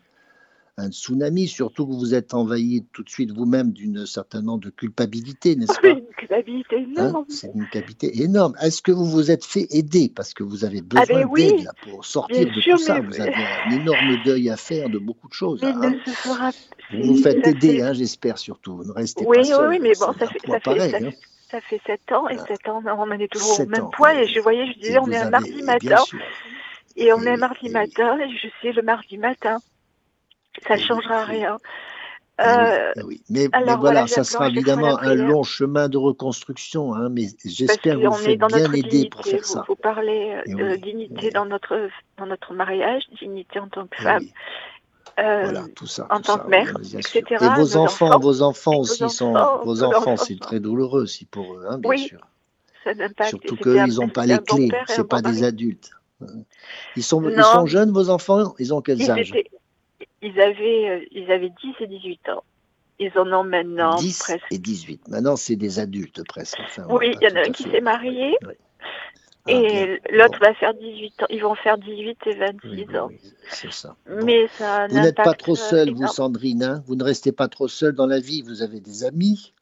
Un 0.80 0.90
tsunami, 0.90 1.46
surtout 1.46 1.86
que 1.86 1.92
vous 1.92 2.14
êtes 2.14 2.34
envahi 2.34 2.84
tout 2.92 3.02
de 3.02 3.08
suite 3.10 3.32
vous-même 3.32 3.72
d'une 3.72 4.06
certaine 4.06 4.42
nombre 4.42 4.64
de 4.64 4.70
culpabilité, 4.70 5.56
n'est-ce 5.56 5.80
pas 5.80 5.88
Une 5.88 6.06
culpabilité 6.16 6.76
hein, 6.76 7.08
énorme. 7.08 7.24
c'est 7.28 7.50
une 7.54 7.62
culpabilité 7.62 8.22
énorme. 8.22 8.54
Est-ce 8.60 8.82
que 8.82 8.92
vous 8.92 9.06
vous 9.06 9.30
êtes 9.30 9.44
fait 9.44 9.66
aider? 9.70 10.10
Parce 10.14 10.34
que 10.34 10.42
vous 10.42 10.64
avez 10.64 10.80
besoin 10.82 11.04
ah 11.08 11.12
ben 11.12 11.28
oui, 11.30 11.48
d'aide 11.48 11.68
pour 11.82 12.04
sortir 12.04 12.46
de 12.46 12.60
tout 12.60 12.78
ça 12.78 13.00
Vous 13.00 13.20
avez 13.20 13.34
un 13.34 13.70
énorme 13.70 14.22
deuil 14.24 14.50
à 14.50 14.56
faire 14.56 14.88
de 14.88 14.98
beaucoup 14.98 15.28
de 15.28 15.34
choses. 15.34 15.62
Hein. 15.62 15.94
Vous 16.92 17.14
vous 17.14 17.22
faites 17.22 17.46
aider, 17.46 17.82
hein, 17.82 17.92
j'espère 17.92 18.38
surtout. 18.38 18.76
Vous 18.76 18.84
ne 18.84 18.92
restez 18.92 19.24
oui, 19.26 19.38
pas 19.38 19.44
seul. 19.44 19.68
Oui, 19.68 19.78
mais 19.80 19.92
bon, 19.98 20.12
ça 20.18 20.26
fait, 20.26 20.38
ça, 20.46 20.60
pareil, 20.60 20.90
fait, 20.90 21.18
ça, 21.50 21.60
fait 21.60 21.80
7 21.86 22.12
ans 22.12 22.28
et 22.28 22.38
7 22.38 22.68
ans, 22.68 22.82
on 22.84 23.10
est 23.12 23.28
toujours 23.28 23.60
au 23.60 23.66
même 23.66 23.90
point. 23.92 24.14
Et 24.14 24.26
je 24.26 24.40
voyais, 24.40 24.72
je 24.72 24.78
disais, 24.78 24.98
on 24.98 25.10
est 25.10 25.16
un 25.16 25.30
mardi 25.30 25.62
matin. 25.62 25.96
Et 26.96 27.12
on 27.12 27.22
est 27.22 27.30
un 27.30 27.36
mardi 27.36 27.68
matin, 27.70 28.18
et 28.18 28.28
je 28.36 28.48
sais, 28.60 28.72
le 28.72 28.82
mardi 28.82 29.16
matin, 29.16 29.58
ça 30.66 30.76
ne 30.76 30.80
changera 30.80 31.24
rien. 31.24 31.58
Euh, 32.40 32.92
oui, 33.04 33.22
Mais, 33.28 33.48
voilà, 33.78 34.06
ça 34.06 34.24
sera 34.24 34.48
évidemment 34.48 34.98
un 34.98 35.14
long 35.14 35.42
chemin 35.42 35.88
de 35.88 35.98
reconstruction, 35.98 36.94
hein, 36.94 37.08
mais 37.10 37.26
j'espère 37.44 37.98
que 37.98 38.06
vous 38.06 38.12
faites 38.14 38.38
bien 38.38 38.72
aider 38.72 39.08
pour 39.10 39.24
faire 39.24 39.44
ça. 39.44 39.64
Vous 39.68 39.76
parlez 39.76 40.40
de 40.46 40.76
dignité 40.76 41.30
dans, 41.30 41.44
notre, 41.44 41.88
dans 42.16 42.26
notre 42.26 42.54
mariage, 42.54 43.02
dignité 43.20 43.58
en 43.58 43.68
tant 43.68 43.86
que 43.86 43.96
femme. 43.96 44.24
Euh, 45.18 45.42
voilà, 45.42 45.64
tout 45.74 45.86
ça, 45.86 46.06
en 46.08 46.20
tant 46.20 46.38
que 46.38 46.48
mère, 46.48 46.72
etc. 46.94 47.22
Et 47.30 47.60
vos 47.60 47.76
enfants, 47.76 48.18
vos 48.18 48.42
enfants 48.42 48.76
aussi 48.76 49.08
sont, 49.10 49.34
vos 49.64 49.82
enfants, 49.82 50.16
c'est 50.16 50.38
très 50.38 50.60
douloureux 50.60 51.02
aussi 51.02 51.26
pour 51.26 51.54
eux, 51.54 51.66
hein, 51.68 51.78
bien 51.78 51.90
oui, 51.90 51.98
sûr. 51.98 52.20
Ça 52.84 52.92
Surtout 53.26 53.56
qu'ils 53.56 53.96
n'ont 53.96 54.08
pas 54.08 54.24
les 54.24 54.38
clés, 54.38 54.70
c'est 54.86 55.06
pas 55.06 55.20
des 55.20 55.44
adultes. 55.44 55.90
Ils 56.96 57.02
sont, 57.02 57.22
ils 57.28 57.42
sont 57.42 57.66
jeunes, 57.66 57.90
vos 57.92 58.08
enfants 58.08 58.54
Ils 58.58 58.72
ont 58.72 58.80
quel 58.80 59.10
âge 59.10 59.32
ils 60.22 60.40
avaient, 60.40 60.90
euh, 60.90 61.06
ils 61.10 61.30
avaient 61.30 61.52
10 61.62 61.74
et 61.80 61.86
18 61.86 62.28
ans. 62.30 62.44
Ils 62.98 63.12
en 63.18 63.32
ont 63.32 63.44
maintenant 63.44 63.96
10 63.96 64.18
presque. 64.18 64.44
et 64.50 64.58
18. 64.58 65.08
Maintenant, 65.08 65.36
c'est 65.36 65.56
des 65.56 65.78
adultes 65.78 66.22
presque. 66.26 66.58
oui, 66.90 67.14
il 67.20 67.28
y 67.28 67.32
en 67.32 67.36
a 67.36 67.46
un 67.46 67.50
qui 67.50 67.62
s'est 67.62 67.80
marié. 67.80 68.36
Ah, 68.42 69.52
et 69.52 70.00
l'autre 70.12 70.38
va 70.38 70.52
faire 70.52 70.74
18 70.74 71.22
ans. 71.22 71.26
Ils 71.30 71.42
vont 71.42 71.54
faire 71.54 71.78
18 71.78 72.18
et 72.26 72.34
26 72.34 72.96
ans. 72.96 73.08
c'est 73.48 73.72
ça. 73.72 73.96
Mais 74.06 74.48
ça 74.48 74.86
vous 74.88 75.00
n'êtes 75.00 75.16
pas 75.16 75.32
trop 75.32 75.56
seule, 75.56 75.92
vous, 75.92 76.06
Sandrine. 76.06 76.62
Hein 76.62 76.82
vous 76.86 76.94
ne 76.94 77.04
restez 77.04 77.32
pas 77.32 77.48
trop 77.48 77.66
seule 77.66 77.94
dans 77.94 78.06
la 78.06 78.20
vie. 78.20 78.42
Vous 78.42 78.62
avez 78.62 78.80
des 78.80 79.04
amis. 79.04 79.54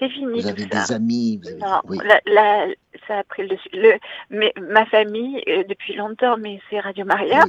C'est 0.00 0.08
fini. 0.08 0.40
Vous 0.40 0.46
avez 0.46 0.64
des 0.64 0.92
amis. 0.92 1.40
non, 1.60 1.80
la, 2.26 2.66
ça 3.06 3.18
a 3.18 3.24
pris 3.24 3.46
le, 3.46 3.56
le 3.72 3.92
mais 4.30 4.52
ma 4.60 4.86
famille 4.86 5.42
euh, 5.46 5.62
depuis 5.68 5.94
longtemps, 5.94 6.38
mais 6.38 6.58
c'est 6.70 6.80
Radio 6.80 7.04
Maria, 7.04 7.44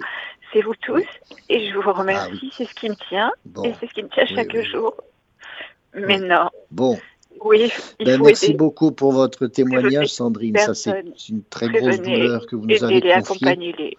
c'est 0.51 0.61
vous 0.61 0.75
tous, 0.75 1.05
et 1.49 1.69
je 1.69 1.77
vous 1.77 1.91
remercie. 1.93 2.49
Ah 2.51 2.55
c'est 2.57 2.65
ce 2.65 2.75
qui 2.75 2.89
me 2.89 2.95
tient, 3.07 3.31
et 3.63 3.73
c'est 3.79 3.87
ce 3.87 3.93
qui 3.93 4.03
me 4.03 4.09
tient 4.09 4.25
chaque 4.25 4.55
jour. 4.63 4.95
Mais 5.93 6.19
non. 6.19 6.49
Bon. 6.69 6.99
Oui, 7.43 7.71
il 7.99 8.05
ben, 8.05 8.17
faut 8.19 8.25
merci 8.25 8.53
beaucoup 8.53 8.91
pour 8.91 9.13
votre 9.13 9.47
témoignage, 9.47 10.09
Sandrine. 10.09 10.57
Ça, 10.57 10.75
c'est 10.75 11.03
une 11.29 11.43
très 11.43 11.69
grosse 11.69 12.01
douleur 12.01 12.45
que 12.45 12.55
vous 12.55 12.67
nous 12.67 12.83
avez 12.83 13.01
confiée. 13.25 13.55
les. 13.55 13.97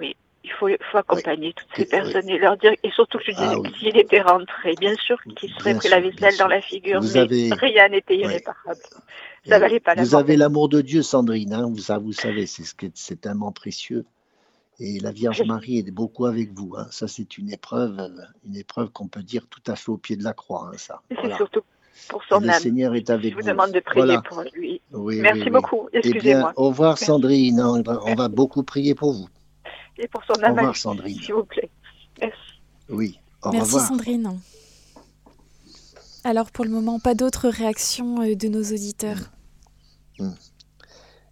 Oui, 0.00 0.16
il 0.44 0.52
faut, 0.52 0.68
faut 0.92 0.98
accompagner 0.98 1.54
toutes 1.54 1.68
ces 1.74 1.86
personnes 1.86 2.28
et 2.28 2.38
leur 2.38 2.56
dire, 2.58 2.72
et 2.82 2.90
surtout 2.90 3.18
que 3.18 3.24
je 3.24 3.30
disais, 3.32 3.44
ah 3.46 3.78
s'il 3.78 3.96
était 3.96 4.20
rentré, 4.20 4.74
bien 4.78 4.94
sûr 4.96 5.18
qu'il 5.36 5.50
serait 5.54 5.74
pris 5.74 5.88
la 5.88 6.00
vaisselle 6.00 6.36
dans 6.38 6.48
la 6.48 6.60
figure, 6.60 7.00
mais 7.02 7.54
rien 7.54 7.88
n'était 7.88 8.16
irréparable. 8.16 8.80
Ça 9.46 9.58
valait 9.58 9.80
pas 9.80 9.94
la 9.94 10.02
Vous 10.02 10.14
avez 10.14 10.36
l'amour 10.36 10.68
de 10.68 10.80
Dieu, 10.80 11.02
Sandrine, 11.02 11.52
hein, 11.54 11.62
vous, 11.62 11.76
vous 12.02 12.12
savez, 12.12 12.46
c'est 12.46 12.64
ce 12.64 12.74
c'est 12.94 13.20
tellement 13.20 13.52
précieux. 13.52 14.04
Et 14.80 14.98
la 15.00 15.12
Vierge 15.12 15.42
Marie 15.42 15.78
est 15.78 15.90
beaucoup 15.90 16.26
avec 16.26 16.52
vous. 16.52 16.74
Hein. 16.76 16.86
Ça, 16.90 17.06
c'est 17.06 17.38
une 17.38 17.52
épreuve, 17.52 17.96
une 18.44 18.56
épreuve 18.56 18.90
qu'on 18.90 19.06
peut 19.06 19.22
dire 19.22 19.46
tout 19.48 19.62
à 19.70 19.76
fait 19.76 19.90
au 19.90 19.96
pied 19.96 20.16
de 20.16 20.24
la 20.24 20.32
croix. 20.32 20.70
Hein, 20.72 20.76
ça. 20.76 21.00
C'est 21.10 21.34
surtout 21.36 21.62
pour 22.08 22.24
son 22.24 22.36
âme. 22.36 22.46
Le 22.46 22.52
Seigneur 22.54 22.94
est 22.96 23.08
avec 23.08 23.34
vous. 23.34 23.40
Je 23.40 23.44
vous 23.44 23.50
demande 23.50 23.70
de 23.70 23.80
prier 23.80 24.18
pour 24.28 24.42
lui. 24.52 24.80
Merci 24.92 25.50
beaucoup. 25.50 25.88
Eh 25.92 25.98
Excusez-moi. 25.98 26.52
au 26.56 26.68
revoir, 26.70 26.98
Sandrine. 26.98 27.60
On 27.60 27.82
va, 27.82 28.00
on 28.04 28.14
va, 28.14 28.28
beaucoup 28.28 28.64
prier 28.64 28.96
pour 28.96 29.12
vous. 29.12 29.28
Et 29.98 30.08
pour 30.08 30.22
son 30.24 30.42
âme. 30.42 30.52
Au 30.52 30.56
revoir, 30.56 30.76
Sandrine. 30.76 31.20
S'il 31.20 31.34
vous 31.34 31.44
plaît. 31.44 31.70
Merci. 32.20 32.38
Oui. 32.88 33.18
Au 33.42 33.50
Merci, 33.50 33.80
Sandrine. 33.80 34.40
Alors, 36.24 36.50
pour 36.50 36.64
le 36.64 36.70
moment, 36.70 36.98
pas 36.98 37.14
d'autres 37.14 37.48
réactions 37.48 38.22
euh, 38.22 38.34
de 38.34 38.48
nos 38.48 38.62
auditeurs. 38.62 39.18
Hmm. 40.18 40.30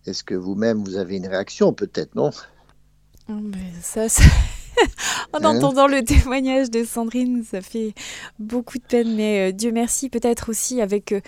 Est-ce 0.07 0.23
que 0.23 0.35
vous-même, 0.35 0.85
vous 0.85 0.97
avez 0.97 1.17
une 1.17 1.27
réaction, 1.27 1.73
peut-être, 1.73 2.15
non? 2.15 2.31
Oh, 3.29 3.41
ça, 3.81 4.07
en 5.33 5.45
entendant 5.45 5.87
le 5.87 6.03
témoignage 6.05 6.71
de 6.71 6.85
Sandrine, 6.85 7.45
ça 7.49 7.61
fait 7.61 7.95
beaucoup 8.39 8.79
de 8.79 8.83
peine, 8.83 9.15
mais 9.15 9.51
euh, 9.51 9.53
Dieu 9.53 9.73
merci, 9.73 10.09
peut-être 10.09 10.51
aussi 10.51 10.81
avec 10.81 11.13
euh, 11.13 11.21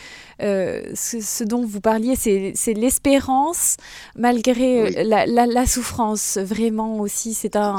euh, 0.43 0.93
ce, 0.95 1.45
dont 1.45 1.65
vous 1.65 1.81
parliez, 1.81 2.17
c'est 2.17 2.75
l'espérance 2.75 3.77
malgré 4.17 5.05
la, 5.05 5.67
souffrance. 5.67 6.39
Vraiment 6.39 6.99
aussi, 6.99 7.35
c'est 7.35 7.57
un 7.57 7.77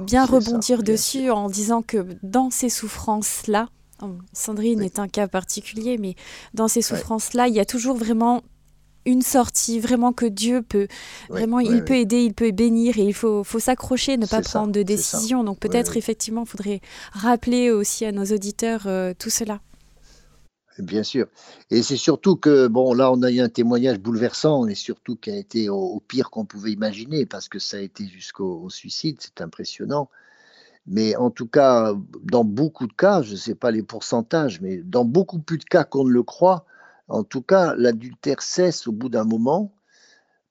bien 0.00 0.24
rebondir 0.24 0.82
dessus 0.82 1.30
en 1.30 1.48
disant 1.48 1.82
que 1.82 2.06
dans 2.22 2.50
ces 2.50 2.68
souffrances-là, 2.68 3.68
Sandrine 4.32 4.82
est 4.82 4.98
un 4.98 5.08
cas 5.08 5.26
particulier, 5.26 5.96
mais 5.96 6.14
dans 6.52 6.68
ces 6.68 6.82
souffrances-là, 6.82 7.48
il 7.48 7.54
y 7.54 7.60
a 7.60 7.64
toujours 7.64 7.96
vraiment 7.96 8.42
une 9.06 9.22
sortie, 9.22 9.80
vraiment 9.80 10.12
que 10.12 10.26
Dieu 10.26 10.62
peut, 10.62 10.88
vraiment, 11.30 11.60
il 11.60 11.84
peut 11.84 11.94
aider, 11.94 12.22
il 12.22 12.34
peut 12.34 12.50
bénir 12.50 12.98
et 12.98 13.04
il 13.04 13.14
faut, 13.14 13.44
faut 13.44 13.60
s'accrocher, 13.60 14.16
ne 14.16 14.26
pas 14.26 14.42
prendre 14.42 14.72
de 14.72 14.82
décision. 14.82 15.44
Donc 15.44 15.58
peut-être 15.60 15.96
effectivement, 15.96 16.42
il 16.44 16.48
faudrait 16.48 16.80
rappeler 17.12 17.70
aussi 17.70 18.04
à 18.04 18.12
nos 18.12 18.24
auditeurs 18.24 18.82
euh, 18.86 19.14
tout 19.18 19.30
cela. 19.30 19.60
Bien 20.78 21.02
sûr. 21.02 21.26
Et 21.70 21.82
c'est 21.82 21.96
surtout 21.96 22.36
que, 22.36 22.66
bon, 22.66 22.92
là, 22.92 23.10
on 23.10 23.22
a 23.22 23.30
eu 23.30 23.40
un 23.40 23.48
témoignage 23.48 23.98
bouleversant 23.98 24.66
et 24.66 24.74
surtout 24.74 25.16
qui 25.16 25.30
a 25.30 25.36
été 25.36 25.70
au, 25.70 26.02
pire 26.06 26.30
qu'on 26.30 26.44
pouvait 26.44 26.72
imaginer 26.72 27.24
parce 27.24 27.48
que 27.48 27.58
ça 27.58 27.78
a 27.78 27.80
été 27.80 28.06
jusqu'au 28.06 28.68
suicide, 28.68 29.16
c'est 29.20 29.40
impressionnant. 29.40 30.10
Mais 30.86 31.16
en 31.16 31.30
tout 31.30 31.46
cas, 31.46 31.94
dans 32.22 32.44
beaucoup 32.44 32.86
de 32.86 32.92
cas, 32.92 33.22
je 33.22 33.32
ne 33.32 33.36
sais 33.36 33.54
pas 33.54 33.70
les 33.70 33.82
pourcentages, 33.82 34.60
mais 34.60 34.76
dans 34.78 35.04
beaucoup 35.04 35.38
plus 35.38 35.58
de 35.58 35.64
cas 35.64 35.84
qu'on 35.84 36.04
ne 36.04 36.10
le 36.10 36.22
croit, 36.22 36.66
en 37.08 37.24
tout 37.24 37.42
cas, 37.42 37.74
l'adultère 37.76 38.42
cesse 38.42 38.86
au 38.86 38.92
bout 38.92 39.08
d'un 39.08 39.24
moment, 39.24 39.72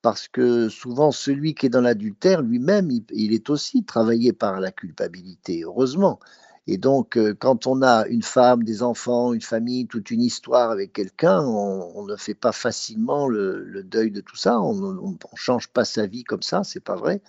parce 0.01 0.27
que 0.27 0.69
souvent 0.69 1.11
celui 1.11 1.55
qui 1.55 1.65
est 1.65 1.69
dans 1.69 1.81
l'adultère 1.81 2.41
lui-même, 2.41 2.91
il, 3.11 3.33
est 3.33 3.49
aussi 3.49 3.83
travaillé 3.83 4.33
par 4.33 4.59
la 4.59 4.71
culpabilité, 4.71 5.63
heureusement. 5.63 6.19
Et 6.67 6.77
donc, 6.77 7.17
euh, 7.17 7.33
quand 7.33 7.67
on 7.67 7.81
a 7.81 8.07
une 8.07 8.23
femme, 8.23 8.63
des 8.63 8.83
enfants, 8.83 9.33
une 9.33 9.41
famille, 9.41 9.87
toute 9.87 10.11
une 10.11 10.21
histoire 10.21 10.71
avec 10.71 10.93
quelqu'un, 10.93 11.41
on, 11.41 12.05
ne 12.05 12.15
fait 12.15 12.33
pas 12.33 12.51
facilement 12.51 13.27
le, 13.27 13.83
deuil 13.83 14.11
de 14.11 14.21
tout 14.21 14.35
ça, 14.35 14.59
on 14.61 14.73
ne 14.75 15.17
change 15.35 15.69
pas 15.69 15.85
sa 15.85 16.07
vie 16.07 16.23
comme 16.23 16.41
ça, 16.41 16.63
c'est 16.63 16.79
pas 16.79 16.95
vrai. 16.95 17.21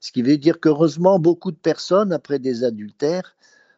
Ce 0.00 0.10
qui 0.12 0.22
veut 0.22 0.36
dire 0.38 0.58
qu'heureusement, 0.60 1.18
beaucoup 1.18 1.52
de 1.52 1.56
personnes, 1.56 2.12
après 2.12 2.38
des 2.38 2.64
adultères, 2.64 3.36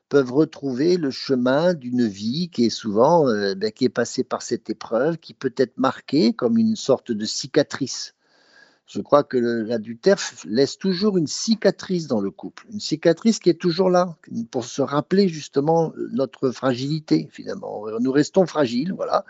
peuvent 0.09 0.33
retrouver 0.33 0.97
le 0.97 1.11
chemin 1.11 1.75
d'une 1.75 2.07
vie 2.07 2.51
qui 2.51 2.67
est 2.67 2.71
souvent 2.71 3.29
euh, 3.29 3.55
ben, 3.55 3.73
qui 3.73 3.85
est 3.85 3.91
passée 3.91 4.25
par 4.25 4.43
cette 4.43 4.71
épreuve, 4.71 5.19
qui 5.19 5.35
peut 5.35 5.55
être 5.57 5.79
marquée 5.79 6.33
comme 6.33 6.59
une 6.59 6.77
sorte 6.77 7.13
de 7.13 7.25
cicatrice. 7.25 8.15
Je 8.87 9.01
crois 9.01 9.25
que 9.25 9.39
l'adultère 9.39 10.19
laisse 10.45 10.77
toujours 10.77 11.17
une 11.17 11.27
cicatrice 11.27 12.07
dans 12.07 12.21
le 12.21 12.31
couple, 12.31 12.67
une 12.71 12.81
cicatrice 12.81 13.39
qui 13.39 13.49
est 13.49 13.59
toujours 13.59 13.89
là 13.89 14.19
pour 14.51 14.67
se 14.67 14.83
rappeler 14.83 15.27
justement 15.29 15.95
notre 16.13 16.51
fragilité 16.51 17.29
finalement. 17.33 17.85
Nous 17.99 18.13
restons 18.13 18.45
fragiles, 18.45 18.93
voilà, 18.93 19.25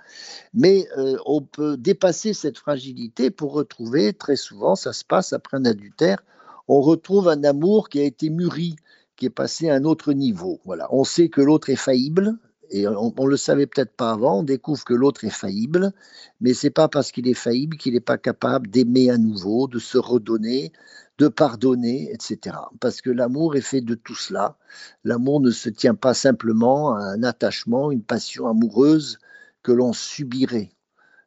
mais 0.54 0.88
euh, 0.98 1.16
on 1.24 1.40
peut 1.40 1.76
dépasser 1.76 2.34
cette 2.34 2.58
fragilité 2.58 3.30
pour 3.30 3.52
retrouver 3.52 4.12
très 4.12 4.36
souvent, 4.36 4.74
ça 4.74 4.92
se 4.92 5.04
passe 5.04 5.32
après 5.32 5.56
un 5.56 5.66
adultère, 5.66 6.24
on 6.66 6.80
retrouve 6.80 7.28
un 7.28 7.44
amour 7.44 7.88
qui 7.88 8.00
a 8.00 8.04
été 8.04 8.30
mûri, 8.30 8.74
qui 9.16 9.26
est 9.26 9.30
passé 9.30 9.68
à 9.68 9.74
un 9.74 9.84
autre 9.84 10.12
niveau. 10.12 10.60
Voilà. 10.64 10.88
On 10.92 11.04
sait 11.04 11.28
que 11.28 11.40
l'autre 11.40 11.70
est 11.70 11.76
faillible, 11.76 12.38
et 12.70 12.88
on 12.88 13.12
ne 13.16 13.28
le 13.28 13.36
savait 13.36 13.66
peut-être 13.66 13.94
pas 13.94 14.12
avant, 14.12 14.40
on 14.40 14.42
découvre 14.42 14.84
que 14.84 14.94
l'autre 14.94 15.24
est 15.24 15.30
faillible, 15.30 15.92
mais 16.40 16.54
c'est 16.54 16.70
pas 16.70 16.88
parce 16.88 17.12
qu'il 17.12 17.28
est 17.28 17.34
faillible 17.34 17.76
qu'il 17.76 17.94
n'est 17.94 18.00
pas 18.00 18.18
capable 18.18 18.68
d'aimer 18.68 19.10
à 19.10 19.18
nouveau, 19.18 19.68
de 19.68 19.78
se 19.78 19.98
redonner, 19.98 20.72
de 21.18 21.28
pardonner, 21.28 22.10
etc. 22.12 22.56
Parce 22.80 23.00
que 23.00 23.10
l'amour 23.10 23.54
est 23.56 23.60
fait 23.60 23.80
de 23.80 23.94
tout 23.94 24.14
cela. 24.14 24.56
L'amour 25.04 25.40
ne 25.40 25.50
se 25.50 25.68
tient 25.68 25.94
pas 25.94 26.14
simplement 26.14 26.94
à 26.94 27.02
un 27.02 27.22
attachement, 27.22 27.92
une 27.92 28.02
passion 28.02 28.48
amoureuse 28.48 29.18
que 29.62 29.72
l'on 29.72 29.92
subirait. 29.92 30.72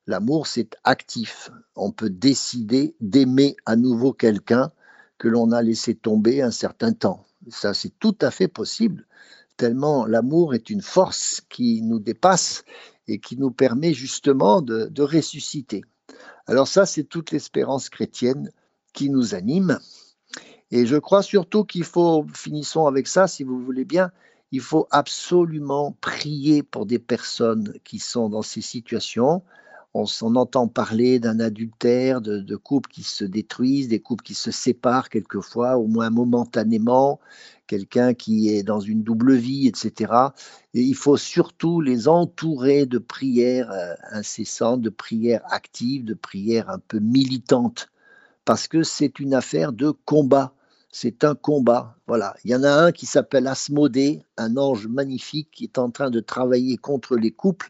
L'amour, 0.05 0.47
c'est 0.47 0.75
actif. 0.83 1.51
On 1.75 1.91
peut 1.91 2.09
décider 2.09 2.95
d'aimer 2.99 3.55
à 3.65 3.75
nouveau 3.75 4.13
quelqu'un 4.13 4.71
que 5.17 5.27
l'on 5.27 5.51
a 5.51 5.61
laissé 5.61 5.95
tomber 5.95 6.41
un 6.41 6.51
certain 6.51 6.93
temps. 6.93 7.25
Ça, 7.49 7.73
c'est 7.73 7.97
tout 7.99 8.15
à 8.21 8.31
fait 8.31 8.47
possible, 8.47 9.07
tellement 9.57 10.05
l'amour 10.05 10.53
est 10.53 10.69
une 10.69 10.81
force 10.81 11.41
qui 11.49 11.81
nous 11.81 11.99
dépasse 11.99 12.63
et 13.07 13.19
qui 13.19 13.37
nous 13.37 13.51
permet 13.51 13.93
justement 13.93 14.61
de, 14.61 15.01
ressusciter. 15.01 15.83
Alors 16.45 16.67
ça, 16.67 16.85
c'est 16.85 17.03
toute 17.03 17.31
l'espérance 17.31 17.89
chrétienne 17.89 18.51
qui 18.93 19.09
nous 19.09 19.35
anime. 19.35 19.79
Et 20.71 20.85
je 20.85 20.97
crois 20.97 21.23
surtout 21.23 21.63
qu'il 21.63 21.83
faut, 21.83 22.25
finissons 22.33 22.87
avec 22.87 23.07
ça, 23.07 23.27
si 23.27 23.43
vous 23.43 23.63
voulez 23.63 23.85
bien, 23.85 24.11
il 24.51 24.61
faut 24.61 24.87
absolument 24.91 25.97
prier 25.99 26.63
pour 26.63 26.85
des 26.85 26.99
personnes 26.99 27.73
qui 27.83 27.99
sont 27.99 28.29
dans 28.29 28.41
ces 28.41 28.61
situations. 28.61 29.43
On, 30.21 30.35
entend 30.35 30.67
parler 30.67 31.19
d'un 31.19 31.39
adultère, 31.39 32.21
de, 32.21 32.55
couples 32.55 32.89
qui 32.89 33.03
se 33.03 33.25
détruisent, 33.25 33.87
des 33.87 33.99
couples 33.99 34.23
qui 34.23 34.35
se 34.35 34.51
séparent 34.51 35.09
quelquefois, 35.09 35.77
au 35.77 35.87
moins 35.87 36.09
momentanément, 36.09 37.19
quelqu'un 37.65 38.13
qui 38.13 38.49
est 38.49 38.63
dans 38.63 38.79
une 38.79 39.01
double 39.01 39.33
vie, 39.33 39.67
etc. 39.67 40.13
Et 40.73 40.81
il 40.81 40.95
faut 40.95 41.17
surtout 41.17 41.81
les 41.81 42.07
entourer 42.07 42.85
de 42.85 42.99
prières 42.99 43.71
euh, 43.71 43.95
incessantes, 44.11 44.81
de 44.81 44.89
prières 44.89 45.41
actives, 45.49 46.05
de 46.05 46.13
prières 46.13 46.69
un 46.69 46.79
peu 46.79 46.99
militantes, 46.99 47.89
parce 48.45 48.67
que 48.67 48.83
c'est 48.83 49.19
une 49.19 49.33
affaire 49.33 49.73
de 49.73 49.91
combat 49.91 50.53
c'est 50.89 51.23
un 51.23 51.35
combat. 51.35 51.95
Voilà. 52.07 52.35
Il 52.43 52.49
y 52.51 52.55
en 52.55 52.63
a 52.63 52.71
un 52.71 52.91
qui 52.91 53.05
s'appelle 53.05 53.45
Asmodée, 53.45 54.23
un 54.37 54.57
ange 54.57 54.87
magnifique 54.87 55.49
qui 55.51 55.65
est 55.65 55.77
en 55.77 55.91
train 55.91 56.09
de 56.09 56.19
travailler 56.19 56.77
contre 56.77 57.17
les 57.17 57.29
couples. 57.29 57.69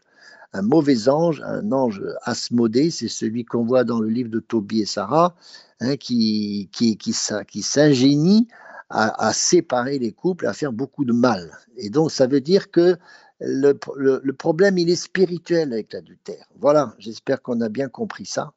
Un 0.52 0.62
mauvais 0.62 1.08
ange, 1.08 1.42
un 1.44 1.72
ange 1.72 2.02
Asmodée, 2.22 2.90
c'est 2.90 3.08
celui 3.08 3.44
qu'on 3.44 3.64
voit 3.64 3.84
dans 3.84 4.00
le 4.00 4.08
livre 4.08 4.30
de 4.30 4.40
Tobie 4.40 4.80
et 4.80 4.86
Sarah, 4.86 5.34
hein, 5.80 5.96
qui, 5.96 6.70
qui, 6.72 6.96
qui, 6.96 7.12
s'ingénie 7.12 8.48
à, 8.90 9.32
séparer 9.34 9.98
les 9.98 10.12
couples, 10.12 10.46
à 10.46 10.54
faire 10.54 10.72
beaucoup 10.72 11.04
de 11.04 11.12
mal. 11.12 11.52
Et 11.76 11.90
donc, 11.90 12.10
ça 12.10 12.26
veut 12.26 12.40
dire 12.40 12.70
que 12.70 12.96
le, 13.40 13.78
le 13.96 14.32
problème, 14.32 14.78
il 14.78 14.88
est 14.88 14.96
spirituel 14.96 15.72
avec 15.72 15.92
l'adultère. 15.92 16.46
Voilà, 16.58 16.94
j'espère 16.98 17.42
qu'on 17.42 17.60
a 17.60 17.68
bien 17.68 17.88
compris 17.88 18.26
ça 18.26 18.52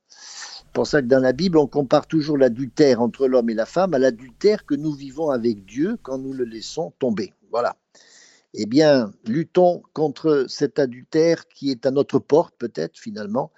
pour 0.74 0.88
ça 0.88 1.02
que 1.02 1.08
dans 1.08 1.20
la 1.20 1.34
Bible, 1.34 1.58
on 1.58 1.68
compare 1.68 2.08
toujours 2.08 2.38
l'adultère 2.38 3.02
entre 3.02 3.28
l'homme 3.28 3.50
et 3.50 3.54
la 3.54 3.66
femme 3.66 3.94
à 3.94 4.00
l'adultère 4.00 4.66
que 4.66 4.76
nous 4.76 4.94
vivons 4.94 5.30
avec 5.30 5.66
Dieu 5.66 5.98
quand 6.02 6.18
nous 6.18 6.34
le 6.34 6.46
laissons 6.46 6.94
tomber. 7.00 7.34
Voilà. 7.52 7.76
Eh 8.54 8.66
bien, 8.66 9.14
luttons 9.26 9.82
contre 9.94 10.46
cet 10.50 10.78
adultère 10.78 11.48
qui 11.48 11.72
est 11.72 11.86
à 11.86 11.92
notre 11.92 12.20
porte, 12.20 12.54
peut-être 12.58 12.98
finalement, 12.98 13.52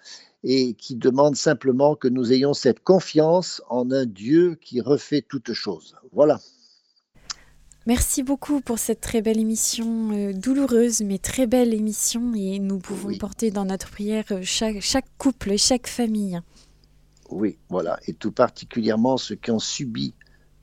et 0.43 0.73
qui 0.73 0.95
demande 0.95 1.35
simplement 1.35 1.95
que 1.95 2.07
nous 2.07 2.31
ayons 2.31 2.53
cette 2.53 2.81
confiance 2.81 3.61
en 3.69 3.89
un 3.91 4.05
Dieu 4.05 4.55
qui 4.61 4.81
refait 4.81 5.21
toutes 5.21 5.53
choses. 5.53 5.95
Voilà. 6.11 6.39
Merci 7.85 8.23
beaucoup 8.23 8.61
pour 8.61 8.79
cette 8.79 9.01
très 9.01 9.21
belle 9.21 9.39
émission, 9.39 10.11
euh, 10.13 10.31
douloureuse 10.31 11.01
mais 11.01 11.17
très 11.17 11.47
belle 11.47 11.73
émission, 11.73 12.33
et 12.33 12.59
nous 12.59 12.79
pouvons 12.79 13.17
porter 13.17 13.51
dans 13.51 13.65
notre 13.65 13.89
prière 13.89 14.23
euh, 14.31 14.39
chaque, 14.41 14.79
chaque 14.79 15.07
couple, 15.17 15.57
chaque 15.57 15.87
famille. 15.87 16.39
Oui, 17.29 17.57
voilà. 17.69 17.99
Et 18.07 18.13
tout 18.13 18.31
particulièrement 18.31 19.17
ceux 19.17 19.35
qui 19.35 19.51
ont 19.51 19.59
subi 19.59 20.13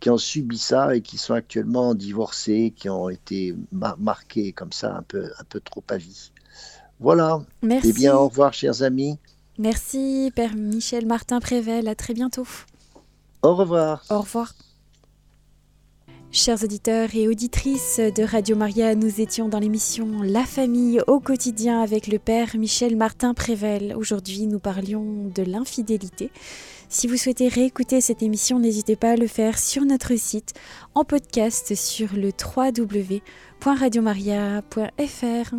qui 0.00 0.10
ont 0.10 0.18
subi 0.18 0.58
ça 0.58 0.96
et 0.96 1.02
qui 1.02 1.18
sont 1.18 1.34
actuellement 1.34 1.94
divorcés, 1.94 2.72
qui 2.74 2.88
ont 2.88 3.08
été 3.08 3.54
marqués 3.70 4.52
comme 4.52 4.72
ça 4.72 4.96
un 4.96 5.02
peu, 5.02 5.30
un 5.38 5.44
peu 5.44 5.60
trop 5.60 5.84
à 5.90 5.98
vie. 5.98 6.32
Voilà. 6.98 7.40
Merci. 7.62 7.90
Eh 7.90 7.92
bien, 7.92 8.16
au 8.16 8.28
revoir, 8.28 8.52
chers 8.52 8.82
amis. 8.82 9.18
Merci, 9.58 10.32
Père 10.34 10.56
Michel 10.56 11.06
Martin 11.06 11.40
Prével. 11.40 11.86
À 11.86 11.94
très 11.94 12.14
bientôt. 12.14 12.46
Au 13.42 13.54
revoir. 13.54 14.04
Au 14.10 14.20
revoir. 14.20 14.54
Chers 16.32 16.62
auditeurs 16.62 17.08
et 17.14 17.26
auditrices 17.26 17.98
de 17.98 18.22
Radio 18.22 18.54
Maria, 18.54 18.94
nous 18.94 19.20
étions 19.20 19.48
dans 19.48 19.58
l'émission 19.58 20.22
La 20.22 20.44
famille 20.44 21.00
au 21.08 21.18
quotidien 21.18 21.82
avec 21.82 22.06
le 22.06 22.20
Père 22.20 22.56
Michel 22.56 22.96
Martin 22.96 23.34
Prével. 23.34 23.94
Aujourd'hui, 23.96 24.46
nous 24.46 24.60
parlions 24.60 25.28
de 25.34 25.42
l'infidélité. 25.42 26.30
Si 26.92 27.06
vous 27.06 27.16
souhaitez 27.16 27.46
réécouter 27.46 28.00
cette 28.00 28.20
émission, 28.20 28.58
n'hésitez 28.58 28.96
pas 28.96 29.10
à 29.10 29.16
le 29.16 29.28
faire 29.28 29.60
sur 29.60 29.84
notre 29.84 30.18
site, 30.18 30.54
en 30.96 31.04
podcast 31.04 31.76
sur 31.76 32.14
le 32.14 32.32
www.radiomaria.fr. 32.56 35.54